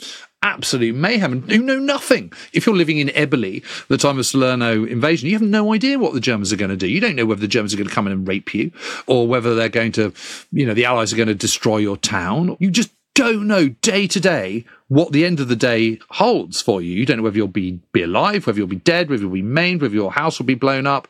absolute 0.42 0.94
mayhem 0.94 1.34
and 1.34 1.50
who 1.52 1.62
know 1.62 1.78
nothing. 1.78 2.32
If 2.54 2.64
you're 2.64 2.76
living 2.76 2.96
in 2.96 3.08
Eboli, 3.08 3.62
the 3.88 3.98
time 3.98 4.18
of 4.18 4.24
Salerno 4.24 4.84
invasion, 4.84 5.28
you 5.28 5.34
have 5.34 5.46
no 5.46 5.74
idea 5.74 5.98
what 5.98 6.14
the 6.14 6.20
Germans 6.20 6.50
are 6.50 6.56
going 6.56 6.70
to 6.70 6.76
do. 6.76 6.88
You 6.88 7.00
don't 7.00 7.16
know 7.16 7.26
whether 7.26 7.42
the 7.42 7.48
Germans 7.48 7.74
are 7.74 7.76
going 7.76 7.88
to 7.88 7.94
come 7.94 8.06
in 8.06 8.14
and 8.14 8.26
rape 8.26 8.54
you 8.54 8.72
or 9.06 9.28
whether 9.28 9.54
they're 9.54 9.68
going 9.68 9.92
to, 9.92 10.14
you 10.50 10.64
know, 10.64 10.72
the 10.72 10.86
Allies 10.86 11.12
are 11.12 11.16
going 11.16 11.28
to 11.28 11.34
destroy 11.34 11.76
your 11.76 11.98
town. 11.98 12.56
You 12.58 12.70
just 12.70 12.90
don't 13.14 13.46
know 13.46 13.68
day 13.68 14.06
to 14.06 14.18
day 14.20 14.64
what 14.90 15.12
the 15.12 15.24
end 15.24 15.38
of 15.38 15.46
the 15.46 15.54
day 15.54 16.00
holds 16.10 16.60
for 16.60 16.82
you. 16.82 16.92
You 16.92 17.06
don't 17.06 17.18
know 17.18 17.22
whether 17.22 17.36
you'll 17.36 17.46
be, 17.46 17.78
be 17.92 18.02
alive, 18.02 18.44
whether 18.44 18.58
you'll 18.58 18.66
be 18.66 18.74
dead, 18.74 19.08
whether 19.08 19.22
you'll 19.22 19.30
be 19.30 19.40
maimed, 19.40 19.82
whether 19.82 19.94
your 19.94 20.10
house 20.10 20.40
will 20.40 20.46
be 20.46 20.56
blown 20.56 20.84
up. 20.84 21.06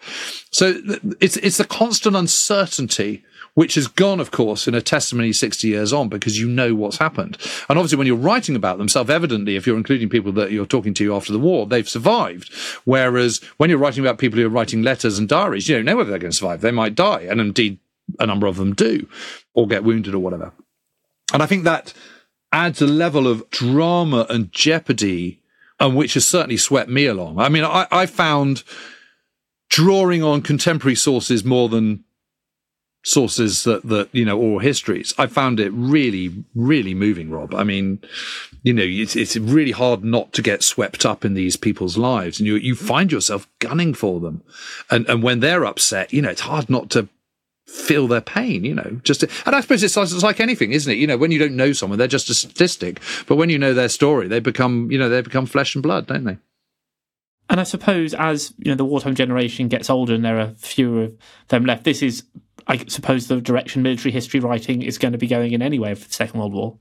So 0.51 0.75
it's, 1.19 1.39
it's 1.39 1.57
the 1.57 1.65
constant 1.65 2.15
uncertainty 2.15 3.25
which 3.55 3.77
has 3.77 3.89
gone, 3.89 4.21
of 4.21 4.31
course, 4.31 4.69
in 4.69 4.75
a 4.75 4.83
testimony 4.83 5.33
60 5.33 5.67
years 5.67 5.95
on 5.95 6.11
because 6.11 6.39
you 6.39 6.47
know 6.47 6.75
what's 6.75 6.99
happened. 6.99 7.39
And 7.71 7.79
obviously, 7.79 7.97
when 7.97 8.07
you're 8.07 8.17
writing 8.17 8.55
about 8.55 8.77
them, 8.77 8.87
self 8.87 9.09
evidently, 9.09 9.57
if 9.57 9.67
you're 9.67 9.79
including 9.79 10.11
people 10.11 10.31
that 10.33 10.53
you're 10.53 10.67
talking 10.67 10.93
to 10.95 11.15
after 11.15 11.33
the 11.33 11.39
war, 11.39 11.67
they've 11.67 11.89
survived. 11.89 12.53
Whereas 12.85 13.41
when 13.57 13.71
you're 13.71 13.79
writing 13.79 14.05
about 14.05 14.19
people 14.19 14.39
who 14.39 14.47
are 14.47 14.51
writing 14.51 14.83
letters 14.83 15.19
and 15.19 15.27
diaries, 15.27 15.71
you 15.71 15.75
don't 15.75 15.87
know 15.87 15.97
whether 15.97 16.11
they're 16.11 16.19
going 16.19 16.33
to 16.33 16.37
survive. 16.37 16.61
They 16.61 16.71
might 16.71 16.95
die. 16.95 17.23
And 17.23 17.41
indeed, 17.41 17.79
a 18.19 18.27
number 18.27 18.47
of 18.47 18.57
them 18.57 18.75
do 18.75 19.09
or 19.55 19.67
get 19.67 19.85
wounded 19.85 20.15
or 20.15 20.19
whatever. 20.19 20.53
And 21.33 21.43
I 21.43 21.47
think 21.47 21.65
that 21.65 21.95
adds 22.53 22.83
a 22.83 22.87
level 22.87 23.27
of 23.27 23.49
drama 23.51 24.27
and 24.29 24.53
jeopardy, 24.53 25.41
and 25.79 25.97
which 25.97 26.15
has 26.15 26.27
certainly 26.27 26.57
swept 26.57 26.91
me 26.91 27.07
along. 27.07 27.39
I 27.39 27.49
mean, 27.49 27.65
I, 27.65 27.87
I 27.91 28.07
found 28.07 28.65
drawing 29.69 30.23
on 30.23 30.43
contemporary 30.43 30.97
sources 30.97 31.45
more 31.45 31.69
than 31.69 32.05
sources 33.03 33.65
that 33.65 33.83
that 33.85 34.09
you 34.13 34.25
know 34.25 34.39
or 34.39 34.61
histories. 34.61 35.15
I 35.17 35.27
found 35.27 35.59
it 35.59 35.71
really 35.73 36.45
really 36.55 36.93
moving 36.93 37.31
rob. 37.31 37.55
I 37.55 37.65
mean 37.65 38.01
you 38.63 38.75
know 38.75 38.83
it's, 38.85 39.17
it's 39.17 39.37
really 39.37 39.71
hard 39.71 40.05
not 40.05 40.33
to 40.35 40.43
get 40.43 40.63
swept 40.63 41.07
up 41.07 41.25
in 41.25 41.35
these 41.35 41.57
people's 41.57 41.97
lives 41.97 42.39
and 42.39 42.47
you 42.47 42.57
you 42.57 42.75
find 42.75 43.11
yourself 43.11 43.49
gunning 43.59 43.95
for 43.95 44.21
them. 44.21 44.43
And 44.91 45.09
and 45.09 45.23
when 45.23 45.41
they're 45.41 45.65
upset 45.65 46.13
you 46.13 46.21
know 46.21 46.29
it's 46.29 46.43
hard 46.43 46.69
not 46.69 46.91
to 46.91 47.09
feel 47.71 48.09
their 48.09 48.21
pain, 48.21 48.65
you 48.65 48.75
know, 48.75 49.01
just, 49.05 49.21
to, 49.21 49.31
and 49.47 49.55
I 49.55 49.61
suppose 49.61 49.83
it's, 49.83 49.97
it's 49.97 50.23
like 50.23 50.41
anything, 50.41 50.73
isn't 50.73 50.93
it? 50.93 50.97
You 50.97 51.07
know, 51.07 51.17
when 51.17 51.31
you 51.31 51.39
don't 51.39 51.57
know 51.57 51.73
someone, 51.73 51.99
they're 51.99 52.09
just 52.09 52.29
a 52.29 52.35
statistic, 52.35 53.01
but 53.27 53.37
when 53.37 53.49
you 53.49 53.59
know 53.59 53.75
their 53.75 53.89
story, 53.89 54.29
they 54.29 54.41
become, 54.41 54.91
you 54.91 54.99
know, 54.99 55.09
they 55.09 55.21
become 55.23 55.47
flesh 55.47 55.75
and 55.75 55.83
blood, 55.83 56.07
don't 56.07 56.25
they? 56.25 56.39
And 57.49 57.61
I 57.61 57.65
suppose 57.65 58.15
as, 58.15 58.55
you 58.59 58.71
know, 58.71 58.77
the 58.77 58.85
wartime 58.85 59.15
generation 59.15 59.69
gets 59.69 59.91
older 59.91 60.15
and 60.15 60.25
there 60.25 60.39
are 60.39 60.51
fewer 60.57 61.05
of 61.05 61.19
them 61.49 61.65
left, 61.65 61.85
this 61.85 62.03
is, 62.03 62.25
I 62.67 62.79
suppose, 62.87 63.29
the 63.29 63.41
direction 63.41 63.83
military 63.83 64.13
history 64.13 64.41
writing 64.41 64.83
is 64.83 64.99
going 64.99 65.13
to 65.13 65.19
be 65.19 65.27
going 65.27 65.53
in 65.53 65.63
anyway 65.63 65.95
for 65.95 66.07
the 66.07 66.15
Second 66.15 66.39
World 66.39 66.53
War. 66.53 66.79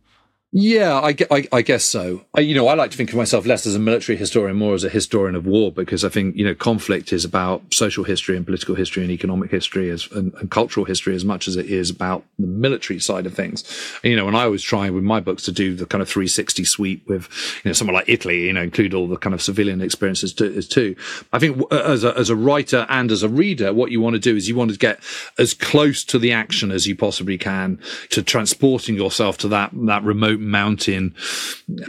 Yeah, 0.51 0.95
I, 0.95 1.15
I, 1.29 1.47
I, 1.51 1.61
guess 1.61 1.85
so. 1.85 2.25
I, 2.33 2.39
you 2.39 2.55
know, 2.55 2.67
I 2.67 2.73
like 2.73 2.89
to 2.89 2.97
think 2.97 3.11
of 3.11 3.17
myself 3.17 3.45
less 3.45 3.67
as 3.67 3.75
a 3.75 3.79
military 3.79 4.17
historian, 4.17 4.57
more 4.57 4.73
as 4.73 4.83
a 4.83 4.89
historian 4.89 5.35
of 5.35 5.45
war, 5.45 5.71
because 5.71 6.03
I 6.03 6.09
think, 6.09 6.35
you 6.35 6.43
know, 6.43 6.55
conflict 6.55 7.13
is 7.13 7.23
about 7.23 7.71
social 7.71 8.03
history 8.03 8.35
and 8.35 8.43
political 8.43 8.73
history 8.73 9.03
and 9.03 9.11
economic 9.11 9.51
history 9.51 9.91
as, 9.91 10.11
and, 10.11 10.33
and 10.35 10.49
cultural 10.49 10.87
history 10.87 11.13
as 11.13 11.23
much 11.23 11.47
as 11.47 11.55
it 11.55 11.67
is 11.67 11.91
about 11.91 12.23
the 12.39 12.47
military 12.47 12.99
side 12.99 13.27
of 13.27 13.35
things. 13.35 13.63
And, 14.03 14.09
you 14.09 14.17
know, 14.17 14.25
when 14.25 14.33
I 14.33 14.45
always 14.45 14.63
try 14.63 14.89
with 14.89 15.03
my 15.03 15.19
books 15.19 15.43
to 15.43 15.51
do 15.51 15.75
the 15.75 15.85
kind 15.85 16.01
of 16.01 16.09
360 16.09 16.63
sweep 16.63 17.07
with, 17.07 17.29
you 17.63 17.69
know, 17.69 17.73
somewhere 17.73 17.97
like 17.97 18.09
Italy, 18.09 18.47
you 18.47 18.53
know, 18.53 18.63
include 18.63 18.95
all 18.95 19.07
the 19.07 19.17
kind 19.17 19.35
of 19.35 19.43
civilian 19.43 19.81
experiences 19.81 20.33
too, 20.33 20.59
too. 20.63 20.95
I 21.31 21.37
think 21.37 21.61
uh, 21.71 21.75
as 21.75 22.03
a, 22.03 22.17
as 22.17 22.31
a 22.31 22.35
writer 22.35 22.87
and 22.89 23.11
as 23.11 23.21
a 23.21 23.29
reader, 23.29 23.71
what 23.71 23.91
you 23.91 24.01
want 24.01 24.15
to 24.15 24.19
do 24.19 24.35
is 24.35 24.49
you 24.49 24.55
want 24.55 24.71
to 24.71 24.77
get 24.79 24.99
as 25.37 25.53
close 25.53 26.03
to 26.05 26.17
the 26.17 26.31
action 26.31 26.71
as 26.71 26.87
you 26.87 26.95
possibly 26.95 27.37
can 27.37 27.79
to 28.09 28.23
transporting 28.23 28.95
yourself 28.95 29.37
to 29.37 29.47
that, 29.49 29.69
that 29.73 30.03
remote 30.03 30.38
mountain 30.39 31.15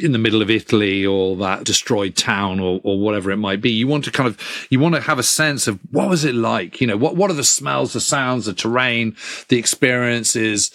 in 0.00 0.12
the 0.12 0.18
middle 0.18 0.42
of 0.42 0.50
Italy 0.50 1.06
or 1.06 1.36
that 1.36 1.64
destroyed 1.64 2.16
town 2.16 2.60
or, 2.60 2.80
or 2.84 2.98
whatever 2.98 3.30
it 3.30 3.36
might 3.36 3.60
be. 3.60 3.70
You 3.70 3.86
want 3.86 4.04
to 4.04 4.10
kind 4.10 4.26
of, 4.26 4.66
you 4.70 4.80
want 4.80 4.94
to 4.94 5.00
have 5.00 5.18
a 5.18 5.22
sense 5.22 5.66
of 5.66 5.78
what 5.90 6.08
was 6.08 6.24
it 6.24 6.34
like? 6.34 6.80
You 6.80 6.86
know, 6.86 6.96
what, 6.96 7.16
what 7.16 7.30
are 7.30 7.34
the 7.34 7.44
smells, 7.44 7.92
the 7.92 8.00
sounds, 8.00 8.46
the 8.46 8.52
terrain, 8.52 9.16
the 9.48 9.58
experiences? 9.58 10.70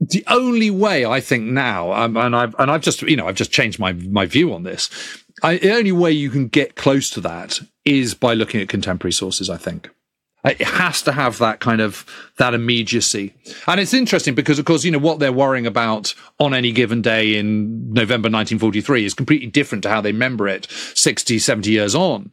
The 0.00 0.24
only 0.28 0.70
way 0.70 1.04
I 1.04 1.20
think 1.20 1.44
now, 1.44 1.92
um, 1.92 2.16
and 2.16 2.34
I've, 2.34 2.54
and 2.58 2.70
I've 2.70 2.80
just, 2.80 3.02
you 3.02 3.16
know, 3.16 3.28
I've 3.28 3.34
just 3.34 3.52
changed 3.52 3.78
my, 3.78 3.92
my 3.92 4.24
view 4.26 4.54
on 4.54 4.62
this. 4.62 4.88
I, 5.42 5.58
the 5.58 5.74
only 5.74 5.92
way 5.92 6.10
you 6.10 6.30
can 6.30 6.48
get 6.48 6.74
close 6.74 7.10
to 7.10 7.20
that 7.20 7.60
is 7.84 8.14
by 8.14 8.32
looking 8.32 8.62
at 8.62 8.68
contemporary 8.68 9.12
sources, 9.12 9.50
I 9.50 9.58
think. 9.58 9.90
Uh, 10.44 10.50
it 10.58 10.66
has 10.66 11.02
to 11.02 11.12
have 11.12 11.38
that 11.38 11.60
kind 11.60 11.80
of 11.80 12.04
that 12.36 12.54
immediacy. 12.54 13.34
And 13.66 13.80
it's 13.80 13.94
interesting 13.94 14.34
because, 14.34 14.58
of 14.58 14.64
course, 14.64 14.84
you 14.84 14.90
know, 14.90 14.98
what 14.98 15.18
they're 15.18 15.32
worrying 15.32 15.66
about 15.66 16.14
on 16.38 16.54
any 16.54 16.72
given 16.72 17.02
day 17.02 17.36
in 17.36 17.92
November 17.92 18.26
1943 18.26 19.04
is 19.04 19.14
completely 19.14 19.48
different 19.48 19.82
to 19.84 19.90
how 19.90 20.00
they 20.00 20.12
remember 20.12 20.48
it 20.48 20.66
60, 20.94 21.38
70 21.38 21.70
years 21.70 21.94
on. 21.94 22.30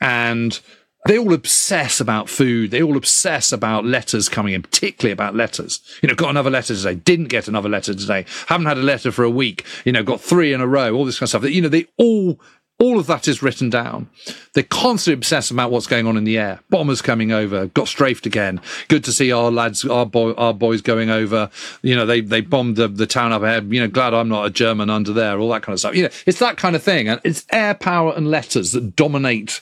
And 0.00 0.58
they 1.06 1.18
all 1.18 1.32
obsess 1.32 2.00
about 2.00 2.28
food. 2.28 2.70
They 2.70 2.82
all 2.82 2.96
obsess 2.96 3.52
about 3.52 3.84
letters 3.84 4.28
coming 4.28 4.54
in, 4.54 4.62
particularly 4.62 5.12
about 5.12 5.34
letters. 5.34 5.80
You 6.00 6.08
know, 6.08 6.14
got 6.14 6.30
another 6.30 6.50
letter 6.50 6.76
today, 6.76 6.94
didn't 6.94 7.28
get 7.28 7.48
another 7.48 7.68
letter 7.68 7.94
today, 7.94 8.24
haven't 8.46 8.66
had 8.66 8.78
a 8.78 8.82
letter 8.82 9.10
for 9.10 9.24
a 9.24 9.30
week, 9.30 9.64
you 9.84 9.92
know, 9.92 10.02
got 10.02 10.20
three 10.20 10.52
in 10.52 10.60
a 10.60 10.66
row, 10.66 10.94
all 10.94 11.04
this 11.04 11.18
kind 11.18 11.26
of 11.26 11.28
stuff. 11.30 11.50
You 11.50 11.62
know, 11.62 11.68
they 11.68 11.86
all 11.96 12.40
all 12.78 12.98
of 12.98 13.06
that 13.06 13.28
is 13.28 13.42
written 13.42 13.70
down. 13.70 14.10
They're 14.54 14.64
constantly 14.64 15.14
obsessed 15.14 15.50
about 15.50 15.70
what's 15.70 15.86
going 15.86 16.06
on 16.06 16.16
in 16.16 16.24
the 16.24 16.36
air. 16.36 16.60
Bombers 16.68 17.00
coming 17.00 17.30
over, 17.30 17.66
got 17.68 17.86
strafed 17.86 18.26
again. 18.26 18.60
Good 18.88 19.04
to 19.04 19.12
see 19.12 19.30
our 19.30 19.50
lads, 19.50 19.84
our 19.84 20.04
boy, 20.04 20.32
our 20.32 20.52
boys 20.52 20.80
going 20.80 21.08
over. 21.08 21.48
You 21.82 21.94
know, 21.94 22.06
they 22.06 22.20
they 22.20 22.40
bombed 22.40 22.76
the, 22.76 22.88
the 22.88 23.06
town 23.06 23.32
up 23.32 23.42
ahead. 23.42 23.72
You 23.72 23.80
know, 23.80 23.88
glad 23.88 24.14
I'm 24.14 24.28
not 24.28 24.46
a 24.46 24.50
German 24.50 24.90
under 24.90 25.12
there. 25.12 25.38
All 25.38 25.50
that 25.50 25.62
kind 25.62 25.74
of 25.74 25.78
stuff. 25.78 25.94
You 25.94 26.04
know, 26.04 26.10
it's 26.26 26.40
that 26.40 26.56
kind 26.56 26.74
of 26.74 26.82
thing, 26.82 27.08
and 27.08 27.20
it's 27.24 27.46
air 27.50 27.74
power 27.74 28.12
and 28.16 28.30
letters 28.30 28.72
that 28.72 28.96
dominate 28.96 29.60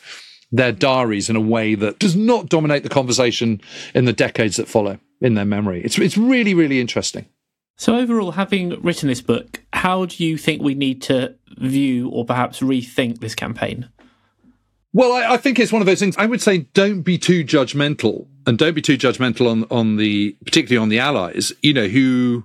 their 0.53 0.73
diaries 0.73 1.31
in 1.31 1.37
a 1.37 1.41
way 1.41 1.75
that 1.75 1.99
does 1.99 2.17
not 2.17 2.49
dominate 2.49 2.83
the 2.83 2.89
conversation 2.89 3.61
in 3.95 4.05
the 4.05 4.13
decades 4.13 4.57
that 4.57 4.69
follow 4.69 4.99
in 5.21 5.35
their 5.35 5.45
memory. 5.45 5.83
It's 5.85 5.99
it's 5.99 6.17
really 6.17 6.55
really 6.55 6.81
interesting. 6.81 7.27
So, 7.81 7.97
overall, 7.97 8.33
having 8.33 8.79
written 8.83 9.09
this 9.09 9.23
book, 9.23 9.63
how 9.73 10.05
do 10.05 10.23
you 10.23 10.37
think 10.37 10.61
we 10.61 10.75
need 10.75 11.01
to 11.05 11.35
view 11.57 12.11
or 12.11 12.27
perhaps 12.27 12.61
rethink 12.61 13.21
this 13.21 13.35
campaign? 13.35 13.89
Well, 14.93 15.13
I, 15.13 15.33
I, 15.33 15.37
think 15.39 15.59
it's 15.59 15.73
one 15.73 15.81
of 15.81 15.87
those 15.87 15.99
things. 15.99 16.15
I 16.19 16.27
would 16.27 16.43
say 16.43 16.59
don't 16.75 17.01
be 17.01 17.17
too 17.17 17.43
judgmental 17.43 18.27
and 18.47 18.59
don't 18.59 18.75
be 18.75 18.83
too 18.83 18.99
judgmental 18.99 19.51
on 19.51 19.65
on 19.71 19.97
the 19.97 20.37
particularly 20.45 20.77
on 20.77 20.91
the 20.91 20.99
allies. 20.99 21.55
You 21.63 21.73
know 21.73 21.89
who, 21.89 22.45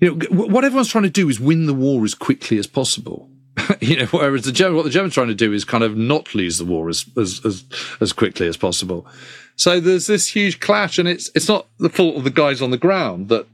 you 0.00 0.16
know, 0.16 0.26
what 0.32 0.64
everyone's 0.64 0.88
trying 0.88 1.04
to 1.04 1.10
do 1.10 1.28
is 1.28 1.38
win 1.38 1.66
the 1.66 1.74
war 1.74 2.02
as 2.02 2.16
quickly 2.16 2.58
as 2.58 2.66
possible. 2.66 3.30
you 3.80 3.98
know, 3.98 4.06
whereas 4.06 4.42
the 4.42 4.50
German, 4.50 4.74
what 4.74 4.84
the 4.84 4.90
Germans 4.90 5.14
trying 5.14 5.28
to 5.28 5.34
do 5.34 5.52
is 5.52 5.64
kind 5.64 5.84
of 5.84 5.96
not 5.96 6.34
lose 6.34 6.58
the 6.58 6.64
war 6.64 6.88
as 6.88 7.06
as 7.16 7.40
as, 7.46 7.64
as 8.00 8.12
quickly 8.12 8.48
as 8.48 8.56
possible. 8.56 9.06
So 9.54 9.78
there's 9.78 10.08
this 10.08 10.26
huge 10.26 10.58
clash, 10.58 10.98
and 10.98 11.06
it's 11.06 11.30
it's 11.36 11.46
not 11.46 11.68
the 11.78 11.88
fault 11.88 12.16
of 12.16 12.24
the 12.24 12.30
guys 12.30 12.60
on 12.60 12.72
the 12.72 12.78
ground 12.78 13.28
that 13.28 13.46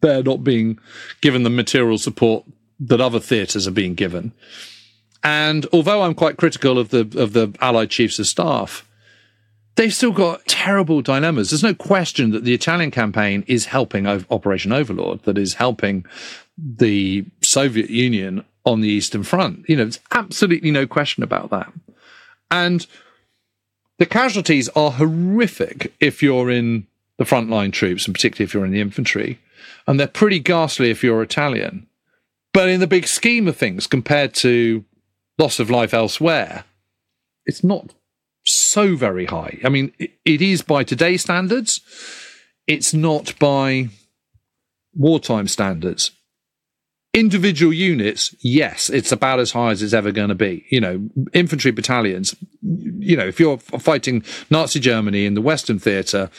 they're 0.00 0.22
not 0.22 0.44
being 0.44 0.78
given 1.20 1.42
the 1.42 1.50
material 1.50 1.98
support 1.98 2.44
that 2.80 3.00
other 3.00 3.20
theatres 3.20 3.66
are 3.68 3.72
being 3.72 3.94
given. 3.94 4.32
And 5.22 5.66
although 5.72 6.02
I'm 6.02 6.14
quite 6.14 6.38
critical 6.38 6.78
of 6.78 6.88
the 6.88 7.00
of 7.20 7.32
the 7.34 7.54
Allied 7.60 7.90
chiefs 7.90 8.18
of 8.18 8.26
staff, 8.26 8.88
they've 9.76 9.92
still 9.92 10.12
got 10.12 10.46
terrible 10.46 11.02
dilemmas. 11.02 11.50
There's 11.50 11.62
no 11.62 11.74
question 11.74 12.30
that 12.30 12.44
the 12.44 12.54
Italian 12.54 12.90
campaign 12.90 13.44
is 13.46 13.66
helping 13.66 14.06
Operation 14.06 14.72
Overlord, 14.72 15.22
that 15.24 15.36
is 15.36 15.54
helping 15.54 16.06
the 16.56 17.24
Soviet 17.42 17.90
Union 17.90 18.44
on 18.64 18.80
the 18.80 18.88
Eastern 18.88 19.22
Front. 19.22 19.68
You 19.68 19.76
know, 19.76 19.84
there's 19.84 20.00
absolutely 20.12 20.70
no 20.70 20.86
question 20.86 21.22
about 21.22 21.50
that. 21.50 21.72
And 22.50 22.86
the 23.98 24.06
casualties 24.06 24.68
are 24.70 24.92
horrific 24.92 25.92
if 26.00 26.22
you're 26.22 26.50
in 26.50 26.86
the 27.18 27.24
frontline 27.24 27.72
troops, 27.72 28.06
and 28.06 28.14
particularly 28.14 28.44
if 28.44 28.54
you're 28.54 28.64
in 28.64 28.72
the 28.72 28.80
infantry. 28.80 29.38
And 29.86 29.98
they're 29.98 30.06
pretty 30.06 30.38
ghastly 30.38 30.90
if 30.90 31.02
you're 31.02 31.22
Italian. 31.22 31.86
But 32.52 32.68
in 32.68 32.80
the 32.80 32.86
big 32.86 33.06
scheme 33.06 33.46
of 33.48 33.56
things, 33.56 33.86
compared 33.86 34.34
to 34.36 34.84
loss 35.38 35.60
of 35.60 35.70
life 35.70 35.94
elsewhere, 35.94 36.64
it's 37.46 37.64
not 37.64 37.94
so 38.44 38.96
very 38.96 39.26
high. 39.26 39.58
I 39.64 39.68
mean, 39.68 39.92
it 39.98 40.42
is 40.42 40.62
by 40.62 40.84
today's 40.84 41.22
standards, 41.22 41.80
it's 42.66 42.92
not 42.94 43.38
by 43.38 43.88
wartime 44.94 45.48
standards. 45.48 46.12
Individual 47.12 47.72
units, 47.72 48.34
yes, 48.38 48.88
it's 48.88 49.10
about 49.10 49.40
as 49.40 49.50
high 49.50 49.72
as 49.72 49.82
it's 49.82 49.92
ever 49.92 50.12
going 50.12 50.28
to 50.28 50.34
be. 50.36 50.64
You 50.70 50.80
know, 50.80 51.08
infantry 51.32 51.72
battalions, 51.72 52.36
you 52.62 53.16
know, 53.16 53.26
if 53.26 53.40
you're 53.40 53.58
fighting 53.58 54.22
Nazi 54.48 54.78
Germany 54.78 55.26
in 55.26 55.34
the 55.34 55.40
Western 55.40 55.80
theatre, 55.80 56.30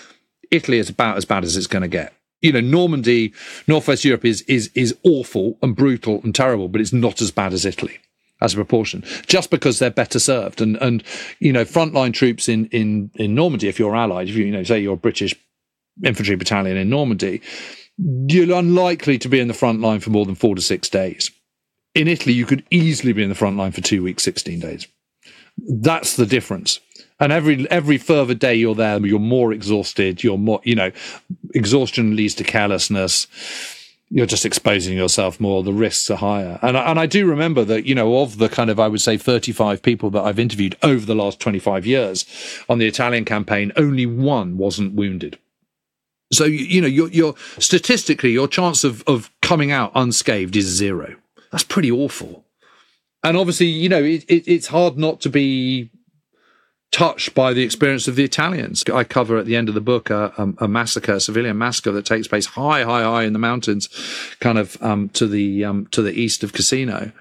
Italy 0.50 0.78
is 0.78 0.90
about 0.90 1.18
as 1.18 1.26
bad 1.26 1.44
as 1.44 1.58
it's 1.58 1.68
going 1.68 1.82
to 1.82 1.90
get. 1.90 2.14
You 2.42 2.52
know, 2.52 2.62
Normandy, 2.62 3.34
Northwest 3.68 4.06
Europe 4.06 4.26
is 4.26 4.42
is 4.44 4.72
is 4.74 4.96
awful 5.04 5.58
and 5.62 5.76
brutal 5.76 6.22
and 6.24 6.34
terrible, 6.34 6.68
but 6.68 6.82
it's 6.82 6.94
not 6.94 7.22
as 7.22 7.32
bad 7.32 7.54
as 7.54 7.66
Italy 7.66 8.00
as 8.42 8.54
a 8.54 8.56
proportion, 8.56 9.04
just 9.28 9.52
because 9.52 9.78
they're 9.78 9.92
better 9.92 10.20
served. 10.20 10.62
And 10.62 10.76
and 10.78 11.04
you 11.40 11.54
know, 11.54 11.66
frontline 11.66 12.14
troops 12.14 12.50
in 12.50 12.66
in 12.68 13.12
in 13.16 13.36
Normandy, 13.36 13.68
if 13.68 13.80
you're 13.80 13.96
allied, 13.96 14.30
if 14.30 14.36
you 14.36 14.46
you 14.46 14.52
know, 14.52 14.64
say 14.64 14.80
you're 14.80 14.96
a 14.96 14.98
British 14.98 15.36
infantry 16.04 16.36
battalion 16.36 16.78
in 16.78 16.90
Normandy, 16.90 17.42
you're 17.98 18.58
unlikely 18.58 19.18
to 19.20 19.30
be 19.30 19.40
in 19.40 19.48
the 19.48 19.54
front 19.54 19.82
line 19.82 20.00
for 20.00 20.10
more 20.10 20.26
than 20.26 20.36
four 20.36 20.56
to 20.56 20.62
six 20.62 20.90
days. 20.90 21.32
In 21.94 22.08
Italy, 22.08 22.34
you 22.34 22.46
could 22.46 22.64
easily 22.72 23.14
be 23.14 23.24
in 23.24 23.30
the 23.30 23.36
front 23.36 23.58
line 23.58 23.74
for 23.74 23.82
two 23.82 24.02
weeks, 24.02 24.24
16 24.24 24.60
days. 24.60 24.88
That's 25.58 26.16
the 26.16 26.26
difference. 26.26 26.80
And 27.20 27.32
every 27.32 27.70
every 27.70 28.00
further 28.00 28.34
day 28.34 28.56
you're 28.56 28.74
there, 28.74 29.06
you're 29.06 29.20
more 29.20 29.54
exhausted. 29.54 30.24
You're 30.24 30.40
more, 30.40 30.60
you 30.64 30.74
know, 30.74 30.92
exhaustion 31.54 32.16
leads 32.16 32.36
to 32.36 32.44
carelessness. 32.44 33.28
You're 34.10 34.26
just 34.26 34.46
exposing 34.46 34.98
yourself 34.98 35.40
more. 35.40 35.64
The 35.64 35.72
risks 35.72 36.10
are 36.12 36.18
higher. 36.18 36.60
And 36.62 36.76
and 36.76 37.00
I 37.00 37.06
do 37.06 37.26
remember 37.26 37.64
that 37.66 37.86
you 37.86 37.96
know 37.96 38.20
of 38.20 38.38
the 38.38 38.50
kind 38.50 38.70
of 38.70 38.80
I 38.80 38.88
would 38.88 39.02
say 39.02 39.18
35 39.18 39.82
people 39.82 40.10
that 40.12 40.24
I've 40.24 40.40
interviewed 40.40 40.78
over 40.84 41.06
the 41.06 41.16
last 41.16 41.40
25 41.40 41.86
years 41.86 42.26
on 42.68 42.78
the 42.78 42.88
Italian 42.88 43.26
campaign, 43.26 43.72
only 43.78 44.06
one 44.06 44.58
wasn't 44.58 44.94
wounded. 44.94 45.38
So 46.34 46.46
you 46.46 46.82
know, 46.82 46.88
you're, 46.88 47.10
you're 47.10 47.36
statistically 47.58 48.32
your 48.32 48.48
chance 48.48 48.84
of 48.84 49.04
of 49.08 49.30
coming 49.42 49.72
out 49.72 49.92
unscathed 49.96 50.56
is 50.56 50.66
zero. 50.66 51.16
That's 51.52 51.64
pretty 51.64 51.92
awful. 51.92 52.46
And 53.24 53.38
obviously, 53.38 53.68
you 53.68 53.90
know, 53.90 54.04
it, 54.04 54.24
it, 54.28 54.48
it's 54.48 54.68
hard 54.68 54.98
not 54.98 55.22
to 55.22 55.30
be 55.30 55.90
touched 56.92 57.34
by 57.34 57.54
the 57.54 57.64
experience 57.64 58.08
of 58.08 58.16
the 58.16 58.24
Italians. 58.24 58.84
I 58.94 59.04
cover 59.04 59.38
at 59.38 59.46
the 59.46 59.56
end 59.56 59.70
of 59.70 59.76
the 59.76 59.82
book 59.82 60.10
a, 60.10 60.34
a, 60.38 60.66
a 60.66 60.68
massacre, 60.68 61.14
a 61.14 61.20
civilian 61.20 61.58
massacre 61.58 61.92
that 61.92 62.06
takes 62.06 62.28
place 62.28 62.48
high, 62.48 62.84
high, 62.84 63.04
high 63.04 63.24
in 63.24 63.34
the 63.34 63.40
mountains, 63.40 63.88
kind 64.40 64.58
of 64.58 64.82
um, 64.82 65.10
to 65.10 65.28
the 65.28 65.64
um, 65.66 65.88
to 65.92 66.02
the 66.02 66.14
east 66.14 66.44
of 66.44 66.54
Cassino, 66.54 67.12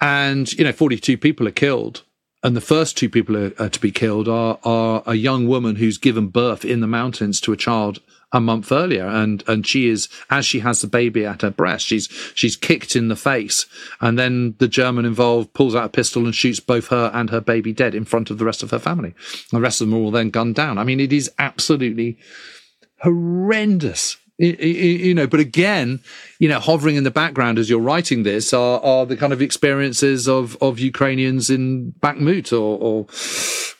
and 0.00 0.52
you 0.52 0.64
know, 0.64 0.72
forty 0.72 0.98
two 0.98 1.16
people 1.16 1.48
are 1.48 1.52
killed. 1.52 2.02
And 2.42 2.56
the 2.56 2.62
first 2.62 2.96
two 2.96 3.10
people 3.10 3.36
are, 3.36 3.52
are 3.58 3.68
to 3.68 3.80
be 3.80 3.90
killed 3.90 4.26
are, 4.26 4.58
are 4.64 5.02
a 5.04 5.14
young 5.14 5.46
woman 5.46 5.76
who's 5.76 5.98
given 5.98 6.28
birth 6.28 6.64
in 6.64 6.80
the 6.80 6.86
mountains 6.86 7.38
to 7.42 7.52
a 7.52 7.56
child 7.56 8.00
a 8.32 8.40
month 8.40 8.70
earlier 8.70 9.06
and 9.06 9.42
and 9.48 9.66
she 9.66 9.88
is 9.88 10.08
as 10.30 10.46
she 10.46 10.60
has 10.60 10.80
the 10.80 10.86
baby 10.86 11.26
at 11.26 11.42
her 11.42 11.50
breast 11.50 11.84
she's 11.84 12.08
she's 12.34 12.56
kicked 12.56 12.94
in 12.94 13.08
the 13.08 13.16
face. 13.16 13.66
And 14.00 14.18
then 14.18 14.54
the 14.58 14.68
german 14.68 15.04
involved 15.04 15.52
pulls 15.52 15.74
out 15.74 15.84
a 15.84 15.88
pistol 15.88 16.24
and 16.24 16.34
shoots 16.34 16.60
both 16.60 16.88
her 16.88 17.10
and 17.12 17.30
her 17.30 17.40
baby 17.40 17.72
dead 17.72 17.94
in 17.94 18.04
front 18.04 18.30
of 18.30 18.38
the 18.38 18.44
rest 18.44 18.62
of 18.62 18.70
her 18.70 18.78
family. 18.78 19.14
The 19.50 19.60
rest 19.60 19.80
of 19.80 19.88
them 19.88 19.98
are 19.98 20.02
all 20.02 20.10
then 20.10 20.30
gunned 20.30 20.54
down. 20.54 20.78
I 20.78 20.84
mean 20.84 21.00
it 21.00 21.12
is 21.12 21.30
absolutely 21.38 22.18
horrendous 23.02 24.16
you 24.40 25.14
know, 25.14 25.26
but 25.26 25.38
again, 25.38 26.00
you 26.38 26.48
know, 26.48 26.58
hovering 26.58 26.96
in 26.96 27.04
the 27.04 27.10
background 27.10 27.58
as 27.58 27.68
you're 27.68 27.78
writing 27.78 28.22
this 28.22 28.54
are, 28.54 28.80
are 28.80 29.04
the 29.04 29.16
kind 29.16 29.34
of 29.34 29.42
experiences 29.42 30.26
of, 30.26 30.56
of 30.62 30.78
Ukrainians 30.78 31.50
in 31.50 31.92
Bakhmut 32.00 32.50
or, 32.50 32.78
or 32.80 33.06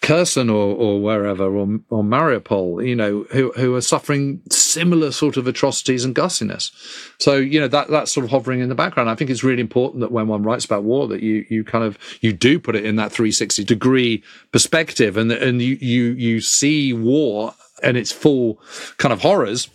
Kherson 0.07 0.51
or, 0.51 0.77
or 0.77 1.01
wherever 1.01 1.45
or, 1.45 1.79
or 1.89 2.05
Mariupol, 2.05 2.87
you 2.87 2.95
know, 2.95 3.25
who, 3.33 3.53
who 3.53 3.75
are 3.75 3.81
suffering 3.81 4.43
similar 4.51 5.13
sort 5.13 5.39
of 5.39 5.47
atrocities 5.47 6.05
and 6.05 6.15
gussiness. 6.15 6.71
So, 7.19 7.37
you 7.37 7.59
know, 7.59 7.69
that, 7.69 7.89
that's 7.89 8.13
sort 8.13 8.25
of 8.25 8.31
hovering 8.31 8.61
in 8.61 8.69
the 8.69 8.75
background. 8.75 9.09
I 9.09 9.15
think 9.15 9.31
it's 9.31 9.43
really 9.43 9.63
important 9.63 10.01
that 10.01 10.13
when 10.13 10.29
one 10.29 10.43
writes 10.43 10.67
about 10.67 10.85
war, 10.85 11.09
that 11.09 11.23
you, 11.23 11.47
you 11.49 11.65
kind 11.65 11.85
of, 11.85 11.97
you 12.21 12.35
do 12.35 12.61
put 12.61 12.77
it 12.77 12.85
in 12.85 12.97
that 12.97 13.13
360 13.13 13.65
degree 13.65 14.23
perspective 14.53 15.17
and, 15.17 15.33
and 15.33 15.63
you, 15.63 15.79
you, 15.81 16.13
you 16.13 16.41
see 16.43 16.93
war 16.93 17.55
and 17.83 17.97
its 17.97 18.13
full 18.13 18.61
kind 18.99 19.15
of 19.15 19.23
horrors 19.23 19.71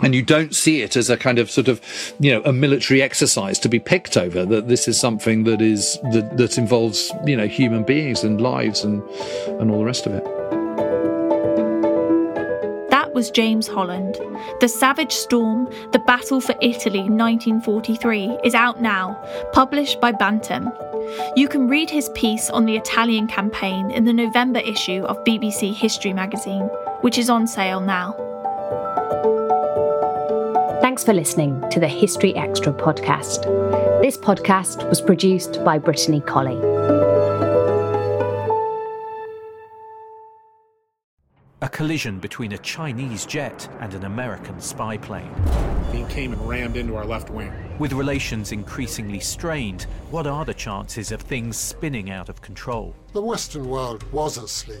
and 0.00 0.14
you 0.14 0.22
don't 0.22 0.54
see 0.54 0.82
it 0.82 0.96
as 0.96 1.10
a 1.10 1.16
kind 1.16 1.38
of 1.38 1.50
sort 1.50 1.68
of 1.68 1.80
you 2.18 2.32
know 2.32 2.42
a 2.44 2.52
military 2.52 3.02
exercise 3.02 3.58
to 3.58 3.68
be 3.68 3.78
picked 3.78 4.16
over 4.16 4.44
that 4.44 4.68
this 4.68 4.88
is 4.88 4.98
something 4.98 5.44
that 5.44 5.60
is 5.60 5.98
that, 6.12 6.36
that 6.36 6.58
involves 6.58 7.12
you 7.26 7.36
know 7.36 7.46
human 7.46 7.84
beings 7.84 8.24
and 8.24 8.40
lives 8.40 8.84
and 8.84 9.02
and 9.60 9.70
all 9.70 9.78
the 9.78 9.84
rest 9.84 10.06
of 10.06 10.12
it 10.12 10.24
that 12.90 13.14
was 13.14 13.30
James 13.30 13.68
Holland. 13.68 14.18
The 14.60 14.68
Savage 14.68 15.12
Storm, 15.12 15.68
The 15.92 15.98
Battle 15.98 16.40
for 16.40 16.54
Italy 16.62 17.00
1943 17.00 18.38
is 18.42 18.54
out 18.54 18.80
now, 18.80 19.22
published 19.52 20.00
by 20.00 20.12
Bantam. 20.12 20.70
You 21.36 21.46
can 21.46 21.68
read 21.68 21.90
his 21.90 22.08
piece 22.14 22.48
on 22.48 22.64
the 22.64 22.76
Italian 22.76 23.26
campaign 23.26 23.90
in 23.90 24.06
the 24.06 24.14
November 24.14 24.60
issue 24.60 25.02
of 25.04 25.22
BBC 25.24 25.74
History 25.74 26.14
magazine, 26.14 26.70
which 27.02 27.18
is 27.18 27.28
on 27.28 27.46
sale 27.46 27.80
now. 27.80 28.31
Thanks 30.82 31.04
for 31.04 31.12
listening 31.12 31.62
to 31.70 31.78
the 31.78 31.86
History 31.86 32.34
Extra 32.34 32.72
podcast. 32.72 33.42
This 34.02 34.18
podcast 34.18 34.88
was 34.88 35.00
produced 35.00 35.64
by 35.64 35.78
Brittany 35.78 36.20
Colley. 36.22 36.58
A 41.60 41.68
collision 41.68 42.18
between 42.18 42.50
a 42.50 42.58
Chinese 42.58 43.24
jet 43.26 43.68
and 43.78 43.94
an 43.94 44.06
American 44.06 44.60
spy 44.60 44.96
plane. 44.96 45.32
He 45.92 46.02
came 46.12 46.32
and 46.32 46.48
rammed 46.48 46.76
into 46.76 46.96
our 46.96 47.04
left 47.04 47.30
wing. 47.30 47.52
With 47.78 47.92
relations 47.92 48.50
increasingly 48.50 49.20
strained, 49.20 49.82
what 50.10 50.26
are 50.26 50.44
the 50.44 50.52
chances 50.52 51.12
of 51.12 51.20
things 51.20 51.56
spinning 51.56 52.10
out 52.10 52.28
of 52.28 52.42
control? 52.42 52.92
The 53.12 53.22
Western 53.22 53.68
world 53.68 54.02
was 54.12 54.36
asleep. 54.36 54.80